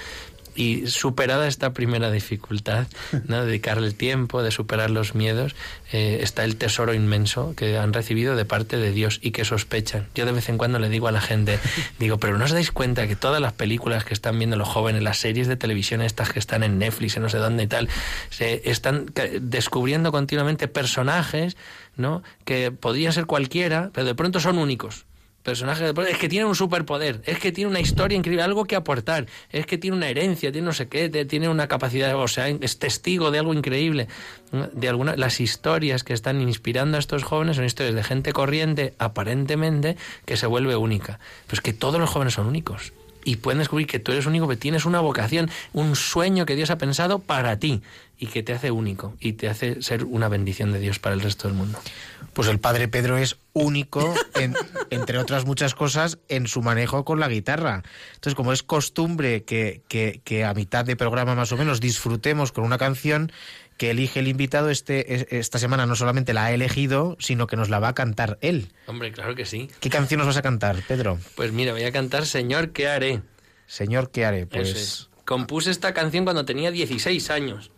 y 0.58 0.88
superada 0.88 1.46
esta 1.46 1.72
primera 1.72 2.10
dificultad, 2.10 2.88
¿no? 3.28 3.44
dedicarle 3.44 3.86
el 3.86 3.94
tiempo, 3.94 4.42
de 4.42 4.50
superar 4.50 4.90
los 4.90 5.14
miedos, 5.14 5.54
eh, 5.92 6.18
está 6.20 6.42
el 6.42 6.56
tesoro 6.56 6.94
inmenso 6.94 7.54
que 7.54 7.78
han 7.78 7.92
recibido 7.92 8.34
de 8.34 8.44
parte 8.44 8.76
de 8.76 8.90
Dios 8.90 9.20
y 9.22 9.30
que 9.30 9.44
sospechan. 9.44 10.08
Yo 10.16 10.26
de 10.26 10.32
vez 10.32 10.48
en 10.48 10.58
cuando 10.58 10.80
le 10.80 10.88
digo 10.88 11.06
a 11.06 11.12
la 11.12 11.20
gente, 11.20 11.60
digo, 12.00 12.18
pero 12.18 12.36
¿no 12.38 12.44
os 12.44 12.50
dais 12.50 12.72
cuenta 12.72 13.06
que 13.06 13.14
todas 13.14 13.40
las 13.40 13.52
películas 13.52 14.04
que 14.04 14.14
están 14.14 14.36
viendo 14.36 14.56
los 14.56 14.66
jóvenes, 14.66 15.00
las 15.00 15.18
series 15.18 15.46
de 15.46 15.54
televisión 15.54 16.02
estas 16.02 16.32
que 16.32 16.40
están 16.40 16.64
en 16.64 16.80
Netflix, 16.80 17.16
en 17.16 17.22
no 17.22 17.28
sé 17.28 17.38
dónde 17.38 17.62
y 17.62 17.68
tal, 17.68 17.88
se 18.30 18.68
están 18.68 19.06
descubriendo 19.40 20.10
continuamente 20.10 20.66
personajes 20.66 21.56
¿no? 21.96 22.24
que 22.44 22.72
podrían 22.72 23.12
ser 23.12 23.26
cualquiera, 23.26 23.90
pero 23.92 24.08
de 24.08 24.16
pronto 24.16 24.40
son 24.40 24.58
únicos 24.58 25.06
personaje 25.42 25.92
es 26.08 26.18
que 26.18 26.28
tiene 26.28 26.44
un 26.44 26.54
superpoder, 26.54 27.22
es 27.24 27.38
que 27.38 27.52
tiene 27.52 27.70
una 27.70 27.80
historia 27.80 28.16
increíble, 28.16 28.42
algo 28.42 28.64
que 28.64 28.76
aportar, 28.76 29.26
es 29.50 29.66
que 29.66 29.78
tiene 29.78 29.96
una 29.96 30.08
herencia, 30.08 30.52
tiene 30.52 30.66
no 30.66 30.72
sé 30.72 30.88
qué, 30.88 31.08
tiene 31.24 31.48
una 31.48 31.68
capacidad, 31.68 32.14
o 32.16 32.28
sea, 32.28 32.48
es 32.48 32.78
testigo 32.78 33.30
de 33.30 33.38
algo 33.38 33.54
increíble. 33.54 34.08
De 34.72 34.88
alguna, 34.88 35.16
las 35.16 35.40
historias 35.40 36.04
que 36.04 36.12
están 36.12 36.40
inspirando 36.40 36.96
a 36.96 37.00
estos 37.00 37.22
jóvenes 37.22 37.56
son 37.56 37.64
historias 37.64 37.94
de 37.94 38.04
gente 38.04 38.32
corriente, 38.32 38.94
aparentemente, 38.98 39.96
que 40.24 40.36
se 40.36 40.46
vuelve 40.46 40.76
única. 40.76 41.18
Pues 41.46 41.60
que 41.60 41.72
todos 41.72 42.00
los 42.00 42.10
jóvenes 42.10 42.34
son 42.34 42.46
únicos. 42.46 42.92
Y 43.24 43.36
pueden 43.36 43.58
descubrir 43.58 43.86
que 43.86 43.98
tú 43.98 44.12
eres 44.12 44.26
único, 44.26 44.48
que 44.48 44.56
tienes 44.56 44.86
una 44.86 45.00
vocación, 45.00 45.50
un 45.72 45.96
sueño 45.96 46.46
que 46.46 46.56
Dios 46.56 46.70
ha 46.70 46.78
pensado 46.78 47.18
para 47.18 47.58
ti 47.58 47.82
y 48.18 48.26
que 48.26 48.42
te 48.42 48.52
hace 48.52 48.70
único 48.70 49.14
y 49.20 49.34
te 49.34 49.48
hace 49.48 49.80
ser 49.80 50.04
una 50.04 50.28
bendición 50.28 50.72
de 50.72 50.80
Dios 50.80 50.98
para 50.98 51.14
el 51.14 51.20
resto 51.20 51.46
del 51.48 51.56
mundo. 51.56 51.78
Pues 52.32 52.48
el 52.48 52.58
padre 52.58 52.88
Pedro 52.88 53.16
es 53.16 53.36
único, 53.52 54.14
entre 54.90 55.18
otras 55.18 55.44
muchas 55.44 55.74
cosas, 55.74 56.18
en 56.28 56.48
su 56.48 56.60
manejo 56.60 57.04
con 57.04 57.20
la 57.20 57.28
guitarra. 57.28 57.82
Entonces, 58.14 58.34
como 58.34 58.52
es 58.52 58.62
costumbre 58.62 59.44
que, 59.44 59.82
que, 59.88 60.44
a 60.44 60.52
mitad 60.54 60.84
de 60.84 60.96
programa 60.96 61.34
más 61.34 61.52
o 61.52 61.56
menos 61.56 61.80
disfrutemos 61.80 62.50
con 62.50 62.64
una 62.64 62.78
canción 62.78 63.30
que 63.76 63.90
elige 63.90 64.18
el 64.18 64.26
invitado, 64.26 64.70
este, 64.70 65.38
esta 65.38 65.60
semana 65.60 65.86
no 65.86 65.94
solamente 65.94 66.34
la 66.34 66.46
ha 66.46 66.52
elegido, 66.52 67.16
sino 67.20 67.46
que 67.46 67.56
nos 67.56 67.68
la 67.68 67.78
va 67.78 67.88
a 67.88 67.94
cantar 67.94 68.36
él. 68.40 68.72
Hombre, 68.86 69.12
claro 69.12 69.36
que 69.36 69.44
sí. 69.44 69.70
¿Qué 69.78 69.88
canción 69.90 70.18
nos 70.18 70.26
vas 70.26 70.36
a 70.36 70.42
cantar, 70.42 70.82
Pedro? 70.88 71.20
Pues 71.36 71.52
mira, 71.52 71.72
voy 71.72 71.84
a 71.84 71.92
cantar 71.92 72.26
Señor, 72.26 72.72
¿qué 72.72 72.88
haré? 72.88 73.22
Señor, 73.66 74.10
¿qué 74.10 74.24
haré? 74.24 74.46
Pues... 74.46 75.08
Compuse 75.24 75.70
esta 75.70 75.92
canción 75.92 76.24
cuando 76.24 76.46
tenía 76.46 76.70
16 76.70 77.28
años. 77.28 77.70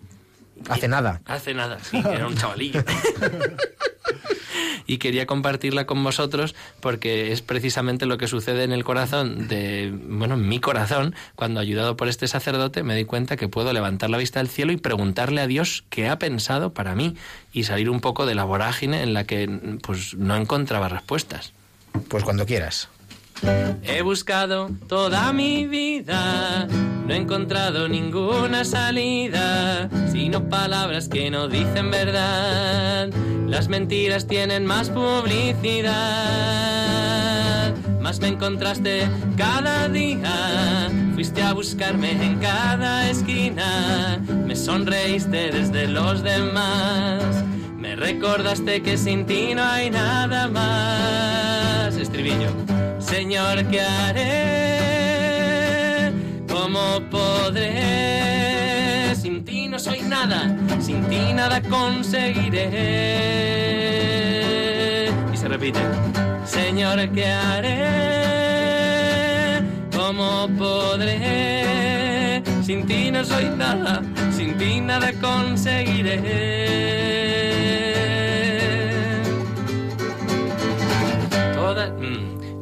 Hace 0.69 0.89
nada. 0.89 1.21
Hace 1.25 1.55
nada, 1.55 1.79
sí, 1.81 1.99
era 1.99 2.27
un 2.27 2.37
chavalillo. 2.37 2.83
y 4.87 4.99
quería 4.99 5.27
compartirla 5.27 5.87
con 5.87 6.03
vosotros 6.03 6.55
porque 6.81 7.31
es 7.31 7.43
precisamente 7.43 8.07
lo 8.07 8.19
que 8.19 8.27
sucede 8.27 8.65
en 8.65 8.73
el 8.73 8.83
corazón 8.83 9.47
de, 9.47 9.93
bueno, 9.95 10.35
en 10.35 10.49
mi 10.49 10.59
corazón, 10.59 11.15
cuando 11.37 11.61
ayudado 11.61 11.97
por 11.97 12.09
este 12.09 12.27
sacerdote 12.27 12.83
me 12.83 12.97
di 12.97 13.05
cuenta 13.05 13.37
que 13.37 13.49
puedo 13.49 13.73
levantar 13.73 14.11
la 14.11 14.19
vista 14.19 14.41
al 14.41 14.49
cielo 14.49 14.73
y 14.73 14.77
preguntarle 14.77 15.41
a 15.41 15.47
Dios 15.47 15.85
qué 15.91 16.09
ha 16.09 16.19
pensado 16.19 16.75
para 16.75 16.95
mí 16.95 17.17
y 17.53 17.65
salir 17.65 17.89
un 17.89 18.01
poco 18.01 18.27
de 18.27 18.35
la 18.35 18.45
vorágine 18.45 19.03
en 19.03 19.15
la 19.15 19.25
que 19.25 19.79
pues 19.83 20.15
no 20.15 20.37
encontraba 20.37 20.89
respuestas. 20.89 21.53
Pues 22.09 22.25
cuando 22.25 22.47
quieras. 22.47 22.89
He 23.83 24.03
buscado 24.03 24.71
toda 24.89 25.33
mi 25.33 25.67
vida, 25.67 26.67
no 27.07 27.13
he 27.13 27.17
encontrado 27.17 27.89
ninguna 27.89 28.65
salida, 28.65 29.89
sino 30.13 30.49
palabras 30.49 31.09
que 31.09 31.31
no 31.31 31.49
dicen 31.49 31.91
verdad. 31.91 33.11
Las 33.47 33.69
mentiras 33.69 34.27
tienen 34.27 34.67
más 34.67 34.91
publicidad. 34.91 35.91
Más 38.01 38.21
me 38.21 38.29
encontraste 38.29 39.09
cada 39.37 39.89
día, 39.89 40.89
fuiste 41.15 41.43
a 41.43 41.53
buscarme 41.53 42.11
en 42.13 42.39
cada 42.39 43.11
esquina, 43.11 44.21
me 44.47 44.57
sonreíste 44.57 45.51
desde 45.53 45.87
los 45.87 46.23
demás 46.23 47.45
Me 47.77 47.97
recordaste 47.97 48.83
que 48.83 48.97
sin 48.97 49.27
ti 49.27 49.55
no 49.55 49.63
hay 49.65 49.91
nada 49.91 50.49
más. 50.49 51.97
Estribillo. 51.97 52.51
Señor, 53.11 53.67
¿qué 53.67 53.81
haré? 53.81 54.31
¿Cómo 56.49 57.01
podré? 57.11 57.67
Sin 59.17 59.45
ti 59.45 59.67
no 59.67 59.81
soy 59.81 60.03
nada, 60.03 60.57
sin 60.81 61.03
ti 61.09 61.33
nada 61.35 61.61
conseguiré. 61.61 62.69
Y 65.33 65.37
se 65.37 65.49
repite. 65.49 65.81
Señor, 66.45 67.11
¿qué 67.11 67.27
haré? 67.27 67.81
¿Cómo 69.95 70.49
podré? 70.57 72.45
Sin 72.63 72.87
ti 72.87 73.11
no 73.11 73.25
soy 73.25 73.51
nada, 73.57 74.03
sin 74.31 74.57
ti 74.57 74.81
nada 74.81 75.13
conseguiré. 75.21 76.71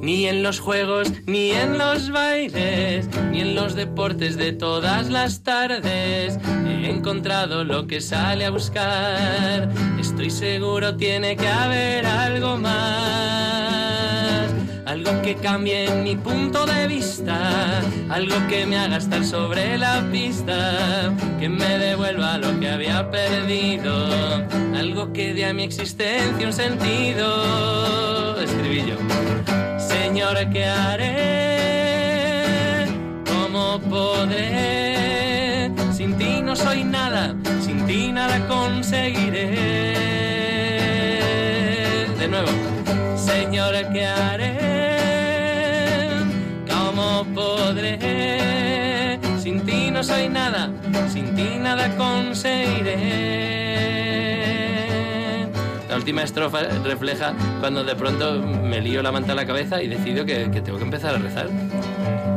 Ni 0.09 0.27
en 0.27 0.43
los 0.43 0.59
juegos, 0.59 1.13
ni 1.27 1.51
en 1.51 1.77
los 1.77 2.11
bailes, 2.11 3.07
ni 3.31 3.43
en 3.43 3.55
los 3.55 3.75
deportes 3.75 4.39
de 4.39 4.53
todas 4.53 5.11
las 5.11 5.43
tardes 5.43 6.39
he 6.67 6.89
encontrado 6.89 7.63
lo 7.63 7.87
que 7.87 8.01
sale 8.01 8.47
a 8.47 8.51
buscar. 8.51 9.69
Estoy 10.01 10.31
seguro 10.31 10.97
tiene 10.97 11.37
que 11.37 11.47
haber 11.47 12.07
algo 12.07 12.57
más. 12.57 14.47
Algo 14.87 15.21
que 15.21 15.35
cambie 15.35 15.91
mi 16.03 16.17
punto 16.17 16.65
de 16.65 16.87
vista, 16.87 17.83
algo 18.09 18.37
que 18.49 18.65
me 18.65 18.79
haga 18.79 18.97
estar 18.97 19.23
sobre 19.23 19.77
la 19.77 20.03
pista, 20.11 21.13
que 21.39 21.51
me 21.51 21.79
devuelva 21.79 22.39
lo 22.39 22.59
que 22.59 22.71
había 22.71 23.11
perdido, 23.11 24.09
algo 24.75 25.13
que 25.13 25.35
dé 25.35 25.45
a 25.45 25.53
mi 25.53 25.65
existencia 25.65 26.47
un 26.47 26.55
sentido. 26.55 28.41
Escribillo. 28.41 28.97
Señor, 30.19 30.51
¿qué 30.51 30.65
haré? 30.67 31.15
¿Cómo 33.25 33.79
podré? 33.89 35.71
Sin 35.93 36.19
ti 36.19 36.43
no 36.43 36.57
soy 36.57 36.83
nada, 36.83 37.37
sin 37.61 37.87
ti 37.87 38.11
nada 38.11 38.45
conseguiré. 38.49 39.55
De 42.19 42.27
nuevo, 42.27 42.49
Señor, 43.17 43.77
¿qué 43.93 44.07
haré? 44.07 44.59
¿Cómo 46.69 47.25
podré? 47.33 49.21
Sin 49.41 49.65
ti 49.65 49.93
no 49.93 50.03
soy 50.03 50.29
nada, 50.29 50.69
sin 51.13 51.33
ti 51.37 51.61
nada 51.61 51.97
conseguiré. 51.97 53.68
Última 56.09 56.23
estrofa 56.23 56.63
refleja 56.85 57.35
cuando 57.61 57.85
de 57.85 57.95
pronto 57.95 58.41
me 58.41 58.81
lío 58.81 59.03
la 59.03 59.13
manta 59.13 59.33
a 59.33 59.35
la 59.35 59.45
cabeza 59.45 59.83
y 59.83 59.89
decido 59.89 60.25
que, 60.25 60.51
que 60.51 60.63
tengo 60.63 60.79
que 60.79 60.85
empezar 60.85 61.15
a 61.15 61.19
rezar. 61.19 61.51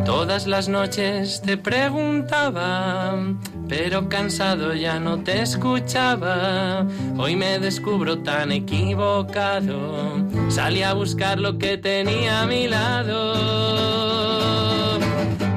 Todas 0.05 0.45
las 0.45 0.67
noches 0.67 1.41
te 1.41 1.55
preguntaba, 1.55 3.15
pero 3.69 4.09
cansado 4.09 4.73
ya 4.73 4.99
no 4.99 5.23
te 5.23 5.41
escuchaba. 5.41 6.85
Hoy 7.17 7.37
me 7.37 7.59
descubro 7.59 8.17
tan 8.17 8.51
equivocado. 8.51 10.17
Salí 10.49 10.83
a 10.83 10.93
buscar 10.93 11.39
lo 11.39 11.57
que 11.57 11.77
tenía 11.77 12.41
a 12.41 12.47
mi 12.47 12.67
lado. 12.67 13.90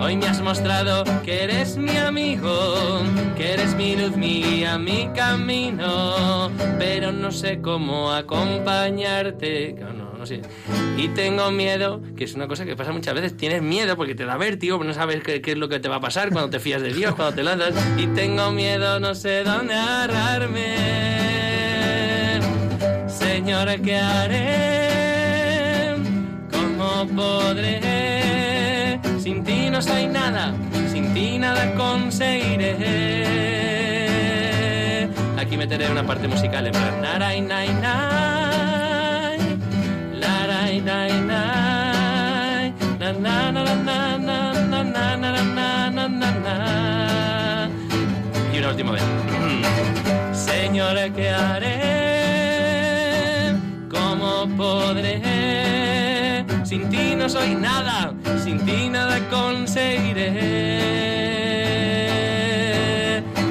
Hoy 0.05 0.17
me 0.19 0.27
has 0.27 0.43
mostrado 0.43 1.03
que 1.23 1.45
eres 1.45 1.79
mi 1.79 1.97
amigo, 1.97 3.01
que 3.39 3.55
eres 3.55 3.75
mi 3.75 3.97
luz, 3.97 4.15
mi 4.19 4.43
guía, 4.43 4.77
mi 4.77 5.09
camino, 5.17 6.51
pero 6.79 7.11
no 7.11 7.33
sé 7.33 7.63
cómo 7.63 8.13
acompañarte. 8.13 9.75
No, 10.19 10.27
sé. 10.27 10.43
Y 10.99 11.09
tengo 11.09 11.51
miedo, 11.51 12.03
que 12.19 12.25
es 12.25 12.35
una 12.35 12.47
cosa 12.47 12.67
que 12.67 12.77
pasa 12.77 12.93
muchas 12.93 13.15
veces, 13.15 13.35
tienes 13.35 13.63
miedo 13.63 13.97
porque 13.97 14.15
te 14.15 14.27
da 14.27 14.37
vértigo, 14.37 14.85
no 14.85 14.93
sabes 14.93 15.23
qué, 15.23 15.41
qué 15.41 15.53
es 15.53 15.57
lo 15.57 15.71
que 15.71 15.81
te 15.81 15.89
va 15.89 15.97
a 15.97 16.01
pasar 16.01 16.29
cuando 16.31 16.51
te 16.51 16.61
fías 16.61 16.83
de 16.83 16.93
Dios, 16.93 17.15
cuando 17.15 17.37
te 17.37 17.43
lanzas. 17.43 17.73
Y 17.97 18.07
tengo 18.09 18.51
miedo, 18.51 19.01
no 19.01 19.15
sé 19.15 19.43
dónde 19.43 19.73
agarrarme. 19.73 20.77
Señora, 23.09 23.79
¿qué 23.79 23.97
haré? 23.97 25.95
¿Cómo 26.53 27.07
podré? 27.09 28.04
Sin 29.25 29.41
ti 29.43 29.71
no 29.71 29.81
soy 29.81 30.07
nada, 30.07 30.53
sin 30.93 31.15
ti 31.15 31.39
nada 31.39 31.75
conseguiré. 31.77 32.77
Aquí 35.39 35.57
meteré 35.57 35.91
una 35.91 36.03
parte 36.07 36.29
musical 36.29 36.67
en 36.67 36.73
plan 36.73 37.01
naray, 37.01 37.41
nay, 37.41 37.69
nay, 37.85 39.39
nay, 40.21 40.81
nay, 40.83 41.13
na, 43.01 43.13
na, 43.13 43.51
na, 43.51 43.65
na, 43.65 44.19
na, 44.19 44.53
na, 44.63 44.83
na, 44.85 45.89
na, 45.89 46.09
na, 46.09 46.31
na. 46.45 47.71
Y 48.53 48.59
una 48.59 48.69
última 48.69 48.93
vez. 48.93 49.03
Señora, 50.35 51.09
¿qué 51.09 51.31
haré? 51.31 51.81
¿Cómo 53.89 54.47
podré? 54.59 55.84
Sin 56.75 56.91
ti 56.91 57.15
no 57.15 57.29
soy 57.29 57.55
nada, 57.55 58.13
sin 58.43 58.59
ti 58.67 58.89
nada 58.89 59.21
conseguiré. 59.31 60.33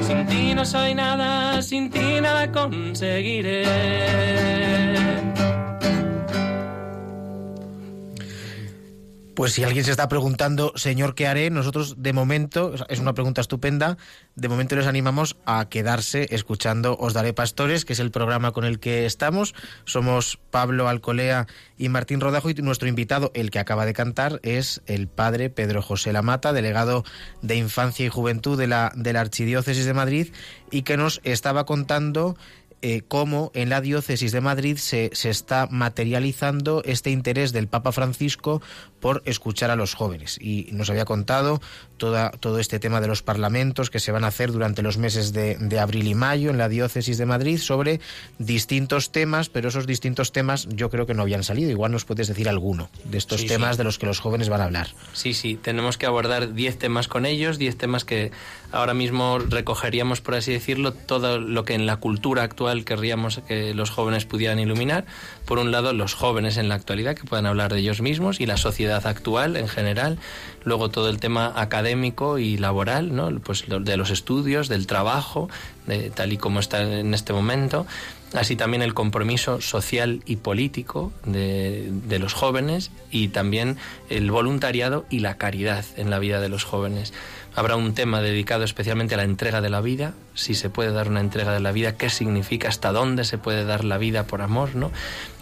Sin 0.02 0.26
ti 0.26 0.54
no 0.54 0.62
soy 0.66 0.94
nada, 0.94 1.62
sin 1.62 1.88
ti 1.88 2.20
nada 2.20 2.52
conseguiré. 2.52 3.64
Pues 9.34 9.52
si 9.52 9.64
alguien 9.64 9.84
se 9.84 9.90
está 9.90 10.08
preguntando, 10.08 10.72
Señor, 10.76 11.16
¿qué 11.16 11.26
haré? 11.26 11.50
Nosotros, 11.50 11.96
de 11.98 12.12
momento, 12.12 12.72
es 12.88 13.00
una 13.00 13.14
pregunta 13.14 13.40
estupenda, 13.40 13.98
de 14.36 14.48
momento 14.48 14.76
les 14.76 14.86
animamos 14.86 15.36
a 15.44 15.68
quedarse 15.68 16.28
escuchando 16.30 16.96
Os 17.00 17.14
Daré 17.14 17.32
Pastores, 17.32 17.84
que 17.84 17.94
es 17.94 17.98
el 17.98 18.12
programa 18.12 18.52
con 18.52 18.64
el 18.64 18.78
que 18.78 19.06
estamos. 19.06 19.52
Somos 19.86 20.38
Pablo 20.52 20.88
Alcolea 20.88 21.48
y 21.76 21.88
Martín 21.88 22.20
Rodajo 22.20 22.48
y 22.48 22.54
nuestro 22.54 22.86
invitado, 22.86 23.32
el 23.34 23.50
que 23.50 23.58
acaba 23.58 23.86
de 23.86 23.92
cantar, 23.92 24.38
es 24.44 24.82
el 24.86 25.08
padre 25.08 25.50
Pedro 25.50 25.82
José 25.82 26.12
Lamata, 26.12 26.52
delegado 26.52 27.02
de 27.42 27.56
Infancia 27.56 28.06
y 28.06 28.10
Juventud 28.10 28.56
de 28.56 28.68
la, 28.68 28.92
de 28.94 29.12
la 29.14 29.20
Archidiócesis 29.20 29.84
de 29.84 29.94
Madrid, 29.94 30.28
y 30.70 30.82
que 30.82 30.96
nos 30.96 31.20
estaba 31.24 31.66
contando 31.66 32.36
eh, 32.86 33.00
cómo 33.08 33.50
en 33.54 33.70
la 33.70 33.80
diócesis 33.80 34.30
de 34.30 34.42
Madrid 34.42 34.76
se, 34.76 35.08
se, 35.14 35.30
está 35.30 35.66
materializando 35.70 36.82
este 36.84 37.10
interés 37.10 37.50
del 37.54 37.66
Papa 37.66 37.92
Francisco 37.92 38.60
por 39.04 39.20
escuchar 39.26 39.70
a 39.70 39.76
los 39.76 39.92
jóvenes. 39.92 40.38
Y 40.40 40.68
nos 40.72 40.88
había 40.88 41.04
contado 41.04 41.60
toda, 41.98 42.30
todo 42.30 42.58
este 42.58 42.78
tema 42.78 43.02
de 43.02 43.06
los 43.06 43.22
parlamentos 43.22 43.90
que 43.90 44.00
se 44.00 44.12
van 44.12 44.24
a 44.24 44.28
hacer 44.28 44.50
durante 44.50 44.80
los 44.80 44.96
meses 44.96 45.34
de, 45.34 45.56
de, 45.56 45.78
abril 45.78 46.06
y 46.06 46.14
mayo 46.14 46.48
en 46.48 46.56
la 46.56 46.70
diócesis 46.70 47.18
de 47.18 47.26
Madrid 47.26 47.58
sobre 47.58 48.00
distintos 48.38 49.12
temas, 49.12 49.50
pero 49.50 49.68
esos 49.68 49.86
distintos 49.86 50.32
temas 50.32 50.66
yo 50.70 50.88
creo 50.88 51.04
que 51.04 51.12
no 51.12 51.20
habían 51.20 51.44
salido. 51.44 51.70
Igual 51.70 51.92
nos 51.92 52.06
puedes 52.06 52.28
decir 52.28 52.48
alguno 52.48 52.88
de 53.04 53.18
estos 53.18 53.42
Sí, 53.42 53.46
temas 53.46 53.72
sí. 53.72 53.76
de 53.76 53.84
los 53.84 53.98
que 53.98 54.06
los 54.06 54.20
jóvenes 54.20 54.48
van 54.48 54.62
a 54.62 54.64
hablar. 54.64 54.88
Sí, 55.12 55.34
sí, 55.34 55.56
tenemos 55.56 55.98
que 55.98 56.06
abordar 56.06 56.54
10 56.54 56.78
temas 56.78 57.06
con 57.06 57.26
ellos, 57.26 57.58
10 57.58 57.76
temas 57.76 58.06
que 58.06 58.32
ahora 58.72 58.94
mismo 58.94 59.38
recogeríamos, 59.38 60.22
por 60.22 60.34
así 60.34 60.50
decirlo, 60.50 60.94
todo 60.94 61.38
lo 61.38 61.66
que 61.66 61.74
en 61.74 61.84
la 61.84 61.98
cultura 61.98 62.42
actual 62.42 62.86
querríamos 62.86 63.42
que 63.46 63.74
los 63.74 63.90
jóvenes 63.90 64.24
pudieran 64.24 64.58
iluminar. 64.58 65.04
Por 65.44 65.58
un 65.58 65.70
lado, 65.70 65.92
los 65.92 66.14
jóvenes 66.14 66.56
en 66.56 66.70
la 66.70 66.74
actualidad, 66.74 67.14
que 67.14 67.24
puedan 67.24 67.44
hablar 67.44 67.70
de 67.70 67.80
ellos 67.80 68.00
mismos 68.00 68.40
y 68.40 68.46
la 68.46 68.56
sociedad 68.56 68.93
actual 68.96 69.56
en 69.56 69.68
general. 69.68 70.18
Luego 70.64 70.90
todo 70.90 71.08
el 71.08 71.18
tema 71.18 71.52
académico 71.56 72.38
y 72.38 72.56
laboral, 72.56 73.14
¿no? 73.14 73.30
pues 73.40 73.64
de 73.68 73.96
los 73.96 74.10
estudios, 74.10 74.68
del 74.68 74.86
trabajo, 74.86 75.48
de, 75.86 76.10
tal 76.10 76.32
y 76.32 76.38
como 76.38 76.60
está 76.60 76.82
en 76.82 77.12
este 77.12 77.32
momento. 77.32 77.86
Así 78.32 78.56
también 78.56 78.82
el 78.82 78.94
compromiso 78.94 79.60
social 79.60 80.22
y 80.26 80.36
político 80.36 81.12
de, 81.24 81.88
de 82.06 82.18
los 82.18 82.32
jóvenes 82.32 82.90
y 83.10 83.28
también 83.28 83.76
el 84.10 84.30
voluntariado 84.30 85.04
y 85.10 85.20
la 85.20 85.36
caridad 85.36 85.84
en 85.96 86.10
la 86.10 86.18
vida 86.18 86.40
de 86.40 86.48
los 86.48 86.64
jóvenes. 86.64 87.12
Habrá 87.56 87.76
un 87.76 87.94
tema 87.94 88.20
dedicado 88.20 88.64
especialmente 88.64 89.14
a 89.14 89.16
la 89.16 89.22
entrega 89.22 89.60
de 89.60 89.70
la 89.70 89.80
vida, 89.80 90.14
si 90.34 90.54
se 90.54 90.70
puede 90.70 90.90
dar 90.90 91.08
una 91.08 91.20
entrega 91.20 91.52
de 91.52 91.60
la 91.60 91.70
vida, 91.70 91.96
qué 91.96 92.10
significa, 92.10 92.68
hasta 92.68 92.90
dónde 92.90 93.22
se 93.22 93.38
puede 93.38 93.64
dar 93.64 93.84
la 93.84 93.96
vida 93.96 94.26
por 94.26 94.42
amor, 94.42 94.74
¿no? 94.74 94.90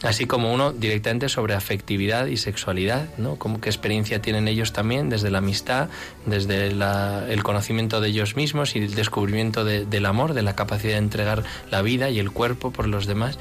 Así 0.02 0.26
como 0.26 0.52
uno 0.52 0.72
directamente 0.72 1.30
sobre 1.30 1.54
afectividad 1.54 2.26
y 2.26 2.36
sexualidad, 2.36 3.08
¿no? 3.16 3.36
Como 3.36 3.62
qué 3.62 3.70
experiencia 3.70 4.20
tienen 4.20 4.46
ellos 4.46 4.74
también 4.74 5.08
desde 5.08 5.30
la 5.30 5.38
amistad, 5.38 5.88
desde 6.26 6.72
la- 6.74 7.24
el 7.30 7.42
conocimiento 7.42 8.02
de 8.02 8.08
ellos 8.08 8.36
mismos 8.36 8.76
y 8.76 8.80
el 8.80 8.94
descubrimiento 8.94 9.64
de- 9.64 9.86
del 9.86 10.04
amor, 10.04 10.34
de 10.34 10.42
la 10.42 10.54
capacidad 10.54 10.92
de 10.92 10.98
entregar 10.98 11.44
la 11.70 11.80
vida 11.80 12.10
y 12.10 12.18
el 12.18 12.30
cuerpo 12.30 12.72
por 12.72 12.88
los 12.88 13.06
demás. 13.06 13.38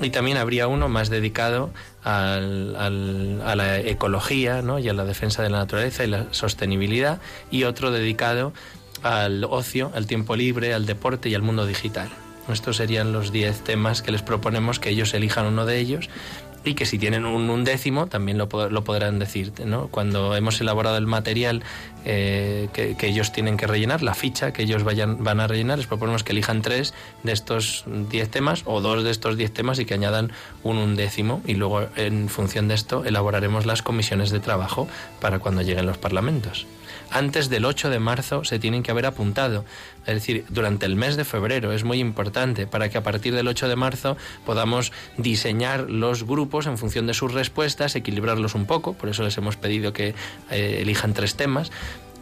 Y 0.00 0.10
también 0.10 0.38
habría 0.38 0.66
uno 0.66 0.88
más 0.88 1.10
dedicado 1.10 1.70
al- 2.04 2.74
a 3.44 3.54
la 3.56 3.78
ecología 3.78 4.62
¿no? 4.62 4.78
y 4.78 4.88
a 4.88 4.94
la 4.94 5.04
defensa 5.04 5.42
de 5.42 5.50
la 5.50 5.58
naturaleza 5.58 6.04
y 6.04 6.08
la 6.08 6.26
sostenibilidad, 6.30 7.20
y 7.50 7.64
otro 7.64 7.90
dedicado 7.90 8.52
al 9.02 9.44
ocio, 9.44 9.92
al 9.94 10.06
tiempo 10.06 10.36
libre, 10.36 10.74
al 10.74 10.86
deporte 10.86 11.28
y 11.28 11.34
al 11.34 11.42
mundo 11.42 11.66
digital. 11.66 12.08
Estos 12.50 12.76
serían 12.78 13.12
los 13.12 13.30
10 13.32 13.62
temas 13.62 14.02
que 14.02 14.10
les 14.10 14.22
proponemos 14.22 14.78
que 14.80 14.88
ellos 14.90 15.14
elijan 15.14 15.46
uno 15.46 15.66
de 15.66 15.78
ellos 15.78 16.08
y 16.64 16.74
que 16.74 16.86
si 16.86 16.98
tienen 16.98 17.24
un, 17.24 17.64
décimo 17.64 18.06
también 18.06 18.38
lo, 18.38 18.48
lo, 18.70 18.84
podrán 18.84 19.18
decir. 19.18 19.52
¿no? 19.64 19.88
Cuando 19.88 20.36
hemos 20.36 20.60
elaborado 20.60 20.96
el 20.96 21.06
material 21.06 21.62
eh, 22.04 22.68
que, 22.72 22.96
ellos 23.06 23.32
tienen 23.32 23.56
que 23.56 23.66
rellenar, 23.66 24.02
la 24.02 24.14
ficha 24.14 24.52
que 24.52 24.62
ellos 24.62 24.84
vayan, 24.84 25.22
van 25.24 25.40
a 25.40 25.46
rellenar, 25.46 25.78
les 25.78 25.86
proponemos 25.86 26.22
que 26.22 26.32
elijan 26.32 26.62
tres 26.62 26.94
de 27.22 27.32
estos 27.32 27.84
diez 28.10 28.30
temas 28.30 28.62
o 28.66 28.80
dos 28.80 29.04
de 29.04 29.10
estos 29.10 29.36
diez 29.36 29.52
temas 29.52 29.78
y 29.78 29.84
que 29.84 29.94
añadan 29.94 30.32
un 30.62 30.78
undécimo 30.78 31.42
y 31.46 31.54
luego 31.54 31.86
en 31.96 32.28
función 32.28 32.68
de 32.68 32.74
esto 32.74 33.04
elaboraremos 33.04 33.66
las 33.66 33.82
comisiones 33.82 34.30
de 34.30 34.40
trabajo 34.40 34.88
para 35.20 35.38
cuando 35.38 35.62
lleguen 35.62 35.86
los 35.86 35.98
parlamentos 35.98 36.66
antes 37.10 37.48
del 37.48 37.64
8 37.64 37.90
de 37.90 37.98
marzo 37.98 38.44
se 38.44 38.58
tienen 38.58 38.82
que 38.82 38.90
haber 38.90 39.06
apuntado. 39.06 39.64
Es 40.06 40.14
decir, 40.14 40.44
durante 40.48 40.86
el 40.86 40.96
mes 40.96 41.16
de 41.16 41.24
febrero 41.24 41.72
es 41.72 41.84
muy 41.84 41.98
importante 41.98 42.66
para 42.66 42.88
que 42.88 42.98
a 42.98 43.02
partir 43.02 43.34
del 43.34 43.48
8 43.48 43.68
de 43.68 43.76
marzo 43.76 44.16
podamos 44.46 44.92
diseñar 45.16 45.90
los 45.90 46.24
grupos 46.24 46.66
en 46.66 46.78
función 46.78 47.06
de 47.06 47.14
sus 47.14 47.32
respuestas, 47.32 47.94
equilibrarlos 47.96 48.54
un 48.54 48.66
poco, 48.66 48.94
por 48.94 49.08
eso 49.08 49.22
les 49.22 49.36
hemos 49.38 49.56
pedido 49.56 49.92
que 49.92 50.14
eh, 50.50 50.78
elijan 50.80 51.14
tres 51.14 51.34
temas, 51.34 51.70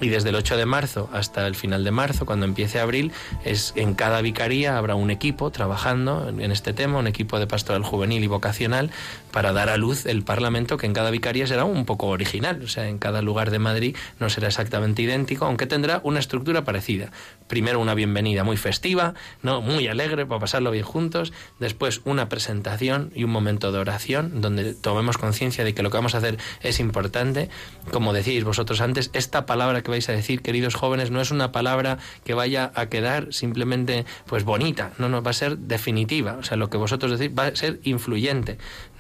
y 0.01 0.09
desde 0.09 0.29
el 0.29 0.37
8 0.37 0.57
de 0.57 0.67
marzo 0.67 1.09
hasta 1.13 1.47
el 1.47 1.55
final 1.55 1.85
de 1.85 1.91
marzo, 1.91 2.27
cuando 2.27 2.47
empiece 2.47 2.79
abril, 2.79 3.13
es 3.45 3.73
en 3.77 3.95
cada 3.95 4.21
vicaría 4.21 4.79
habrá 4.79 4.95
un 4.95 5.11
equipo 5.11 5.51
trabajando 5.51 6.29
en 6.29 6.53
este 6.53 6.73
tema, 6.73 6.99
un 6.99 7.07
equipo 7.07 7.39
de 7.39 7.47
pastoral 7.47 7.83
juvenil 7.83 8.23
y 8.23 8.27
vocacional 8.27 8.91
para 9.31 9.53
dar 9.53 9.69
a 9.69 9.77
luz 9.77 10.07
el 10.07 10.23
Parlamento 10.23 10.77
que 10.77 10.87
en 10.87 10.93
cada 10.93 11.11
vicaría 11.11 11.47
será 11.47 11.65
un 11.65 11.85
poco 11.85 12.07
original, 12.09 12.63
o 12.63 12.69
sea, 12.69 12.89
en 12.89 12.99
cada 12.99 13.23
lugar 13.23 13.51
de 13.51 13.59
Madrid 13.59 13.97
no 14.19 14.31
será 14.31 14.49
exactamente 14.49 15.03
idéntico, 15.03 15.47
aunque 15.47 15.67
tendrá 15.67 16.01
una 16.05 16.19
estructura 16.19 16.65
parecida. 16.65 17.11
Primero 17.47 17.81
una 17.81 17.95
bienvenida 17.95 18.45
muy 18.45 18.57
festiva, 18.57 19.15
no 19.43 19.61
muy 19.61 19.89
alegre 19.89 20.27
para 20.27 20.41
pasarlo 20.41 20.71
bien 20.71 20.85
juntos, 20.85 21.33
después 21.59 22.01
una 22.05 22.29
presentación 22.29 23.11
y 23.15 23.25
un 23.25 23.31
momento 23.31 23.73
de 23.73 23.79
oración 23.79 24.41
donde 24.41 24.75
tomemos 24.75 25.19
conciencia 25.19 25.65
de 25.65 25.75
que 25.75 25.83
lo 25.83 25.91
que 25.91 25.97
vamos 25.97 26.15
a 26.15 26.19
hacer 26.19 26.39
es 26.63 26.81
importante, 26.81 27.49
como 27.91 28.13
decíais 28.13 28.45
vosotros 28.45 28.81
antes, 28.81 29.11
esta 29.13 29.47
palabra 29.47 29.83
que 29.83 29.91
vais 29.91 30.09
a 30.09 30.13
decir, 30.13 30.43
queridos 30.43 30.75
jóvenes, 30.75 31.11
no 31.11 31.21
es 31.21 31.31
una 31.31 31.53
palabra 31.53 31.99
que 32.25 32.35
vaya 32.35 32.73
a 32.75 32.87
quedar 32.87 33.33
simplemente 33.33 34.05
pues 34.27 34.45
bonita, 34.45 34.93
no, 34.99 35.09
no 35.09 35.23
va 35.23 35.31
a 35.31 35.35
ser 35.35 35.59
definitiva, 35.59 36.37
o 36.39 36.43
sea, 36.43 36.57
lo 36.57 36.71
que 36.71 36.77
vosotros 36.77 37.19
decís 37.19 37.37
va 37.37 37.47
a 37.47 37.57
ser 37.57 37.81
influyente, 37.85 38.59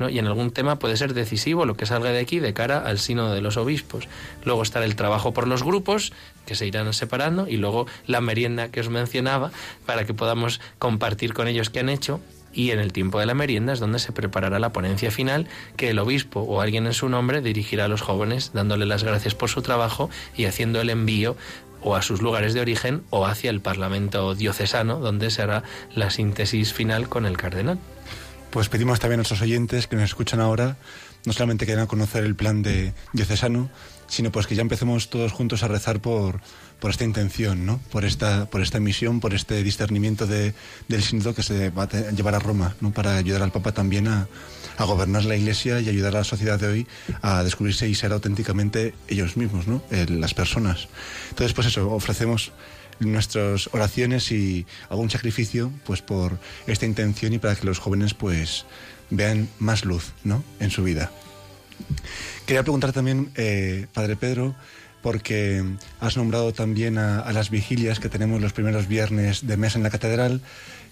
Y 0.08 0.18
en 0.18 0.26
algún 0.26 0.50
tema 0.52 0.78
puede 0.78 0.96
ser 0.96 1.14
decisivo 1.14 1.66
lo 1.66 1.76
que 1.76 1.86
salga 1.86 2.10
de 2.10 2.20
aquí 2.20 2.38
de 2.38 2.52
cara 2.52 2.78
al 2.78 2.98
sino 2.98 3.32
de 3.32 3.40
los 3.40 3.56
obispos. 3.56 4.08
Luego 4.44 4.62
estará 4.62 4.84
el 4.84 4.96
trabajo 4.96 5.32
por 5.32 5.48
los 5.48 5.62
grupos, 5.62 6.12
que 6.46 6.54
se 6.54 6.66
irán 6.66 6.92
separando, 6.92 7.48
y 7.48 7.56
luego 7.56 7.86
la 8.06 8.20
merienda 8.20 8.68
que 8.68 8.80
os 8.80 8.88
mencionaba, 8.88 9.50
para 9.86 10.04
que 10.04 10.14
podamos 10.14 10.60
compartir 10.78 11.34
con 11.34 11.48
ellos 11.48 11.70
qué 11.70 11.80
han 11.80 11.88
hecho 11.88 12.20
y 12.52 12.70
en 12.70 12.80
el 12.80 12.92
tiempo 12.92 13.20
de 13.20 13.26
la 13.26 13.34
merienda 13.34 13.72
es 13.72 13.80
donde 13.80 13.98
se 13.98 14.12
preparará 14.12 14.58
la 14.58 14.72
ponencia 14.72 15.10
final 15.10 15.46
que 15.76 15.90
el 15.90 15.98
obispo 15.98 16.40
o 16.40 16.60
alguien 16.60 16.86
en 16.86 16.94
su 16.94 17.08
nombre 17.08 17.40
dirigirá 17.40 17.84
a 17.84 17.88
los 17.88 18.00
jóvenes 18.00 18.52
dándole 18.54 18.86
las 18.86 19.04
gracias 19.04 19.34
por 19.34 19.48
su 19.48 19.62
trabajo 19.62 20.10
y 20.36 20.46
haciendo 20.46 20.80
el 20.80 20.90
envío 20.90 21.36
o 21.82 21.94
a 21.94 22.02
sus 22.02 22.22
lugares 22.22 22.54
de 22.54 22.60
origen 22.60 23.02
o 23.10 23.26
hacia 23.26 23.50
el 23.50 23.60
Parlamento 23.60 24.34
diocesano 24.34 24.98
donde 24.98 25.30
se 25.30 25.42
hará 25.42 25.62
la 25.94 26.10
síntesis 26.10 26.72
final 26.72 27.08
con 27.08 27.26
el 27.26 27.36
cardenal. 27.36 27.78
Pues 28.58 28.68
pedimos 28.68 28.98
también 28.98 29.18
a 29.18 29.22
nuestros 29.22 29.40
oyentes 29.40 29.86
que 29.86 29.94
nos 29.94 30.06
escuchan 30.06 30.40
ahora 30.40 30.76
no 31.24 31.32
solamente 31.32 31.64
quieran 31.64 31.86
conocer 31.86 32.24
el 32.24 32.34
plan 32.34 32.60
de 32.60 32.92
diocesano, 33.12 33.70
sino 34.08 34.32
pues 34.32 34.48
que 34.48 34.56
ya 34.56 34.62
empecemos 34.62 35.10
todos 35.10 35.30
juntos 35.30 35.62
a 35.62 35.68
rezar 35.68 36.00
por, 36.00 36.40
por 36.80 36.90
esta 36.90 37.04
intención, 37.04 37.64
¿no? 37.64 37.78
por, 37.92 38.04
esta, 38.04 38.46
por 38.46 38.60
esta 38.60 38.80
misión, 38.80 39.20
por 39.20 39.32
este 39.32 39.62
discernimiento 39.62 40.26
de, 40.26 40.54
del 40.88 41.04
sínodo 41.04 41.36
que 41.36 41.44
se 41.44 41.70
va 41.70 41.84
a 41.84 42.10
llevar 42.10 42.34
a 42.34 42.40
Roma, 42.40 42.74
¿no? 42.80 42.90
para 42.90 43.16
ayudar 43.16 43.42
al 43.42 43.52
Papa 43.52 43.70
también 43.70 44.08
a, 44.08 44.26
a, 44.76 44.84
gobernar 44.86 45.24
la 45.24 45.36
Iglesia 45.36 45.78
y 45.78 45.88
ayudar 45.88 46.16
a 46.16 46.18
la 46.18 46.24
sociedad 46.24 46.58
de 46.58 46.66
hoy 46.66 46.86
a 47.22 47.44
descubrirse 47.44 47.88
y 47.88 47.94
ser 47.94 48.12
auténticamente 48.12 48.92
ellos 49.06 49.36
mismos, 49.36 49.68
¿no? 49.68 49.84
las 50.08 50.34
personas. 50.34 50.88
Entonces, 51.30 51.54
pues 51.54 51.68
eso, 51.68 51.92
ofrecemos 51.92 52.50
nuestras 53.00 53.68
oraciones 53.72 54.30
y 54.32 54.66
algún 54.88 55.10
sacrificio 55.10 55.72
pues 55.84 56.02
por 56.02 56.38
esta 56.66 56.86
intención 56.86 57.32
y 57.32 57.38
para 57.38 57.56
que 57.56 57.66
los 57.66 57.78
jóvenes 57.78 58.14
pues 58.14 58.66
vean 59.10 59.48
más 59.58 59.84
luz 59.84 60.12
¿no? 60.24 60.42
en 60.60 60.70
su 60.70 60.82
vida. 60.82 61.10
Quería 62.46 62.62
preguntar 62.62 62.92
también, 62.92 63.30
eh, 63.36 63.86
Padre 63.92 64.16
Pedro, 64.16 64.54
porque 65.02 65.64
has 66.00 66.16
nombrado 66.16 66.52
también 66.52 66.98
a, 66.98 67.30
las 67.32 67.50
vigilias 67.50 68.00
que 68.00 68.08
tenemos 68.08 68.40
los 68.40 68.52
primeros 68.52 68.88
viernes 68.88 69.46
de 69.46 69.56
mes 69.56 69.76
en 69.76 69.82
la 69.82 69.90
catedral 69.90 70.40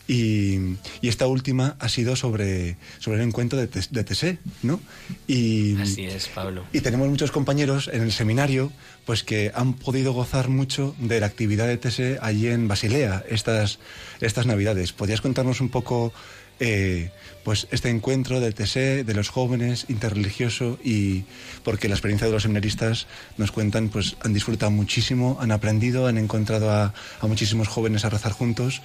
y, 0.09 0.76
esta 1.02 1.26
última 1.26 1.76
ha 1.78 1.88
sido 1.88 2.16
sobre, 2.16 2.76
sobre 2.98 3.18
el 3.18 3.28
encuentro 3.28 3.59
de, 3.59 3.66
de 3.66 4.38
¿no? 4.62 4.80
Y, 5.26 5.80
Así 5.80 6.04
es, 6.04 6.28
Pablo. 6.28 6.64
Y 6.72 6.80
tenemos 6.80 7.09
muchos 7.09 7.30
compañeros 7.30 7.88
en 7.92 8.02
el 8.02 8.12
seminario 8.12 8.72
pues 9.04 9.22
que 9.22 9.52
han 9.54 9.74
podido 9.74 10.12
gozar 10.12 10.48
mucho 10.48 10.94
de 10.98 11.20
la 11.20 11.26
actividad 11.26 11.68
de 11.68 11.76
TSE 11.76 12.18
allí 12.20 12.48
en 12.48 12.66
Basilea 12.66 13.24
estas, 13.28 13.78
estas 14.20 14.46
Navidades. 14.46 14.92
¿Podrías 14.92 15.20
contarnos 15.20 15.61
un 15.61 15.68
poco 15.68 16.12
eh, 16.59 17.11
pues 17.44 17.68
este 17.70 17.90
encuentro 17.90 18.40
del 18.40 18.54
TSE, 18.54 19.04
de 19.04 19.14
los 19.14 19.28
jóvenes, 19.28 19.86
interreligioso, 19.88 20.78
y 20.82 21.24
porque 21.62 21.88
la 21.88 21.94
experiencia 21.94 22.26
de 22.26 22.32
los 22.32 22.42
seminaristas 22.42 23.07
nos 23.36 23.52
cuentan, 23.52 23.88
pues 23.88 24.16
han 24.22 24.32
disfrutado 24.32 24.72
muchísimo, 24.72 25.36
han 25.40 25.52
aprendido, 25.52 26.07
han 26.07 26.18
encontrado 26.18 26.72
a, 26.72 26.92
muchísimos 27.22 27.68
jóvenes 27.68 28.04
a 28.04 28.11
rezar 28.11 28.32
juntos, 28.32 28.82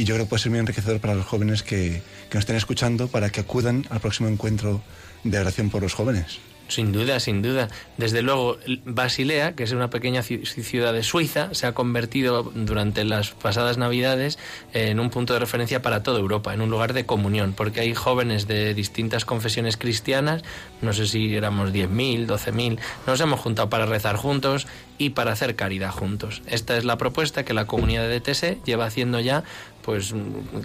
y 0.00 0.04
yo 0.04 0.14
creo 0.14 0.24
que 0.24 0.30
puede 0.30 0.42
ser 0.42 0.50
muy 0.50 0.60
enriquecedor 0.60 0.98
para 0.98 1.14
los 1.14 1.26
jóvenes 1.26 1.62
que, 1.62 2.02
que 2.30 2.34
nos 2.34 2.42
estén 2.42 2.56
escuchando 2.56 3.08
para 3.08 3.28
que 3.28 3.40
acudan 3.40 3.84
al 3.90 4.00
próximo 4.00 4.30
encuentro 4.30 4.80
de 5.24 5.38
oración 5.38 5.68
por 5.68 5.82
los 5.82 5.92
jóvenes. 5.92 6.40
Sin 6.70 6.92
duda, 6.92 7.18
sin 7.18 7.42
duda. 7.42 7.68
Desde 7.96 8.22
luego, 8.22 8.56
Basilea, 8.84 9.54
que 9.56 9.64
es 9.64 9.72
una 9.72 9.90
pequeña 9.90 10.22
ciudad 10.22 10.92
de 10.92 11.02
Suiza, 11.02 11.52
se 11.52 11.66
ha 11.66 11.74
convertido 11.74 12.44
durante 12.54 13.04
las 13.04 13.32
pasadas 13.32 13.76
Navidades 13.76 14.38
en 14.72 15.00
un 15.00 15.10
punto 15.10 15.32
de 15.32 15.40
referencia 15.40 15.82
para 15.82 16.04
toda 16.04 16.20
Europa, 16.20 16.54
en 16.54 16.60
un 16.60 16.70
lugar 16.70 16.92
de 16.92 17.06
comunión, 17.06 17.54
porque 17.56 17.80
hay 17.80 17.94
jóvenes 17.94 18.46
de 18.46 18.72
distintas 18.72 19.24
confesiones 19.24 19.76
cristianas, 19.76 20.42
no 20.80 20.92
sé 20.92 21.06
si 21.06 21.34
éramos 21.34 21.72
10.000, 21.72 22.26
12.000, 22.26 22.78
nos 23.06 23.20
hemos 23.20 23.40
juntado 23.40 23.68
para 23.68 23.86
rezar 23.86 24.16
juntos 24.16 24.68
y 24.96 25.10
para 25.10 25.32
hacer 25.32 25.56
caridad 25.56 25.90
juntos. 25.90 26.40
Esta 26.46 26.76
es 26.76 26.84
la 26.84 26.98
propuesta 26.98 27.44
que 27.44 27.54
la 27.54 27.66
comunidad 27.66 28.08
de 28.08 28.20
TSE 28.20 28.58
lleva 28.64 28.86
haciendo 28.86 29.18
ya 29.18 29.42
pues 29.82 30.14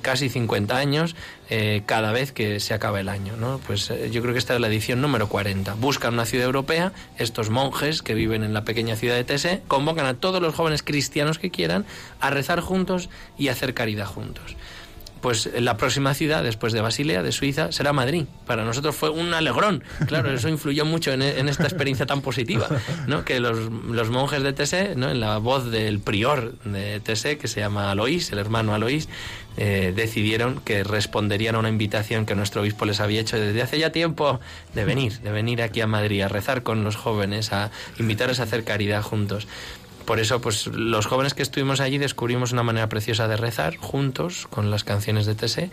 casi 0.02 0.30
50 0.30 0.76
años 0.76 1.16
eh, 1.50 1.84
cada 1.86 2.12
vez 2.12 2.32
que 2.32 2.60
se 2.60 2.74
acaba 2.74 3.00
el 3.00 3.10
año. 3.10 3.36
¿no? 3.38 3.60
Pues 3.66 3.90
eh, 3.90 4.10
yo 4.12 4.22
creo 4.22 4.34
que 4.34 4.40
esta 4.40 4.56
es 4.56 4.62
la 4.62 4.68
edición 4.68 5.02
número 5.02 5.28
40. 5.30 5.76
Buscan 5.76 6.14
una 6.14 6.26
ciudad 6.26 6.46
europea, 6.46 6.92
estos 7.18 7.50
monjes 7.50 8.02
que 8.02 8.14
viven 8.14 8.44
en 8.44 8.54
la 8.54 8.64
pequeña 8.64 8.96
ciudad 8.96 9.16
de 9.16 9.24
Tese, 9.24 9.62
convocan 9.68 10.06
a 10.06 10.16
todos 10.16 10.42
los 10.42 10.56
jóvenes 10.56 10.84
cristianos 10.84 11.40
que 11.40 11.52
quieran 11.52 11.86
a 12.20 12.30
rezar 12.30 12.60
juntos 12.60 13.10
y 13.38 13.48
a 13.48 13.52
hacer 13.52 13.74
caridad 13.74 14.06
juntos 14.08 14.56
pues 15.22 15.50
la 15.60 15.78
próxima 15.78 16.14
ciudad, 16.14 16.44
después 16.44 16.74
de 16.74 16.82
Basilea, 16.82 17.24
de 17.24 17.32
Suiza, 17.32 17.72
será 17.72 17.94
Madrid. 17.94 18.26
Para 18.46 18.64
nosotros 18.64 18.96
fue 18.96 19.10
un 19.10 19.34
alegrón. 19.34 19.84
Claro, 20.08 20.32
eso 20.32 20.50
influyó 20.50 20.86
mucho 20.86 21.12
en, 21.12 21.22
esta 21.22 21.64
experiencia 21.64 22.06
tan 22.06 22.22
positiva, 22.22 22.68
¿no? 23.08 23.26
Que 23.26 23.40
los, 23.40 23.70
monjes 24.10 24.44
de 24.44 24.54
Tese, 24.54 24.96
¿no? 24.96 25.10
En 25.10 25.20
la 25.20 25.38
voz 25.38 25.72
del 25.72 26.00
prior 26.00 26.58
de 26.60 27.00
Tese, 27.00 27.38
que 27.38 27.48
se 27.48 27.60
llama 27.60 27.92
Aloís, 27.92 28.32
el 28.32 28.40
hermano 28.40 28.74
Aloís, 28.74 29.10
eh, 29.58 29.94
decidieron 29.96 30.60
que 30.60 30.84
responderían 30.84 31.56
a 31.56 31.60
una 31.60 31.70
invitación 31.70 32.26
que 32.26 32.36
nuestro 32.36 32.62
obispo 32.62 32.86
les 32.86 33.00
había 33.00 33.22
hecho 33.22 33.40
desde 33.40 33.62
hace 33.62 33.80
ya 33.80 33.92
tiempo 33.92 34.40
de 34.74 34.84
venir, 34.84 35.20
de 35.20 35.32
venir 35.32 35.62
aquí 35.62 35.80
a 35.80 35.88
Madrid 35.88 36.22
a 36.22 36.28
rezar 36.28 36.62
con 36.62 36.84
los 36.84 36.98
jóvenes, 36.98 37.54
a 37.54 37.72
invitarles 37.98 38.42
a 38.42 38.44
hacer 38.44 38.66
caridad 38.66 39.02
juntos. 39.02 39.48
Por 40.06 40.20
eso, 40.20 40.40
pues 40.40 40.68
los 40.68 41.08
jóvenes 41.08 41.34
que 41.34 41.42
estuvimos 41.42 41.80
allí 41.80 41.98
descubrimos 41.98 42.52
una 42.52 42.64
manera 42.64 42.88
preciosa 42.90 43.28
de 43.28 43.38
rezar 43.38 43.78
juntos 43.78 44.48
con 44.50 44.70
las 44.70 44.84
canciones 44.84 45.26
de 45.26 45.34
TC 45.34 45.72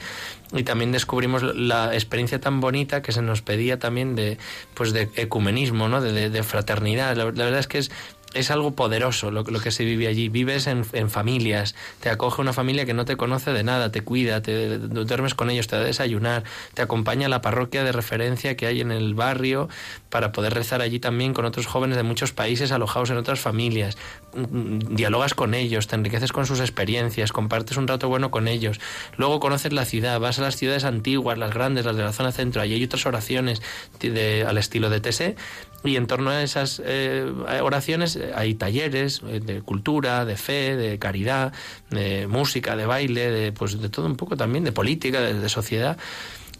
y 0.53 0.63
también 0.63 0.91
descubrimos 0.91 1.43
la 1.43 1.95
experiencia 1.95 2.41
tan 2.41 2.61
bonita 2.61 3.03
que 3.03 3.13
se 3.13 3.21
nos 3.21 3.43
pedía 3.43 3.79
también 3.79 4.15
de, 4.15 4.39
pues 4.75 4.93
de 4.93 5.11
ecumenismo, 5.17 5.89
¿no? 5.89 6.01
de, 6.01 6.43
fraternidad. 6.43 7.15
la, 7.15 7.25
verdad 7.25 7.59
es 7.59 7.67
que 7.67 7.79
es 7.79 7.91
es 8.35 8.51
algo 8.51 8.73
poderoso 8.73 9.31
lo, 9.31 9.43
lo, 9.43 9.61
que 9.61 9.71
se 9.71 9.85
vive 9.85 10.07
allí. 10.07 10.29
Vives 10.29 10.67
en, 10.67 10.85
familias, 11.11 11.75
te 12.01 12.09
acoge 12.09 12.41
una 12.41 12.53
familia 12.53 12.87
que 12.87 12.95
no 12.95 13.05
te 13.05 13.17
conoce 13.17 13.53
de 13.53 13.63
nada, 13.63 13.93
te 13.93 14.03
cuida, 14.03 14.43
te, 14.43 14.79
duermes 14.79 15.35
con 15.35 15.51
ellos, 15.51 15.67
te 15.67 15.77
da 15.77 15.83
desayunar, 15.83 16.45
te 16.75 16.83
acompaña 16.83 17.27
a 17.27 17.29
la 17.29 17.43
parroquia 17.43 17.85
de 17.85 17.93
referencia 17.93 18.57
que 18.57 18.67
hay 18.67 18.81
en 18.81 18.91
el 18.91 19.15
barrio 19.15 19.69
para 20.09 20.33
poder 20.33 20.55
rezar 20.55 20.81
allí 20.81 20.99
también 20.99 21.35
con 21.35 21.45
otros 21.45 21.67
jóvenes 21.67 21.97
de 21.97 22.03
muchos 22.03 22.33
países 22.33 22.73
alojados 22.73 23.11
en 23.11 23.17
otras 23.17 23.41
familias. 23.41 23.97
Mm, 24.35 24.95
dialogas 24.95 25.35
con 25.35 25.55
ellos, 25.55 25.87
te 25.87 25.97
enriqueces 25.97 26.33
con 26.33 26.47
sus 26.47 26.61
experiencias, 26.61 27.33
compartes 27.33 27.77
un 27.77 27.89
rato 27.89 28.09
bueno 28.09 28.31
con 28.31 28.49
ellos. 28.49 28.81
Luego 29.17 29.41
conoces 29.41 29.73
la 29.73 29.85
ciudad, 29.85 30.19
vas 30.21 30.39
a 30.39 30.43
las 30.43 30.57
ciudades 30.57 30.85
antiguas, 30.85 31.39
las 31.39 31.53
grandes, 31.53 31.85
las 31.85 31.97
de 31.97 32.03
la 32.03 32.13
zona 32.13 32.33
centro, 32.33 32.63
allí 32.63 32.75
hay 32.75 32.85
otras 32.85 33.05
oraciones 33.07 33.63
de, 34.01 34.45
al 34.47 34.59
estilo 34.59 34.91
de 34.91 35.01
TC 35.01 35.37
Y 35.85 35.97
en 35.97 36.07
torno 36.07 36.31
a 36.31 36.43
esas 36.43 36.81
eh, 36.85 37.31
oraciones 37.63 38.19
hay 38.35 38.55
talleres 38.55 39.21
de 39.23 39.63
cultura, 39.63 40.25
de 40.25 40.37
fe, 40.37 40.77
de 40.77 40.99
caridad, 40.99 41.53
de 41.91 42.27
música, 42.29 42.77
de 42.77 42.87
baile, 42.87 43.31
de, 43.31 43.53
pues, 43.53 43.81
de 43.81 43.89
todo 43.89 44.07
un 44.07 44.17
poco 44.17 44.37
también, 44.37 44.65
de 44.65 44.73
política, 44.73 45.21
de 45.21 45.49
sociedad 45.49 45.99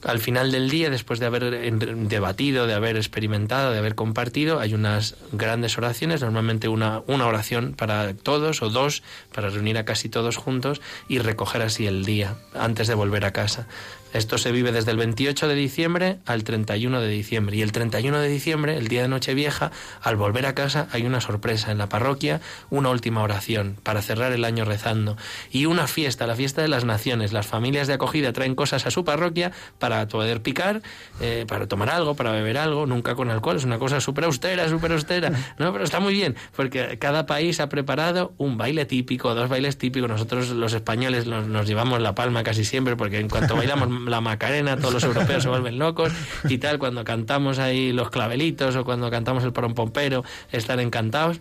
al 0.05 0.19
final 0.19 0.51
del 0.51 0.71
día, 0.71 0.91
después 0.91 1.21
de 1.21 1.27
haber 1.27 1.73
debatido, 2.09 2.67
de 2.67 2.75
haber 2.75 2.97
experimentado, 2.97 3.73
de 3.73 3.79
haber 3.79 3.95
compartido, 3.95 4.61
hay 4.61 4.75
unas 4.75 5.17
grandes 5.33 5.79
oraciones, 5.79 6.21
normalmente 6.23 6.69
una, 6.69 7.03
una 7.07 7.27
oración 7.27 7.75
para 7.77 8.15
todos 8.15 8.63
o 8.63 8.71
dos, 8.71 9.03
para 9.35 9.51
reunir 9.51 9.79
a 9.79 9.85
casi 9.85 10.09
todos 10.09 10.37
juntos 10.37 10.81
y 11.09 11.19
recoger 11.19 11.63
así 11.63 11.87
el 11.87 12.05
día 12.05 12.37
antes 12.55 12.89
de 12.89 12.95
volver 12.95 13.25
a 13.25 13.33
casa. 13.33 13.67
Esto 14.13 14.37
se 14.37 14.53
vive 14.53 14.73
desde 14.73 14.91
el 14.91 14.99
28 14.99 15.49
de 15.49 15.55
diciembre 15.55 16.19
al 16.27 16.45
31 16.45 17.01
de 17.01 17.09
diciembre. 17.09 17.57
Y 17.57 17.63
el 17.63 17.73
31 17.73 18.19
de 18.19 18.29
diciembre, 18.29 18.77
el 18.77 18.89
día 18.89 19.03
de 19.03 19.09
Nochevieja, 19.09 19.73
al 20.03 20.17
volver 20.17 20.45
a 20.45 20.55
casa 20.55 20.87
hay 20.93 21.07
una 21.07 21.23
sorpresa 21.23 21.73
en 21.73 21.79
la 21.79 21.89
parroquia, 21.89 22.43
una 22.69 22.91
última 22.91 23.23
oración 23.23 23.79
para 23.83 24.03
cerrar 24.03 24.33
el 24.33 24.45
año 24.45 24.67
rezando. 24.67 25.17
Y 25.51 25.65
una 25.65 25.87
fiesta, 25.87 26.27
la 26.27 26.37
fiesta 26.37 26.61
de 26.61 26.69
las 26.69 26.85
naciones. 26.85 27.33
Las 27.33 27.47
familias 27.47 27.87
de 27.87 27.95
acogida 27.95 28.35
traen 28.35 28.55
cosas 28.55 28.85
a 28.85 28.91
su 28.91 29.03
parroquia 29.03 29.53
para 29.93 30.09
poder 30.09 30.41
picar, 30.41 30.81
eh, 31.21 31.45
para 31.47 31.69
tomar 31.69 31.91
algo, 31.91 32.15
para 32.15 32.33
beber 32.33 32.57
algo, 32.57 32.87
nunca 32.87 33.15
con 33.15 33.31
alcohol. 33.31 33.57
Es 33.57 33.65
una 33.65 33.79
cosa 33.79 34.01
súper 34.01 34.25
austera, 34.25 34.67
súper 34.71 34.93
austera. 34.93 35.31
No, 35.59 35.71
pero 35.71 35.85
está 35.85 36.01
muy 36.01 36.15
bien, 36.15 36.35
porque 36.57 36.97
cada 36.99 37.27
país 37.27 37.61
ha 37.61 37.69
preparado 37.69 38.33
un 38.39 38.57
baile 38.57 38.87
típico, 38.87 39.35
dos 39.35 39.51
bailes 39.51 39.77
típicos. 39.77 40.09
Nosotros 40.09 40.49
los 40.49 40.73
españoles 40.73 41.27
nos, 41.27 41.67
llevamos 41.67 42.01
la 42.01 42.15
palma 42.15 42.43
casi 42.43 42.65
siempre, 42.65 42.97
porque 42.97 43.19
en 43.19 43.29
cuanto 43.29 43.55
bailamos 43.55 43.91
la 44.09 44.23
Macarena, 44.23 44.79
todos 44.79 44.95
los 44.95 45.05
europeos 45.05 45.43
se 45.43 45.51
vuelven 45.51 45.79
locos 45.79 46.11
y 46.49 46.57
tal, 46.57 46.79
cuando 46.79 47.05
cantamos 47.05 47.59
ahí 47.59 47.93
los 47.93 48.09
clavelitos 48.09 48.75
o 48.77 48.85
cuando 48.85 49.11
cantamos 49.11 49.45
el 49.45 49.53
pompero, 49.53 50.25
están 50.53 50.81
encantados. 50.81 51.39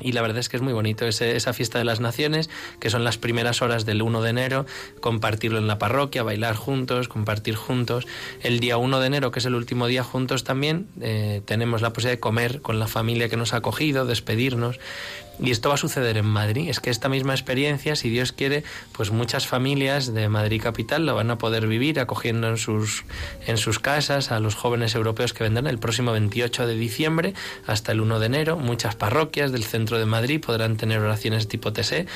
Y 0.00 0.12
la 0.12 0.22
verdad 0.22 0.38
es 0.38 0.48
que 0.48 0.56
es 0.56 0.62
muy 0.62 0.72
bonito 0.72 1.06
ese, 1.06 1.36
esa 1.36 1.52
fiesta 1.52 1.78
de 1.78 1.84
las 1.84 2.00
naciones, 2.00 2.50
que 2.80 2.90
son 2.90 3.04
las 3.04 3.16
primeras 3.16 3.62
horas 3.62 3.86
del 3.86 4.02
1 4.02 4.22
de 4.22 4.30
enero, 4.30 4.66
compartirlo 5.00 5.58
en 5.58 5.68
la 5.68 5.78
parroquia, 5.78 6.24
bailar 6.24 6.56
juntos, 6.56 7.08
compartir 7.08 7.54
juntos. 7.54 8.06
El 8.42 8.58
día 8.58 8.76
1 8.76 8.98
de 8.98 9.06
enero, 9.06 9.30
que 9.30 9.38
es 9.38 9.46
el 9.46 9.54
último 9.54 9.86
día 9.86 10.02
juntos 10.02 10.42
también, 10.42 10.88
eh, 11.00 11.42
tenemos 11.44 11.80
la 11.80 11.92
posibilidad 11.92 12.16
de 12.16 12.20
comer 12.20 12.60
con 12.60 12.80
la 12.80 12.88
familia 12.88 13.28
que 13.28 13.36
nos 13.36 13.54
ha 13.54 13.58
acogido, 13.58 14.04
despedirnos. 14.04 14.80
Y 15.40 15.50
esto 15.50 15.68
va 15.68 15.74
a 15.74 15.78
suceder 15.78 16.16
en 16.16 16.26
Madrid. 16.26 16.68
Es 16.68 16.78
que 16.78 16.90
esta 16.90 17.08
misma 17.08 17.32
experiencia, 17.32 17.96
si 17.96 18.08
Dios 18.08 18.32
quiere, 18.32 18.62
pues 18.92 19.10
muchas 19.10 19.46
familias 19.46 20.14
de 20.14 20.28
Madrid 20.28 20.62
capital 20.62 21.06
lo 21.06 21.14
van 21.14 21.30
a 21.30 21.38
poder 21.38 21.66
vivir 21.66 21.98
acogiendo 21.98 22.48
en 22.48 22.56
sus, 22.56 23.04
en 23.46 23.58
sus 23.58 23.80
casas 23.80 24.30
a 24.30 24.38
los 24.38 24.54
jóvenes 24.54 24.94
europeos 24.94 25.32
que 25.32 25.42
vendrán 25.42 25.66
el 25.66 25.78
próximo 25.78 26.12
28 26.12 26.66
de 26.66 26.74
diciembre 26.76 27.34
hasta 27.66 27.92
el 27.92 28.00
1 28.00 28.20
de 28.20 28.26
enero. 28.26 28.56
Muchas 28.56 28.94
parroquias 28.94 29.50
del 29.50 29.64
centro 29.64 29.98
de 29.98 30.06
Madrid 30.06 30.40
podrán 30.40 30.76
tener 30.76 31.00
oraciones 31.00 31.48
tipo 31.48 31.72
TC 31.72 32.06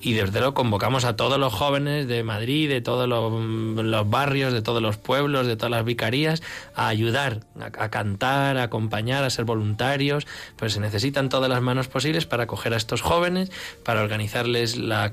y 0.00 0.12
desde 0.12 0.38
luego 0.38 0.54
convocamos 0.54 1.04
a 1.04 1.16
todos 1.16 1.38
los 1.38 1.52
jóvenes 1.52 2.06
de 2.06 2.22
Madrid, 2.22 2.68
de 2.68 2.80
todos 2.80 3.08
los, 3.08 4.08
barrios, 4.08 4.52
de 4.52 4.62
todos 4.62 4.80
los 4.80 4.96
pueblos, 4.96 5.46
de 5.46 5.56
todas 5.56 5.72
las 5.72 5.84
vicarías 5.84 6.42
a 6.74 6.86
ayudar, 6.86 7.40
a, 7.58 7.66
a 7.84 7.90
cantar, 7.90 8.56
a 8.56 8.64
acompañar, 8.64 9.24
a 9.24 9.30
ser 9.30 9.44
voluntarios. 9.44 10.26
Pues 10.56 10.74
se 10.74 10.80
necesitan 10.80 11.28
todas 11.28 11.50
las 11.50 11.60
manos 11.60 11.88
posibles 11.88 12.24
para 12.24 12.44
acoger 12.44 12.67
a 12.72 12.76
estos 12.76 13.02
jóvenes, 13.02 13.50
para 13.82 14.02
organizarles 14.02 14.76
la, 14.76 15.10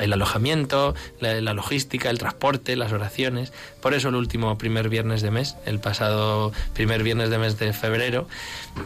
el 0.00 0.12
alojamiento, 0.12 0.94
la, 1.20 1.54
logística, 1.54 2.10
el 2.10 2.18
transporte, 2.18 2.76
las 2.76 2.92
oraciones. 2.92 3.52
Por 3.80 3.94
eso 3.94 4.08
el 4.08 4.14
último 4.14 4.56
primer 4.58 4.88
viernes 4.88 5.22
de 5.22 5.30
mes, 5.30 5.56
el 5.66 5.78
pasado 5.78 6.52
primer 6.74 7.02
viernes 7.02 7.30
de 7.30 7.38
mes 7.38 7.58
de 7.58 7.72
febrero, 7.72 8.26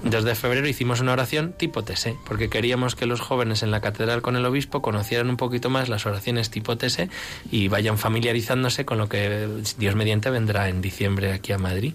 2 0.05 0.25
de 0.25 0.35
febrero 0.35 0.69
hicimos 0.69 1.01
una 1.01 1.13
oración 1.13 1.53
tipo 1.53 1.83
TS, 1.83 2.11
porque 2.27 2.49
queríamos 2.51 2.95
que 2.95 3.07
los 3.07 3.21
jóvenes 3.21 3.63
en 3.63 3.71
la 3.71 3.81
catedral 3.81 4.23
con 4.23 4.37
el 4.37 4.45
obispo 4.45 4.83
conocieran 4.83 5.31
un 5.31 5.37
poquito 5.37 5.71
más 5.71 5.89
las 5.89 6.07
oraciones 6.07 6.51
tipo 6.51 6.77
TS 6.77 7.09
y 7.51 7.69
vayan 7.69 7.99
familiarizándose 7.99 8.85
con 8.85 8.99
lo 8.99 9.09
que 9.09 9.49
Dios 9.79 9.95
mediante 9.95 10.31
vendrá 10.31 10.69
en 10.69 10.81
diciembre 10.81 11.33
aquí 11.33 11.53
a 11.53 11.59
Madrid. 11.59 11.95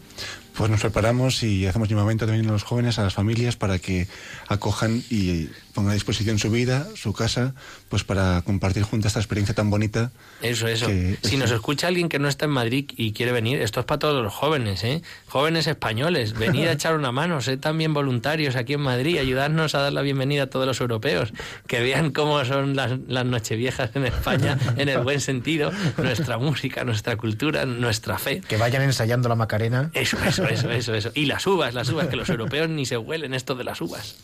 Pues 0.55 0.69
nos 0.69 0.81
preparamos 0.81 1.41
y 1.43 1.65
hacemos 1.65 1.89
llamamiento 1.89 2.25
también 2.25 2.47
a 2.47 2.51
los 2.51 2.63
jóvenes, 2.63 2.99
a 2.99 3.03
las 3.03 3.13
familias, 3.13 3.55
para 3.55 3.79
que 3.79 4.07
acojan 4.47 5.03
y 5.09 5.49
pongan 5.73 5.91
a 5.91 5.93
disposición 5.93 6.39
su 6.39 6.49
vida, 6.49 6.87
su 6.95 7.13
casa, 7.13 7.53
pues 7.89 8.03
para 8.03 8.41
compartir 8.43 8.83
juntos 8.83 9.09
esta 9.09 9.19
experiencia 9.19 9.55
tan 9.55 9.69
bonita. 9.69 10.11
Eso, 10.41 10.67
eso. 10.67 10.87
Si 11.23 11.37
nos 11.37 11.51
escucha 11.51 11.87
alguien 11.87 12.09
que 12.09 12.19
no 12.19 12.27
está 12.27 12.45
en 12.45 12.51
Madrid 12.51 12.85
y 12.95 13.13
quiere 13.13 13.31
venir, 13.31 13.61
esto 13.61 13.79
es 13.79 13.85
para 13.85 13.99
todos 13.99 14.23
los 14.23 14.33
jóvenes, 14.33 14.83
¿eh? 14.83 15.01
Jóvenes 15.27 15.67
españoles, 15.67 16.33
venid 16.33 16.67
a 16.67 16.71
echar 16.73 16.95
una 16.95 17.11
mano, 17.11 17.41
sed 17.41 17.59
también 17.59 17.93
voluntarios 17.93 18.55
aquí 18.55 18.73
en 18.73 18.81
Madrid, 18.81 19.17
ayudarnos 19.17 19.75
a 19.75 19.79
dar 19.79 19.93
la 19.93 20.01
bienvenida 20.01 20.43
a 20.43 20.47
todos 20.47 20.65
los 20.65 20.79
europeos, 20.79 21.33
que 21.67 21.81
vean 21.81 22.11
cómo 22.11 22.43
son 22.45 22.75
las, 22.75 22.93
las 23.07 23.25
nocheviejas 23.25 23.91
en 23.95 24.05
España, 24.05 24.57
en 24.77 24.89
el 24.89 24.99
buen 24.99 25.19
sentido, 25.19 25.71
nuestra 25.97 26.37
música, 26.37 26.83
nuestra 26.83 27.17
cultura, 27.17 27.65
nuestra 27.65 28.17
fe. 28.17 28.41
Que 28.47 28.57
vayan 28.57 28.83
ensayando 28.83 29.29
la 29.29 29.35
Macarena. 29.35 29.89
Eso, 29.93 30.17
eso 30.23 30.43
eso, 30.47 30.71
eso, 30.71 30.93
eso, 30.93 31.11
Y 31.13 31.25
las 31.25 31.45
uvas, 31.47 31.73
las 31.73 31.89
uvas, 31.89 32.07
que 32.07 32.15
los 32.15 32.29
europeos 32.29 32.69
ni 32.69 32.85
se 32.85 32.97
huelen 32.97 33.33
esto 33.33 33.55
de 33.55 33.63
las 33.63 33.81
uvas. 33.81 34.15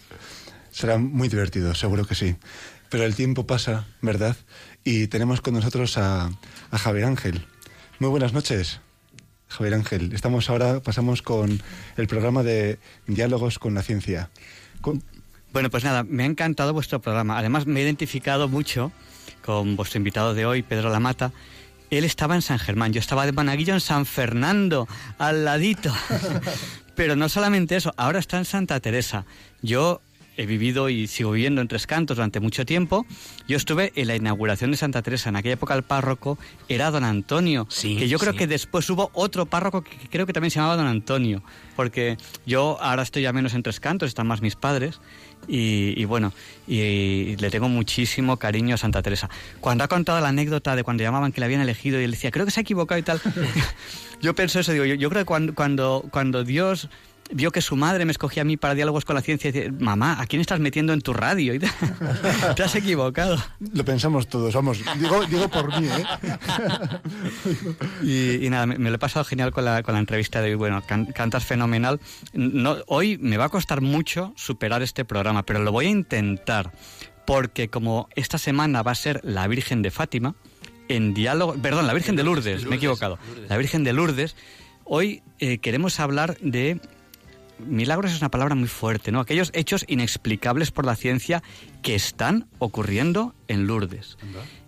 Será 0.80 0.98
muy 0.98 1.28
divertido, 1.28 1.76
seguro 1.76 2.06
que 2.06 2.16
sí. 2.16 2.38
Pero 2.90 3.04
el 3.04 3.14
tiempo 3.14 3.46
pasa, 3.46 3.86
¿verdad? 4.02 4.38
Y 4.86 5.08
tenemos 5.08 5.42
con 5.42 5.54
nosotros 5.54 5.98
a, 5.98 6.32
Javier 6.72 7.04
Ángel. 7.04 7.46
Muy 8.00 8.10
buenas 8.10 8.32
noches. 8.32 8.80
Javier 9.50 9.74
Ángel, 9.74 10.14
estamos 10.14 10.50
ahora, 10.50 10.80
pasamos 10.80 11.22
con 11.22 11.62
el 11.98 12.08
programa 12.08 12.44
de 12.44 12.80
Diálogos 13.08 13.60
con 13.60 13.74
la 13.74 13.82
Ciencia. 13.82 14.30
Bueno, 15.52 15.70
pues 15.70 15.84
nada, 15.84 16.04
me 16.04 16.24
ha 16.24 16.28
encantado 16.28 16.72
vuestro 16.72 17.02
programa. 17.02 17.38
Además, 17.38 17.66
me 17.66 17.82
he 17.82 17.84
identificado 17.84 18.48
mucho 18.48 18.94
con 19.44 19.76
vuestro 19.76 19.98
invitado 19.98 20.34
de 20.34 20.46
hoy, 20.46 20.62
Pedro 20.62 20.90
Lamata, 20.90 21.34
él 21.90 22.06
estaba 22.06 22.36
en 22.36 22.42
San 22.42 22.58
Germán, 22.58 22.94
yo 22.94 23.02
estaba 23.02 23.26
de 23.26 23.34
Managuillo 23.34 23.74
en 23.74 23.82
San 23.82 24.06
Fernando, 24.06 24.88
al 25.18 25.44
ladito. 25.44 25.94
Pero 26.96 27.18
no 27.18 27.28
solamente 27.28 27.76
eso, 27.76 27.94
ahora 27.98 28.20
está 28.20 28.38
en 28.38 28.46
Santa 28.46 28.80
Teresa. 28.80 29.26
Yo 29.62 30.02
he 30.40 30.46
vivido 30.46 30.88
y 30.88 31.08
sigo 31.08 31.32
viviendo 31.32 31.60
en 31.60 31.68
Tres 31.68 31.86
Cantos 31.86 32.16
durante 32.16 32.40
mucho 32.40 32.66
tiempo. 32.66 33.06
Yo 33.46 33.58
estuve 33.58 33.92
en 33.96 34.08
la 34.08 34.16
inauguración 34.16 34.72
de 34.72 34.78
Santa 34.78 35.02
Teresa. 35.02 35.28
En 35.28 35.36
aquella 35.36 35.56
época 35.56 35.76
el 35.76 35.84
párroco 35.84 36.38
era 36.70 36.92
don 36.92 37.04
Antonio. 37.04 37.68
que 37.82 38.08
yo 38.08 38.18
creo 38.20 38.34
que 38.34 38.48
después 38.48 38.90
hubo 38.90 39.12
otro 39.14 39.48
párroco 39.48 39.84
que 39.84 39.98
creo 40.10 40.26
que 40.26 40.32
también 40.32 40.50
se 40.50 40.60
llamaba 40.60 40.78
don 40.78 40.88
Antonio. 40.88 41.44
Porque 41.76 42.16
yo 42.46 42.78
ahora 42.82 43.04
estoy 43.04 43.24
ya 43.24 43.34
menos 43.34 43.54
en 43.54 43.64
Tres 43.64 43.82
Cantos, 43.82 44.08
están 44.08 44.28
más 44.28 44.42
mis 44.42 44.56
padres. 44.56 45.02
Y, 45.48 46.06
bueno, 46.06 46.32
y, 46.68 47.36
le 47.36 47.50
tengo 47.50 47.68
muchísimo 47.68 48.38
cariño 48.38 48.76
a 48.76 48.78
Santa 48.78 49.02
Teresa. 49.02 49.30
Cuando 49.60 49.84
ha 49.84 49.90
contado 49.90 50.22
la 50.22 50.30
anécdota 50.30 50.76
de 50.76 50.84
cuando 50.84 51.04
llamaban 51.04 51.34
que 51.34 51.42
le 51.42 51.46
habían 51.46 51.62
elegido 51.62 52.00
y 52.00 52.06
él 52.06 52.12
decía, 52.12 52.32
creo 52.32 52.46
que 52.46 52.52
se 52.52 52.62
ha 52.62 52.64
equivocado 52.64 53.00
y 53.00 53.04
tal, 53.04 53.20
yo 54.22 54.36
pienso 54.36 54.60
eso, 54.60 54.72
digo, 54.72 54.86
yo, 54.86 54.96
yo 54.96 55.10
creo 55.10 55.24
que 55.24 55.26
cuando, 55.26 55.56
cuando, 55.56 56.06
cuando 56.12 56.44
Dios 56.44 56.90
vio 57.32 57.52
que 57.52 57.62
su 57.62 57.76
madre 57.76 58.06
me 58.06 58.12
escogía 58.12 58.42
a 58.42 58.46
mí 58.46 58.58
para 58.58 58.76
diálogos 58.76 59.06
con 59.06 59.16
la 59.16 59.22
ciencia 59.22 59.50
y 59.50 59.52
dice, 59.52 59.72
mamá, 59.72 60.20
¿a 60.20 60.26
quién 60.28 60.42
estás 60.42 60.60
metiendo 60.60 60.94
en 60.94 61.02
tu 61.02 61.14
radio? 61.14 61.54
te 62.56 62.64
has 62.64 62.76
equivocado. 62.76 63.38
Lo 63.74 63.86
pensamos 63.86 64.28
todos, 64.28 64.54
vamos, 64.54 64.80
digo, 64.98 65.26
digo 65.26 65.48
por 65.50 65.80
mí, 65.80 65.88
¿eh? 65.88 66.06
y, 68.46 68.50
nada, 68.50 68.66
me, 68.66 68.78
lo 68.78 68.96
he 68.96 69.00
pasado 69.00 69.26
genial 69.26 69.52
con 69.52 69.66
la, 69.66 69.84
con 69.84 69.94
la 69.94 70.00
entrevista 70.00 70.42
de 70.42 70.50
hoy. 70.50 70.56
Bueno, 70.56 70.84
cantas 71.14 71.46
fenomenal. 71.46 72.00
No, 72.34 72.78
hoy 72.88 73.18
me 73.20 73.38
va 73.38 73.46
a 73.46 73.50
costar 73.50 73.82
mucho 73.82 74.34
superar 74.36 74.82
este 74.82 75.06
programa, 75.06 75.44
pero 75.44 75.60
lo 75.60 75.72
voy 75.72 75.86
a 75.86 75.90
intentar, 75.90 76.72
porque 77.26 77.70
como 77.70 78.10
esta 78.16 78.38
semana 78.38 78.82
va 78.82 78.92
a 78.92 78.96
ser 78.96 79.22
la 79.24 79.48
Virgen 79.48 79.82
de 79.82 79.92
Fátima, 79.92 80.36
en 80.88 81.14
diálogo, 81.14 81.54
perdón, 81.62 81.86
la 81.86 81.94
Virgen 81.94 82.16
de 82.16 82.24
Lourdes, 82.24 82.66
me 82.66 82.76
he 82.76 82.78
equivocado, 82.78 83.20
la 83.48 83.58
Virgen 83.58 83.84
de 83.84 83.94
Lourdes, 83.94 84.36
hoy 84.84 85.22
eh, 85.38 85.60
queremos 85.60 86.00
hablar 86.00 86.38
de 86.42 86.82
milagros 87.60 88.12
es 88.12 88.20
una 88.20 88.30
palabra 88.30 88.56
muy 88.56 88.68
fuerte, 88.68 89.12
¿no? 89.12 89.20
Aquellos 89.20 89.52
hechos 89.54 89.86
inexplicables 89.88 90.72
por 90.72 90.86
la 90.86 90.96
ciencia 90.96 91.44
que 91.82 91.96
están 91.96 92.48
ocurriendo 92.60 93.36
en 93.48 93.68
Lourdes. 93.68 94.18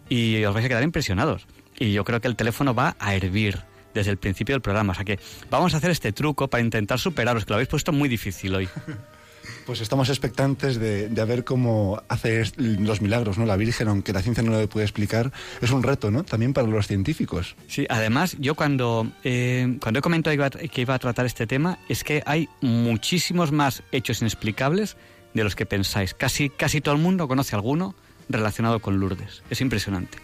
Y 0.09 0.43
os 0.43 0.53
vais 0.53 0.65
a 0.65 0.69
quedar 0.69 0.83
impresionados. 0.83 1.47
Y 1.79 1.93
yo 1.93 2.03
creo 2.03 2.21
que 2.21 2.27
el 2.27 2.35
teléfono 2.35 2.73
va 2.75 2.95
a 2.99 3.15
hervir 3.15 3.63
desde 3.93 4.11
el 4.11 4.17
principio 4.17 4.55
del 4.55 4.61
programa. 4.61 4.91
O 4.91 4.95
sea 4.95 5.05
que 5.05 5.19
vamos 5.49 5.73
a 5.73 5.77
hacer 5.77 5.91
este 5.91 6.11
truco 6.11 6.49
para 6.49 6.63
intentar 6.63 6.99
superaros, 6.99 7.45
que 7.45 7.51
lo 7.51 7.55
habéis 7.55 7.69
puesto 7.69 7.91
muy 7.91 8.09
difícil 8.09 8.53
hoy. 8.55 8.69
Pues 9.65 9.81
estamos 9.81 10.09
expectantes 10.09 10.79
de, 10.79 11.07
ver 11.25 11.43
cómo 11.43 12.01
hace 12.07 12.43
los 12.57 13.01
milagros, 13.01 13.37
¿no? 13.37 13.45
La 13.45 13.55
Virgen, 13.55 13.87
aunque 13.87 14.13
la 14.13 14.21
ciencia 14.21 14.43
no 14.43 14.51
lo 14.51 14.67
puede 14.67 14.85
explicar, 14.85 15.31
es 15.61 15.71
un 15.71 15.83
reto, 15.83 16.11
¿no? 16.11 16.23
También 16.23 16.53
para 16.53 16.67
los 16.67 16.87
científicos. 16.87 17.55
Sí, 17.67 17.85
además, 17.89 18.35
yo 18.39 18.55
cuando, 18.55 19.07
eh, 19.23 19.77
cuando 19.81 19.99
he 19.99 20.01
comentado 20.01 20.49
que 20.71 20.81
iba 20.81 20.93
a 20.93 20.99
tratar 20.99 21.25
este 21.25 21.47
tema, 21.47 21.79
es 21.89 22.03
que 22.03 22.23
hay 22.25 22.49
muchísimos 22.61 23.51
más 23.51 23.83
hechos 23.91 24.21
inexplicables 24.21 24.97
de 25.33 25.43
los 25.43 25.55
que 25.55 25.65
pensáis. 25.65 26.13
Casi, 26.13 26.49
casi 26.49 26.81
todo 26.81 26.95
el 26.95 27.01
mundo 27.01 27.27
conoce 27.27 27.55
alguno 27.55 27.95
relacionado 28.29 28.79
con 28.79 28.99
Lourdes. 28.99 29.43
Es 29.49 29.61
impresionante. 29.61 30.17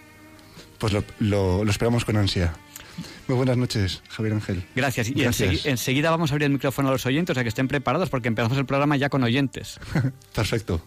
Pues 0.79 0.93
lo 1.19 1.69
esperamos 1.69 2.05
con 2.05 2.17
ansia. 2.17 2.53
Muy 3.27 3.35
buenas 3.35 3.57
noches, 3.57 4.01
Javier 4.09 4.33
Ángel. 4.35 4.63
Gracias. 4.75 5.09
Y 5.09 5.13
Gracias. 5.13 5.49
ensegui- 5.49 5.69
enseguida 5.69 6.09
vamos 6.11 6.31
a 6.31 6.33
abrir 6.35 6.45
el 6.45 6.53
micrófono 6.53 6.87
a 6.89 6.91
los 6.91 7.05
oyentes, 7.05 7.33
o 7.33 7.35
sea 7.35 7.43
que 7.43 7.49
estén 7.49 7.67
preparados 7.67 8.09
porque 8.09 8.29
empezamos 8.29 8.57
el 8.57 8.65
programa 8.65 8.95
ya 8.95 9.09
con 9.09 9.23
oyentes. 9.23 9.79
Perfecto. 10.35 10.81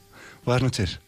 Buenas 0.44 0.62
noches. 0.62 1.00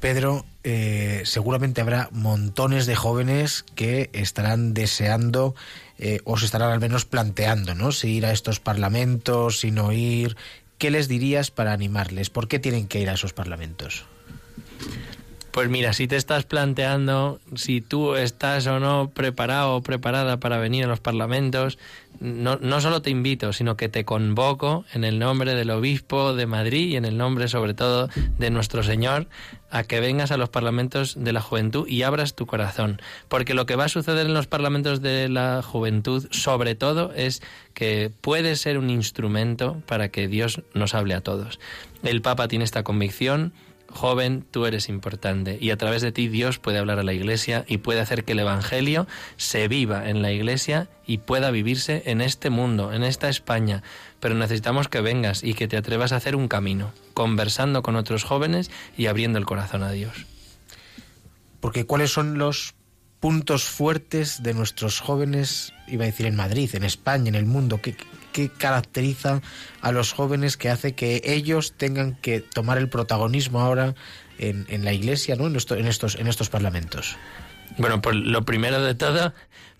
Pedro, 0.00 0.44
eh, 0.64 1.22
seguramente 1.24 1.80
habrá 1.80 2.08
montones 2.12 2.84
de 2.86 2.94
jóvenes 2.96 3.64
que 3.74 4.10
estarán 4.12 4.74
deseando 4.74 5.54
eh, 5.98 6.18
o 6.24 6.36
se 6.36 6.44
estarán 6.46 6.72
al 6.72 6.80
menos 6.80 7.04
planteando, 7.06 7.74
¿no? 7.74 7.92
Si 7.92 8.08
ir 8.10 8.26
a 8.26 8.32
estos 8.32 8.60
parlamentos, 8.60 9.60
si 9.60 9.70
no 9.70 9.92
ir. 9.92 10.36
¿Qué 10.76 10.90
les 10.90 11.06
dirías 11.08 11.50
para 11.52 11.72
animarles? 11.72 12.28
¿Por 12.28 12.48
qué 12.48 12.58
tienen 12.58 12.88
que 12.88 13.00
ir 13.00 13.08
a 13.08 13.14
esos 13.14 13.32
parlamentos? 13.32 14.04
Pues 15.54 15.68
mira, 15.68 15.92
si 15.92 16.08
te 16.08 16.16
estás 16.16 16.42
planteando 16.46 17.38
si 17.54 17.80
tú 17.80 18.16
estás 18.16 18.66
o 18.66 18.80
no 18.80 19.10
preparado 19.14 19.76
o 19.76 19.82
preparada 19.82 20.40
para 20.40 20.58
venir 20.58 20.82
a 20.82 20.88
los 20.88 20.98
parlamentos, 20.98 21.78
no, 22.18 22.56
no 22.56 22.80
solo 22.80 23.02
te 23.02 23.10
invito, 23.10 23.52
sino 23.52 23.76
que 23.76 23.88
te 23.88 24.04
convoco 24.04 24.84
en 24.92 25.04
el 25.04 25.20
nombre 25.20 25.54
del 25.54 25.70
obispo 25.70 26.34
de 26.34 26.46
Madrid 26.46 26.88
y 26.88 26.96
en 26.96 27.04
el 27.04 27.16
nombre 27.16 27.46
sobre 27.46 27.72
todo 27.72 28.08
de 28.36 28.50
nuestro 28.50 28.82
Señor 28.82 29.28
a 29.70 29.84
que 29.84 30.00
vengas 30.00 30.32
a 30.32 30.38
los 30.38 30.48
parlamentos 30.48 31.14
de 31.22 31.32
la 31.32 31.40
juventud 31.40 31.86
y 31.86 32.02
abras 32.02 32.34
tu 32.34 32.46
corazón. 32.46 33.00
Porque 33.28 33.54
lo 33.54 33.64
que 33.64 33.76
va 33.76 33.84
a 33.84 33.88
suceder 33.88 34.26
en 34.26 34.34
los 34.34 34.48
parlamentos 34.48 35.02
de 35.02 35.28
la 35.28 35.62
juventud, 35.62 36.26
sobre 36.32 36.74
todo, 36.74 37.12
es 37.14 37.42
que 37.74 38.10
puede 38.20 38.56
ser 38.56 38.76
un 38.76 38.90
instrumento 38.90 39.80
para 39.86 40.08
que 40.08 40.26
Dios 40.26 40.62
nos 40.74 40.94
hable 40.94 41.14
a 41.14 41.20
todos. 41.20 41.60
El 42.02 42.22
Papa 42.22 42.48
tiene 42.48 42.64
esta 42.64 42.82
convicción, 42.82 43.52
joven, 43.94 44.44
tú 44.50 44.66
eres 44.66 44.88
importante 44.88 45.56
y 45.60 45.70
a 45.70 45.76
través 45.76 46.02
de 46.02 46.12
ti 46.12 46.28
Dios 46.28 46.58
puede 46.58 46.78
hablar 46.78 46.98
a 46.98 47.04
la 47.04 47.12
iglesia 47.12 47.64
y 47.66 47.78
puede 47.78 48.00
hacer 48.00 48.24
que 48.24 48.32
el 48.32 48.40
Evangelio 48.40 49.06
se 49.36 49.68
viva 49.68 50.08
en 50.10 50.20
la 50.20 50.32
iglesia 50.32 50.88
y 51.06 51.18
pueda 51.18 51.50
vivirse 51.50 52.02
en 52.06 52.20
este 52.20 52.50
mundo, 52.50 52.92
en 52.92 53.04
esta 53.04 53.28
España. 53.28 53.82
Pero 54.20 54.34
necesitamos 54.34 54.88
que 54.88 55.00
vengas 55.00 55.42
y 55.42 55.54
que 55.54 55.68
te 55.68 55.76
atrevas 55.76 56.12
a 56.12 56.16
hacer 56.16 56.36
un 56.36 56.48
camino, 56.48 56.92
conversando 57.14 57.82
con 57.82 57.96
otros 57.96 58.24
jóvenes 58.24 58.70
y 58.96 59.06
abriendo 59.06 59.38
el 59.38 59.46
corazón 59.46 59.82
a 59.82 59.92
Dios. 59.92 60.26
Porque 61.60 61.86
¿cuáles 61.86 62.10
son 62.12 62.36
los 62.36 62.74
puntos 63.20 63.64
fuertes 63.64 64.42
de 64.42 64.52
nuestros 64.52 65.00
jóvenes, 65.00 65.72
iba 65.86 66.04
a 66.04 66.06
decir 66.06 66.26
en 66.26 66.36
Madrid, 66.36 66.68
en 66.74 66.84
España, 66.84 67.28
en 67.28 67.36
el 67.36 67.46
mundo? 67.46 67.80
¿Qué, 67.80 67.96
qué 68.34 68.50
caracteriza 68.50 69.40
a 69.80 69.92
los 69.92 70.12
jóvenes 70.12 70.56
que 70.56 70.68
hace 70.68 70.94
que 70.94 71.22
ellos 71.24 71.72
tengan 71.76 72.16
que 72.16 72.40
tomar 72.40 72.78
el 72.78 72.88
protagonismo 72.88 73.60
ahora 73.60 73.94
en, 74.38 74.66
en 74.68 74.84
la 74.84 74.92
iglesia, 74.92 75.36
¿no? 75.36 75.46
en, 75.46 75.56
en 75.56 75.86
estos, 75.86 76.16
en 76.16 76.26
estos 76.26 76.50
parlamentos? 76.50 77.16
Bueno, 77.78 78.02
pues 78.02 78.16
lo 78.16 78.44
primero 78.44 78.82
de 78.82 78.96
todo, 78.96 79.32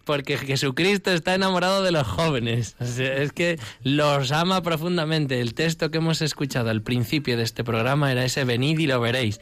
porque 0.04 0.36
Jesucristo 0.36 1.10
está 1.10 1.34
enamorado 1.34 1.82
de 1.82 1.92
los 1.92 2.06
jóvenes. 2.06 2.76
Es 2.80 3.32
que 3.32 3.58
los 3.82 4.32
ama 4.32 4.62
profundamente. 4.62 5.40
El 5.40 5.54
texto 5.54 5.90
que 5.90 5.98
hemos 5.98 6.22
escuchado 6.22 6.70
al 6.70 6.82
principio 6.82 7.36
de 7.36 7.42
este 7.42 7.64
programa 7.64 8.12
era 8.12 8.24
ese 8.24 8.44
venid 8.44 8.78
y 8.78 8.86
lo 8.86 9.00
veréis. 9.00 9.40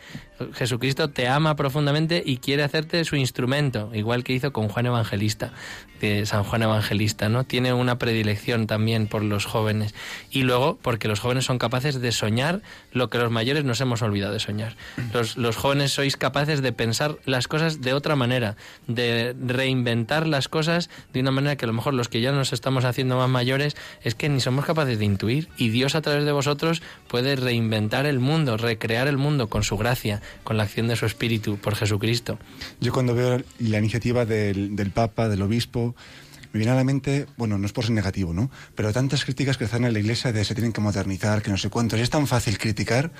Jesucristo 0.54 1.10
te 1.10 1.28
ama 1.28 1.56
profundamente 1.56 2.22
y 2.24 2.38
quiere 2.38 2.62
hacerte 2.62 3.04
su 3.04 3.16
instrumento, 3.16 3.90
igual 3.94 4.24
que 4.24 4.32
hizo 4.32 4.52
con 4.52 4.68
Juan 4.68 4.86
Evangelista, 4.86 5.52
de 6.00 6.26
San 6.26 6.42
Juan 6.44 6.62
Evangelista, 6.62 7.28
¿no? 7.28 7.44
Tiene 7.44 7.72
una 7.72 7.98
predilección 7.98 8.66
también 8.66 9.06
por 9.06 9.22
los 9.22 9.44
jóvenes. 9.44 9.94
Y 10.30 10.42
luego, 10.42 10.78
porque 10.82 11.08
los 11.08 11.20
jóvenes 11.20 11.44
son 11.44 11.58
capaces 11.58 12.00
de 12.00 12.12
soñar 12.12 12.62
lo 12.92 13.08
que 13.08 13.18
los 13.18 13.30
mayores 13.30 13.64
nos 13.64 13.80
hemos 13.80 14.02
olvidado 14.02 14.32
de 14.32 14.40
soñar. 14.40 14.76
Los, 15.12 15.36
los 15.36 15.56
jóvenes 15.56 15.92
sois 15.92 16.16
capaces 16.16 16.62
de 16.62 16.72
pensar 16.72 17.18
las 17.24 17.46
cosas 17.46 17.80
de 17.80 17.94
otra 17.94 18.16
manera, 18.16 18.56
de 18.86 19.36
reinventar 19.46 20.26
las 20.26 20.48
cosas 20.52 20.90
de 21.12 21.18
una 21.18 21.32
manera 21.32 21.56
que 21.56 21.64
a 21.64 21.66
lo 21.66 21.72
mejor 21.72 21.94
los 21.94 22.08
que 22.08 22.20
ya 22.20 22.30
nos 22.30 22.52
estamos 22.52 22.84
haciendo 22.84 23.16
más 23.16 23.28
mayores 23.28 23.74
es 24.02 24.14
que 24.14 24.28
ni 24.28 24.38
somos 24.38 24.64
capaces 24.64 24.98
de 25.00 25.04
intuir. 25.04 25.48
Y 25.56 25.70
Dios 25.70 25.96
a 25.96 26.02
través 26.02 26.24
de 26.24 26.30
vosotros 26.30 26.82
puede 27.08 27.34
reinventar 27.34 28.06
el 28.06 28.20
mundo, 28.20 28.56
recrear 28.56 29.08
el 29.08 29.16
mundo 29.16 29.48
con 29.48 29.64
su 29.64 29.76
gracia, 29.76 30.22
con 30.44 30.56
la 30.56 30.62
acción 30.62 30.86
de 30.86 30.94
su 30.94 31.06
Espíritu, 31.06 31.56
por 31.56 31.74
Jesucristo. 31.74 32.38
Yo 32.80 32.92
cuando 32.92 33.14
veo 33.14 33.42
la 33.58 33.78
iniciativa 33.78 34.26
del, 34.26 34.92
Papa, 34.94 35.28
del 35.28 35.40
Obispo, 35.42 35.94
me 36.52 36.58
viene 36.58 36.72
a 36.72 36.74
la 36.76 36.84
mente, 36.84 37.26
bueno, 37.38 37.56
no 37.56 37.64
es 37.64 37.72
por 37.72 37.84
ser 37.84 37.94
negativo, 37.94 38.34
¿no? 38.34 38.50
Pero 38.74 38.92
tantas 38.92 39.24
críticas 39.24 39.56
que 39.56 39.64
están 39.64 39.86
en 39.86 39.94
la 39.94 39.98
Iglesia 39.98 40.32
de 40.32 40.44
se 40.44 40.54
tienen 40.54 40.74
que 40.74 40.82
modernizar, 40.82 41.40
que 41.40 41.50
no 41.50 41.56
sé 41.56 41.70
cuántos. 41.70 41.98
Es 41.98 42.10
tan 42.10 42.26
fácil 42.26 42.58
criticar 42.58 43.10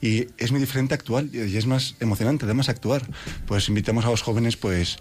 y 0.00 0.26
es 0.38 0.50
muy 0.50 0.60
diferente 0.60 0.94
actuar 0.94 1.24
y 1.32 1.56
es 1.56 1.66
más 1.66 1.94
emocionante 2.00 2.46
además 2.46 2.68
actuar. 2.68 3.02
Pues 3.46 3.68
invitamos 3.68 4.04
a 4.06 4.10
los 4.10 4.22
jóvenes, 4.22 4.56
pues, 4.56 4.98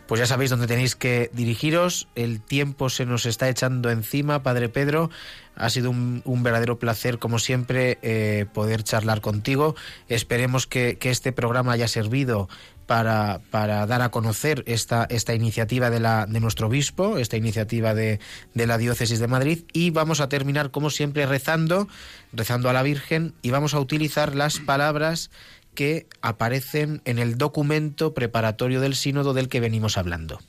Pues 0.07 0.21
ya 0.21 0.27
sabéis 0.27 0.49
dónde 0.49 0.69
tenéis 0.69 0.97
que 0.97 1.31
dirigiros. 1.35 2.09
El 2.15 2.41
tiempo 2.41 2.89
se 2.89 3.05
nos 3.05 3.27
está 3.27 3.51
echando 3.51 3.91
encima, 3.91 4.43
Padre 4.43 4.71
Pedro. 4.71 5.11
Ha 5.55 5.69
sido 5.69 5.91
un, 5.91 6.23
un 6.25 6.43
verdadero 6.43 6.79
placer, 6.79 7.19
como 7.19 7.39
siempre, 7.39 7.99
eh, 8.01 8.47
poder 8.55 8.85
charlar 8.85 9.21
contigo. 9.21 9.75
Esperemos 10.09 10.67
que, 10.67 10.97
que 10.97 11.11
este 11.11 11.33
programa 11.33 11.73
haya 11.73 11.89
servido 11.89 12.49
para, 12.89 13.43
para 13.51 13.87
dar 13.87 14.01
a 14.01 14.09
conocer 14.09 14.65
esta, 14.67 15.07
esta 15.11 15.35
iniciativa 15.35 15.91
de, 15.91 16.01
la, 16.01 16.25
de 16.25 16.41
nuestro 16.41 16.69
obispo, 16.69 17.19
esta 17.19 17.37
iniciativa 17.37 17.95
de, 17.95 18.19
de 18.55 18.67
la 18.67 18.79
Diócesis 18.79 19.21
de 19.21 19.29
Madrid. 19.29 19.65
Y 19.75 19.91
vamos 19.91 20.21
a 20.21 20.31
terminar, 20.31 20.71
como 20.71 20.89
siempre, 20.89 21.27
rezando, 21.27 21.87
rezando 22.33 22.71
a 22.71 22.73
la 22.73 22.83
Virgen 22.83 23.35
y 23.43 23.51
vamos 23.51 23.75
a 23.75 23.81
utilizar 23.81 24.35
las 24.35 24.59
palabras 24.59 25.31
que 25.75 26.07
aparecen 26.23 27.03
en 27.05 27.19
el 27.19 27.37
documento 27.37 28.15
preparatorio 28.15 28.81
del 28.81 28.97
sínodo 28.97 29.35
del 29.35 29.51
que 29.51 29.61
venimos 29.61 29.99
hablando. 29.99 30.41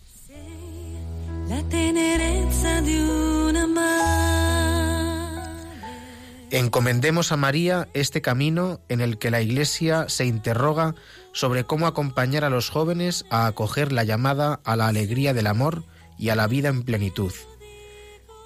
Encomendemos 6.51 7.31
a 7.33 7.37
María 7.37 7.89
este 7.93 8.21
camino 8.21 8.79
en 8.87 9.01
el 9.01 9.17
que 9.17 9.29
la 9.29 9.41
Iglesia 9.41 10.05
se 10.07 10.25
interroga 10.25 10.95
sobre 11.39 11.63
cómo 11.63 11.87
acompañar 11.87 12.43
a 12.43 12.49
los 12.49 12.69
jóvenes 12.69 13.23
a 13.29 13.47
acoger 13.47 13.93
la 13.93 14.03
llamada 14.03 14.59
a 14.65 14.75
la 14.75 14.87
alegría 14.87 15.33
del 15.33 15.47
amor 15.47 15.85
y 16.17 16.31
a 16.31 16.35
la 16.35 16.47
vida 16.47 16.67
en 16.67 16.83
plenitud. 16.83 17.31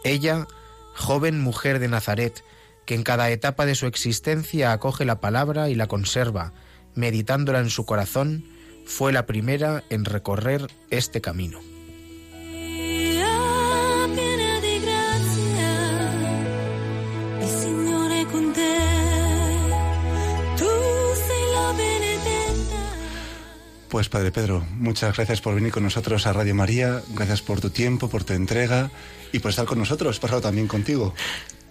Ella, 0.04 0.46
joven 0.94 1.41
mujer 1.41 1.80
de 1.80 1.88
Nazaret, 1.88 2.44
que 2.86 2.94
en 2.94 3.02
cada 3.02 3.32
etapa 3.32 3.66
de 3.66 3.74
su 3.74 3.88
existencia 3.88 4.74
acoge 4.74 5.06
la 5.06 5.22
palabra 5.22 5.70
y 5.70 5.76
la 5.76 5.88
conserva, 5.88 6.54
meditándola 6.94 7.62
en 7.62 7.72
su 7.72 7.84
corazón, 7.88 8.46
fue 8.86 9.12
la 9.12 9.26
primera 9.26 9.84
en 9.89 10.06
recorrer 10.06 10.70
este 10.91 11.20
camino. 11.20 11.73
Pues 23.94 24.10
Padre 24.10 24.32
Pedro, 24.32 24.66
muchas 24.72 25.16
gracias 25.16 25.39
por 25.39 25.54
venir 25.54 25.72
con 25.72 25.84
nosotros 25.84 26.26
a 26.26 26.34
Radio 26.34 26.56
María, 26.56 27.04
gracias 27.10 27.44
por 27.44 27.62
tu 27.62 27.70
tiempo, 27.70 28.10
por 28.10 28.24
tu 28.24 28.34
entrega 28.34 28.89
y 29.32 29.38
por 29.38 29.52
estar 29.52 29.68
con 29.68 29.78
nosotros, 29.78 30.20
pasado 30.20 30.41
también 30.41 30.68
contigo. 30.68 31.14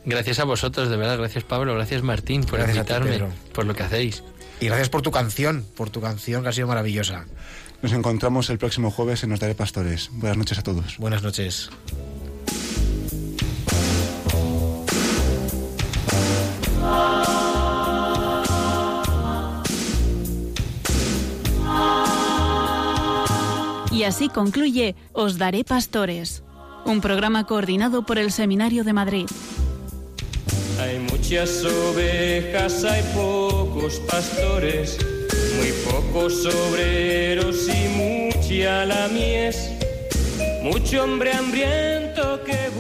Gracias 0.05 0.39
a 0.39 0.45
vosotros, 0.45 0.89
de 0.89 0.97
verdad. 0.97 1.19
Gracias 1.19 1.43
Pablo, 1.43 1.75
gracias 1.75 2.05
Martín 2.05 2.45
por 2.45 2.61
Gracias 2.61 2.87
ti, 2.87 2.93
invitarme, 2.93 3.35
por 3.53 3.67
lo 3.67 3.75
que 3.75 3.83
hacéis. 3.83 4.23
Y 4.61 4.67
gracias 4.67 4.89
por 4.89 5.03
tu 5.03 5.11
canción, 5.11 5.67
por 5.75 5.91
tu 5.91 6.01
canción 6.01 6.45
que 6.45 6.51
ha 6.51 6.53
sido 6.53 6.69
maravillosa. 6.69 7.27
Nos 7.83 7.93
encontramos 7.93 8.51
el 8.51 8.59
próximo 8.59 8.93
jueves 8.93 9.25
en 9.25 9.31
Nos 9.31 9.41
Daré 9.41 9.57
Pastores. 9.57 10.09
Buenas 10.13 10.39
noches 10.39 10.59
a 10.59 10.63
todos. 10.63 10.99
Buenas 10.99 11.25
noches. 11.25 11.71
Y 24.03 24.05
así 24.05 24.29
concluye 24.29 24.97
Os 25.13 25.39
Daré 25.39 25.63
Pastores, 25.63 26.43
un 26.85 27.01
programa 27.01 27.47
coordinado 27.47 28.05
por 28.05 28.19
el 28.19 28.33
Seminario 28.33 28.83
de 28.83 28.93
Madrid. 28.93 29.27
Hay 30.81 30.99
muchas 30.99 31.65
ovejas, 31.65 32.83
hay 32.83 33.01
pocos 33.15 34.01
pastores, 34.11 34.99
muy 35.57 35.71
pocos 35.89 36.45
obreros 36.47 37.69
y 37.69 38.35
mucha 38.35 38.87
la 38.87 39.07
mies, 39.07 39.71
mucho 40.65 41.05
hombre 41.05 41.33
hambriento 41.33 42.43
que 42.43 42.72